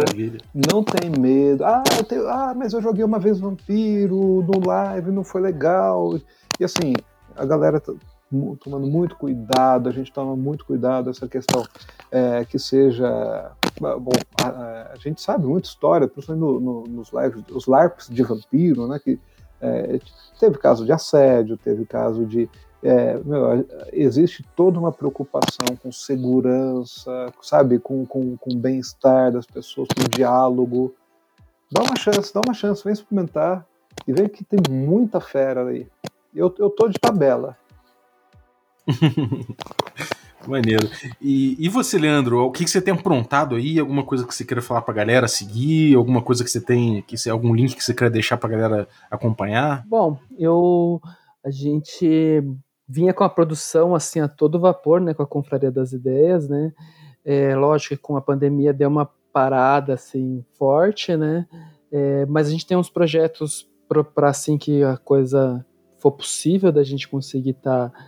não 0.54 0.82
tem 0.82 1.10
medo. 1.10 1.64
Ah, 1.64 1.82
tenho, 2.08 2.28
ah, 2.28 2.52
mas 2.54 2.72
eu 2.72 2.82
joguei 2.82 3.04
uma 3.04 3.18
vez 3.18 3.38
Vampiro 3.38 4.42
no 4.42 4.66
live, 4.66 5.10
não 5.10 5.22
foi 5.22 5.40
legal. 5.40 6.18
E 6.58 6.64
assim, 6.64 6.94
a 7.36 7.44
galera 7.44 7.80
tá 7.80 7.92
tomando 8.60 8.86
muito 8.86 9.16
cuidado, 9.16 9.88
a 9.88 9.92
gente 9.92 10.12
toma 10.12 10.36
muito 10.36 10.64
cuidado 10.64 11.10
essa 11.10 11.28
questão 11.28 11.64
é, 12.10 12.44
que 12.44 12.58
seja. 12.58 13.52
Bom, 13.80 14.10
a, 14.42 14.90
a, 14.92 14.96
gente 14.96 15.20
sabe 15.20 15.46
muita 15.46 15.68
história, 15.68 16.08
principalmente 16.08 16.40
no, 16.40 16.60
no, 16.60 16.84
nos 16.88 17.12
lives, 17.12 17.44
os 17.52 17.66
LARPs 17.66 18.08
de 18.08 18.22
vampiro, 18.24 18.88
né? 18.88 18.98
Que 18.98 19.18
é, 19.60 20.00
teve 20.38 20.58
caso 20.58 20.84
de 20.84 20.92
assédio, 20.92 21.56
teve 21.56 21.86
caso 21.86 22.26
de 22.26 22.48
é, 22.82 23.18
meu, 23.24 23.66
existe 23.92 24.44
toda 24.54 24.78
uma 24.78 24.92
preocupação 24.92 25.66
com 25.82 25.90
segurança, 25.90 27.32
sabe, 27.42 27.78
com, 27.78 28.06
com, 28.06 28.36
com 28.36 28.56
bem-estar 28.56 29.32
das 29.32 29.46
pessoas, 29.46 29.88
com 29.88 30.08
diálogo. 30.08 30.94
Dá 31.70 31.82
uma 31.82 31.96
chance, 31.96 32.32
dá 32.32 32.40
uma 32.44 32.54
chance, 32.54 32.84
vem 32.84 32.92
experimentar 32.92 33.66
e 34.06 34.12
vê 34.12 34.28
que 34.28 34.44
tem 34.44 34.60
muita 34.70 35.20
fera 35.20 35.68
aí. 35.68 35.86
Eu, 36.34 36.54
eu 36.58 36.70
tô 36.70 36.88
de 36.88 36.98
tabela. 36.98 37.56
Maneiro. 40.46 40.88
E, 41.20 41.56
e 41.58 41.68
você, 41.68 41.98
Leandro, 41.98 42.38
o 42.44 42.50
que, 42.50 42.64
que 42.64 42.70
você 42.70 42.80
tem 42.80 42.94
aprontado 42.94 43.56
aí? 43.56 43.78
Alguma 43.78 44.04
coisa 44.04 44.26
que 44.26 44.34
você 44.34 44.44
queira 44.44 44.62
falar 44.62 44.82
pra 44.82 44.94
galera 44.94 45.28
seguir? 45.28 45.94
Alguma 45.94 46.22
coisa 46.22 46.44
que 46.44 46.50
você 46.50 46.60
tem, 46.60 47.02
que 47.02 47.18
você, 47.18 47.28
algum 47.28 47.54
link 47.54 47.74
que 47.74 47.84
você 47.84 47.92
queira 47.92 48.10
deixar 48.10 48.36
pra 48.38 48.48
galera 48.48 48.88
acompanhar? 49.10 49.84
Bom, 49.86 50.18
eu. 50.38 51.02
A 51.44 51.50
gente 51.50 52.42
vinha 52.88 53.12
com 53.12 53.22
a 53.22 53.28
produção 53.28 53.94
assim 53.94 54.20
a 54.20 54.28
todo 54.28 54.58
vapor, 54.58 55.00
né? 55.00 55.12
Com 55.12 55.22
a 55.22 55.26
Confraria 55.26 55.70
das 55.70 55.92
Ideias, 55.92 56.48
né? 56.48 56.72
É, 57.24 57.54
lógico 57.54 57.94
que 57.94 58.00
com 58.00 58.16
a 58.16 58.22
pandemia 58.22 58.72
deu 58.72 58.88
uma 58.88 59.10
parada 59.32 59.94
assim 59.94 60.44
forte, 60.58 61.16
né? 61.16 61.46
É, 61.92 62.24
mas 62.26 62.48
a 62.48 62.50
gente 62.50 62.66
tem 62.66 62.76
uns 62.76 62.88
projetos 62.88 63.68
para 64.14 64.30
assim 64.30 64.56
que 64.56 64.82
a 64.82 64.96
coisa 64.96 65.64
for 65.98 66.12
possível 66.12 66.70
da 66.70 66.82
gente 66.82 67.08
conseguir 67.08 67.50
estar 67.50 67.90
tá 67.90 67.98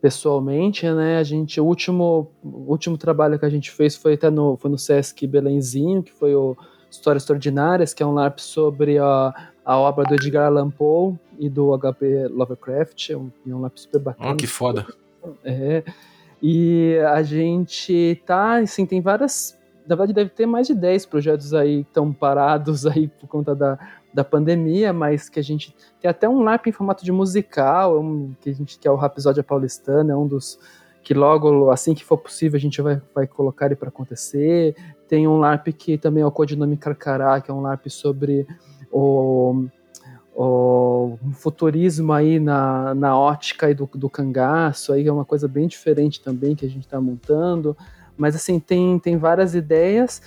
pessoalmente, 0.00 0.88
né? 0.90 1.18
A 1.18 1.22
gente, 1.22 1.60
o 1.60 1.64
último, 1.64 2.30
último 2.42 2.98
trabalho 2.98 3.38
que 3.38 3.46
a 3.46 3.50
gente 3.50 3.70
fez 3.70 3.96
foi 3.96 4.14
até 4.14 4.30
no, 4.30 4.56
foi 4.56 4.70
no 4.70 4.78
Sesc 4.78 5.26
Belenzinho, 5.26 6.02
que 6.02 6.12
foi 6.12 6.34
o 6.34 6.56
Histórias 6.90 7.22
Extraordinárias, 7.22 7.94
que 7.94 8.02
é 8.02 8.06
um 8.06 8.12
LARP 8.12 8.38
sobre 8.38 8.98
a, 8.98 9.34
a 9.64 9.78
obra 9.78 10.04
do 10.04 10.14
Edgar 10.14 10.46
Allan 10.46 10.70
Poe 10.70 11.18
e 11.38 11.48
do 11.48 11.72
H.P. 11.74 12.28
Lovecraft, 12.28 13.10
é 13.10 13.16
um, 13.16 13.30
é 13.46 13.54
um 13.54 13.60
LARP 13.60 13.78
super 13.78 14.00
bacana. 14.00 14.32
Oh, 14.32 14.36
que 14.36 14.46
foda! 14.46 14.86
É, 15.44 15.82
e 16.42 16.96
a 17.12 17.22
gente 17.22 18.20
tá, 18.24 18.58
assim, 18.58 18.86
tem 18.86 19.00
várias 19.00 19.56
na 19.86 19.94
verdade 19.94 20.12
deve 20.12 20.30
ter 20.30 20.46
mais 20.46 20.66
de 20.66 20.74
10 20.74 21.06
projetos 21.06 21.54
aí 21.54 21.84
que 21.84 21.90
estão 21.90 22.12
parados 22.12 22.86
aí 22.86 23.08
por 23.08 23.28
conta 23.28 23.54
da, 23.54 23.78
da 24.12 24.24
pandemia, 24.24 24.92
mas 24.92 25.28
que 25.28 25.38
a 25.38 25.42
gente 25.42 25.74
tem 26.00 26.10
até 26.10 26.28
um 26.28 26.42
LARP 26.42 26.66
em 26.66 26.72
formato 26.72 27.04
de 27.04 27.12
musical, 27.12 28.00
um, 28.00 28.34
que 28.40 28.50
a 28.50 28.52
gente 28.52 28.78
que 28.78 28.88
é 28.88 28.90
o 28.90 28.96
Rapisódia 28.96 29.42
Paulistana, 29.42 30.12
é 30.12 30.16
um 30.16 30.26
dos 30.26 30.58
que 31.02 31.14
logo 31.14 31.70
assim 31.70 31.94
que 31.94 32.04
for 32.04 32.18
possível 32.18 32.56
a 32.56 32.60
gente 32.60 32.82
vai, 32.82 33.00
vai 33.14 33.26
colocar 33.28 33.66
ele 33.66 33.76
para 33.76 33.88
acontecer. 33.88 34.74
Tem 35.06 35.28
um 35.28 35.38
LARP 35.38 35.68
que 35.68 35.96
também 35.96 36.22
é 36.22 36.26
o 36.26 36.32
Codinome 36.32 36.76
Carcará, 36.76 37.40
que 37.40 37.48
é 37.50 37.54
um 37.54 37.60
LARP 37.60 37.88
sobre 37.88 38.44
o, 38.90 39.66
o 40.38 41.18
futurismo 41.32 42.12
aí 42.12 42.38
na, 42.38 42.94
na 42.94 43.18
ótica 43.18 43.66
aí 43.66 43.74
do, 43.74 43.88
do 43.94 44.10
cangaço, 44.10 44.92
aí 44.92 45.08
é 45.08 45.12
uma 45.12 45.24
coisa 45.24 45.48
bem 45.48 45.66
diferente 45.66 46.20
também 46.20 46.54
que 46.54 46.66
a 46.66 46.68
gente 46.68 46.84
está 46.84 47.00
montando. 47.00 47.74
Mas 48.18 48.36
assim, 48.36 48.60
tem, 48.60 48.98
tem 48.98 49.16
várias 49.16 49.54
ideias. 49.54 50.20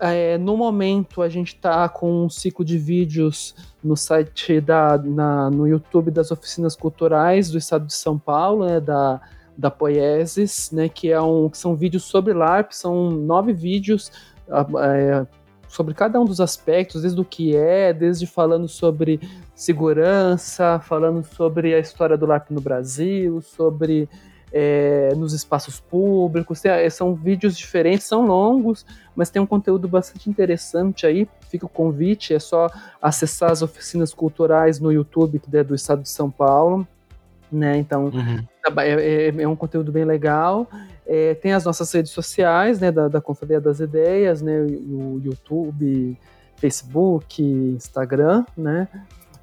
É, 0.00 0.38
no 0.38 0.56
momento 0.56 1.20
a 1.20 1.28
gente 1.28 1.48
está 1.48 1.88
com 1.88 2.26
um 2.26 2.30
ciclo 2.30 2.64
de 2.64 2.78
vídeos 2.78 3.56
no 3.82 3.96
site 3.96 4.60
da 4.60 4.96
na, 4.98 5.50
no 5.50 5.66
YouTube 5.66 6.12
das 6.12 6.30
oficinas 6.30 6.76
culturais 6.76 7.50
do 7.50 7.58
estado 7.58 7.86
de 7.86 7.94
São 7.94 8.16
Paulo, 8.18 8.66
né, 8.66 8.80
da, 8.80 9.20
da 9.56 9.70
Poieses, 9.70 10.70
né, 10.72 10.88
que, 10.88 11.10
é 11.10 11.20
um, 11.20 11.48
que 11.48 11.58
são 11.58 11.74
vídeos 11.74 12.04
sobre 12.04 12.32
LARP, 12.32 12.72
são 12.72 13.10
nove 13.10 13.52
vídeos 13.52 14.12
é, 14.80 15.26
sobre 15.68 15.94
cada 15.94 16.18
um 16.20 16.24
dos 16.24 16.40
aspectos, 16.40 17.02
desde 17.02 17.20
o 17.20 17.24
que 17.24 17.54
é, 17.54 17.92
desde 17.92 18.26
falando 18.26 18.66
sobre 18.66 19.20
segurança, 19.54 20.80
falando 20.80 21.22
sobre 21.24 21.74
a 21.74 21.78
história 21.78 22.16
do 22.16 22.26
LARP 22.26 22.50
no 22.50 22.60
Brasil, 22.60 23.40
sobre 23.40 24.08
é, 24.52 25.12
nos 25.16 25.32
espaços 25.32 25.80
públicos. 25.80 26.60
Tem, 26.60 26.70
é, 26.70 26.88
são 26.90 27.14
vídeos 27.14 27.56
diferentes, 27.56 28.06
são 28.06 28.26
longos, 28.26 28.84
mas 29.14 29.30
tem 29.30 29.40
um 29.40 29.46
conteúdo 29.46 29.88
bastante 29.88 30.28
interessante 30.28 31.06
aí. 31.06 31.28
Fica 31.48 31.66
o 31.66 31.68
convite, 31.68 32.34
é 32.34 32.38
só 32.38 32.68
acessar 33.00 33.50
as 33.50 33.62
oficinas 33.62 34.12
culturais 34.12 34.80
no 34.80 34.92
YouTube 34.92 35.40
é 35.52 35.64
do 35.64 35.74
Estado 35.74 36.02
de 36.02 36.08
São 36.08 36.30
Paulo. 36.30 36.86
Né? 37.50 37.78
Então 37.78 38.06
uhum. 38.06 38.44
é, 38.78 39.28
é, 39.28 39.42
é, 39.42 39.48
um 39.48 39.56
conteúdo 39.56 39.90
bem 39.90 40.04
legal. 40.04 40.68
É, 41.10 41.34
tem 41.34 41.54
as 41.54 41.64
nossas 41.64 41.90
redes 41.90 42.12
sociais, 42.12 42.78
né, 42.78 42.92
da, 42.92 43.08
da 43.08 43.18
Confraria 43.18 43.58
das 43.58 43.80
Ideias, 43.80 44.42
né, 44.42 44.60
o 44.60 45.18
YouTube, 45.24 46.18
Facebook, 46.56 47.42
Instagram, 47.42 48.44
né? 48.54 48.86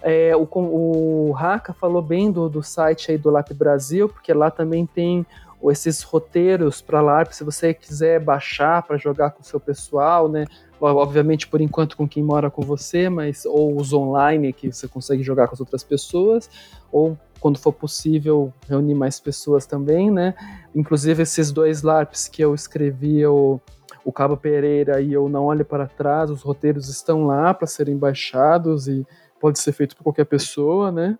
É, 0.01 0.35
o, 0.35 0.47
o 0.53 1.35
falou 1.79 2.03
bem 2.03 2.31
do, 2.31 2.47
do 2.47 2.61
site 2.61 3.09
aí 3.09 3.17
do 3.17 3.31
LAP 3.31 3.53
Brasil, 3.53 4.07
porque 4.07 4.31
lá 4.31 4.51
também 4.51 4.85
tem 4.85 5.25
esses 5.71 6.03
roteiros 6.03 6.81
para 6.81 7.01
LARP, 7.01 7.31
se 7.31 7.43
você 7.43 7.73
quiser 7.73 8.19
baixar 8.19 8.83
para 8.83 8.97
jogar 8.97 9.31
com 9.31 9.41
o 9.41 9.43
seu 9.43 9.59
pessoal, 9.59 10.29
né? 10.29 10.45
Obviamente, 10.79 11.47
por 11.47 11.61
enquanto, 11.61 11.97
com 11.97 12.07
quem 12.07 12.21
mora 12.21 12.51
com 12.51 12.61
você, 12.61 13.09
mas 13.09 13.45
ou 13.45 13.79
os 13.79 13.93
online 13.93 14.53
que 14.53 14.71
você 14.71 14.87
consegue 14.87 15.23
jogar 15.23 15.47
com 15.47 15.55
as 15.55 15.59
outras 15.59 15.83
pessoas, 15.83 16.49
ou 16.91 17.17
quando 17.39 17.59
for 17.59 17.71
possível 17.71 18.53
reunir 18.67 18.95
mais 18.95 19.19
pessoas 19.19 19.65
também, 19.65 20.09
né? 20.09 20.33
Inclusive 20.73 21.23
esses 21.23 21.51
dois 21.51 21.81
LARPs 21.81 22.27
que 22.27 22.41
eu 22.41 22.55
escrevi, 22.55 23.25
o, 23.25 23.59
o 24.03 24.11
Cabo 24.11 24.37
Pereira 24.37 25.01
e 25.01 25.13
eu 25.13 25.29
Não 25.29 25.45
Olhe 25.45 25.63
para 25.63 25.87
Trás, 25.87 26.29
os 26.29 26.41
roteiros 26.41 26.89
estão 26.89 27.25
lá 27.25 27.53
para 27.53 27.67
serem 27.67 27.97
baixados 27.97 28.87
e 28.87 29.05
pode 29.39 29.59
ser 29.59 29.73
feito 29.73 29.95
por 29.95 30.03
qualquer 30.03 30.25
pessoa, 30.25 30.91
né? 30.91 31.17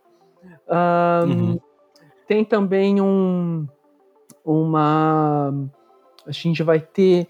Um, 0.68 1.32
uhum. 1.32 1.60
Tem 2.28 2.44
também 2.44 3.00
um, 3.00 3.68
uma. 4.44 5.54
A 6.26 6.32
gente 6.32 6.64
vai 6.64 6.80
ter 6.80 7.28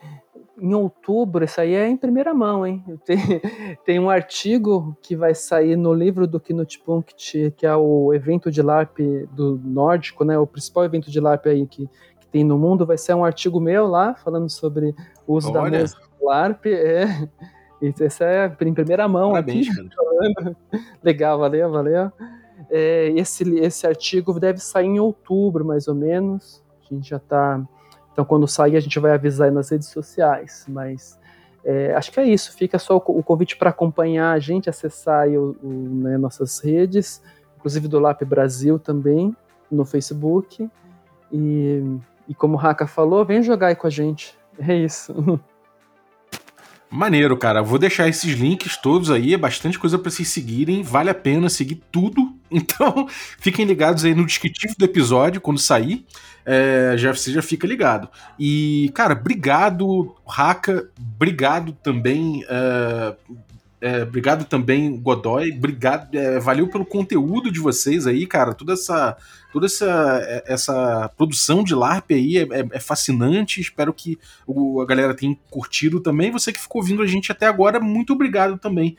em 0.57 0.73
outubro, 0.73 1.43
isso 1.43 1.59
aí 1.59 1.73
é 1.73 1.87
em 1.87 1.97
primeira 1.97 2.33
mão, 2.33 2.65
hein? 2.65 2.83
Tem, 3.05 3.17
tem 3.85 3.99
um 3.99 4.09
artigo 4.09 4.97
que 5.01 5.15
vai 5.15 5.35
sair 5.35 5.75
no 5.75 5.93
livro 5.93 6.25
do 6.25 6.39
Knut 6.39 6.79
Punkt, 6.79 7.51
que 7.57 7.65
é 7.65 7.75
o 7.75 8.13
evento 8.13 8.49
de 8.49 8.61
LARP 8.61 8.99
do 9.31 9.59
nórdico, 9.63 10.23
né? 10.23 10.37
O 10.37 10.47
principal 10.47 10.85
evento 10.85 11.11
de 11.11 11.19
LARP 11.19 11.47
aí 11.47 11.65
que, 11.67 11.87
que 12.19 12.27
tem 12.27 12.43
no 12.43 12.57
mundo. 12.57 12.85
Vai 12.85 12.97
ser 12.97 13.13
um 13.13 13.25
artigo 13.25 13.59
meu 13.59 13.85
lá, 13.87 14.15
falando 14.15 14.49
sobre 14.49 14.95
o 15.27 15.35
uso 15.35 15.51
Olha. 15.51 15.71
da 15.71 15.79
música 15.79 16.01
LARP. 16.21 16.65
É. 16.67 17.29
Isso 17.81 18.23
é 18.23 18.55
em 18.61 18.73
primeira 18.73 19.07
mão 19.07 19.31
Parabéns, 19.31 19.67
aqui. 19.69 20.55
Legal, 21.03 21.37
valeu, 21.37 21.69
valeu. 21.69 22.11
É, 22.69 23.09
esse, 23.09 23.43
esse 23.59 23.85
artigo 23.85 24.39
deve 24.39 24.59
sair 24.59 24.87
em 24.87 24.99
outubro, 24.99 25.65
mais 25.65 25.87
ou 25.87 25.95
menos. 25.95 26.63
A 26.81 26.93
gente 26.93 27.09
já 27.09 27.17
está. 27.17 27.61
Então, 28.15 28.23
quando 28.23 28.47
sair, 28.47 28.77
a 28.77 28.79
gente 28.79 28.97
vai 28.97 29.11
avisar 29.11 29.51
nas 29.51 29.69
redes 29.69 29.89
sociais. 29.89 30.65
Mas 30.69 31.19
é, 31.65 31.93
acho 31.95 32.13
que 32.13 32.19
é 32.21 32.23
isso. 32.23 32.55
Fica 32.55 32.79
só 32.79 32.95
o, 32.95 33.19
o 33.19 33.21
convite 33.21 33.57
para 33.57 33.71
acompanhar 33.71 34.31
a 34.31 34.39
gente, 34.39 34.69
acessar 34.69 35.27
o, 35.27 35.57
o, 35.61 35.69
né, 36.01 36.17
nossas 36.17 36.59
redes, 36.59 37.21
inclusive 37.57 37.89
do 37.89 37.99
LAP 37.99 38.21
Brasil 38.23 38.79
também, 38.79 39.35
no 39.69 39.83
Facebook. 39.83 40.69
E, 41.29 41.83
e 42.25 42.33
como 42.33 42.53
o 42.53 42.57
Raka 42.57 42.87
falou, 42.87 43.25
vem 43.25 43.43
jogar 43.43 43.67
aí 43.67 43.75
com 43.75 43.87
a 43.87 43.89
gente. 43.89 44.33
É 44.57 44.73
isso. 44.73 45.13
Maneiro, 46.89 47.35
cara. 47.35 47.61
Vou 47.61 47.77
deixar 47.77 48.07
esses 48.07 48.33
links 48.33 48.77
todos 48.77 49.11
aí, 49.11 49.33
é 49.33 49.37
bastante 49.37 49.77
coisa 49.77 49.99
para 49.99 50.09
vocês 50.09 50.29
seguirem, 50.29 50.81
vale 50.81 51.09
a 51.09 51.13
pena 51.13 51.49
seguir 51.49 51.83
tudo. 51.91 52.33
Então, 52.51 53.07
fiquem 53.39 53.65
ligados 53.65 54.05
aí 54.05 54.13
no 54.13 54.25
descritivo 54.25 54.75
do 54.77 54.85
episódio 54.85 55.41
quando 55.41 55.59
sair. 55.59 56.05
É, 56.45 56.93
já 56.95 57.11
você 57.11 57.31
já 57.31 57.41
fica 57.41 57.65
ligado. 57.65 58.07
E, 58.39 58.91
cara, 58.93 59.13
obrigado, 59.13 60.15
Raka. 60.27 60.89
Obrigado 61.15 61.73
também 61.73 62.45
é, 62.47 63.15
é, 63.85 64.01
obrigado 64.01 64.45
também, 64.45 64.97
Godoy. 64.99 65.51
Obrigado, 65.51 66.15
é, 66.15 66.39
valeu 66.39 66.67
pelo 66.67 66.83
conteúdo 66.83 67.51
de 67.51 67.59
vocês 67.59 68.07
aí, 68.07 68.25
cara. 68.25 68.51
Toda 68.51 68.73
essa, 68.73 69.15
toda 69.53 69.67
essa, 69.67 70.21
é, 70.23 70.43
essa 70.47 71.07
produção 71.15 71.63
de 71.63 71.75
LARP 71.75 72.11
aí 72.11 72.37
é, 72.37 72.41
é, 72.41 72.67
é 72.71 72.79
fascinante. 72.79 73.61
Espero 73.61 73.93
que 73.93 74.17
o, 74.47 74.81
a 74.81 74.85
galera 74.87 75.13
tenha 75.13 75.37
curtido 75.51 75.99
também. 75.99 76.31
Você 76.31 76.51
que 76.51 76.59
ficou 76.59 76.81
ouvindo 76.81 77.03
a 77.03 77.05
gente 77.05 77.31
até 77.31 77.45
agora, 77.45 77.79
muito 77.79 78.13
obrigado 78.13 78.57
também 78.57 78.97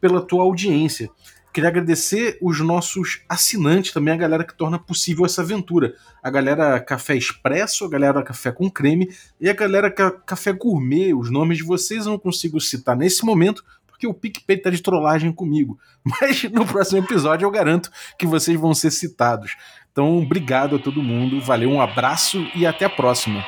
pela 0.00 0.20
tua 0.20 0.42
audiência. 0.42 1.08
Queria 1.54 1.68
agradecer 1.68 2.36
os 2.42 2.58
nossos 2.58 3.20
assinantes, 3.28 3.92
também 3.92 4.12
a 4.12 4.16
galera 4.16 4.42
que 4.42 4.52
torna 4.52 4.76
possível 4.76 5.24
essa 5.24 5.40
aventura. 5.40 5.94
A 6.20 6.28
galera 6.28 6.80
Café 6.80 7.14
Expresso, 7.14 7.84
a 7.84 7.88
galera 7.88 8.24
Café 8.24 8.50
com 8.50 8.68
Creme 8.68 9.08
e 9.40 9.48
a 9.48 9.52
galera 9.52 9.88
Café 9.88 10.52
Gourmet. 10.52 11.14
Os 11.14 11.30
nomes 11.30 11.58
de 11.58 11.62
vocês 11.62 12.06
eu 12.06 12.10
não 12.10 12.18
consigo 12.18 12.60
citar 12.60 12.96
nesse 12.96 13.24
momento, 13.24 13.64
porque 13.86 14.04
o 14.04 14.12
PicPay 14.12 14.56
tá 14.56 14.68
de 14.68 14.82
trollagem 14.82 15.30
comigo. 15.30 15.78
Mas 16.20 16.42
no 16.42 16.66
próximo 16.66 16.98
episódio 16.98 17.46
eu 17.46 17.52
garanto 17.52 17.88
que 18.18 18.26
vocês 18.26 18.58
vão 18.58 18.74
ser 18.74 18.90
citados. 18.90 19.54
Então, 19.92 20.18
obrigado 20.18 20.74
a 20.74 20.78
todo 20.80 21.04
mundo, 21.04 21.40
valeu, 21.40 21.70
um 21.70 21.80
abraço 21.80 22.44
e 22.56 22.66
até 22.66 22.86
a 22.86 22.90
próxima. 22.90 23.44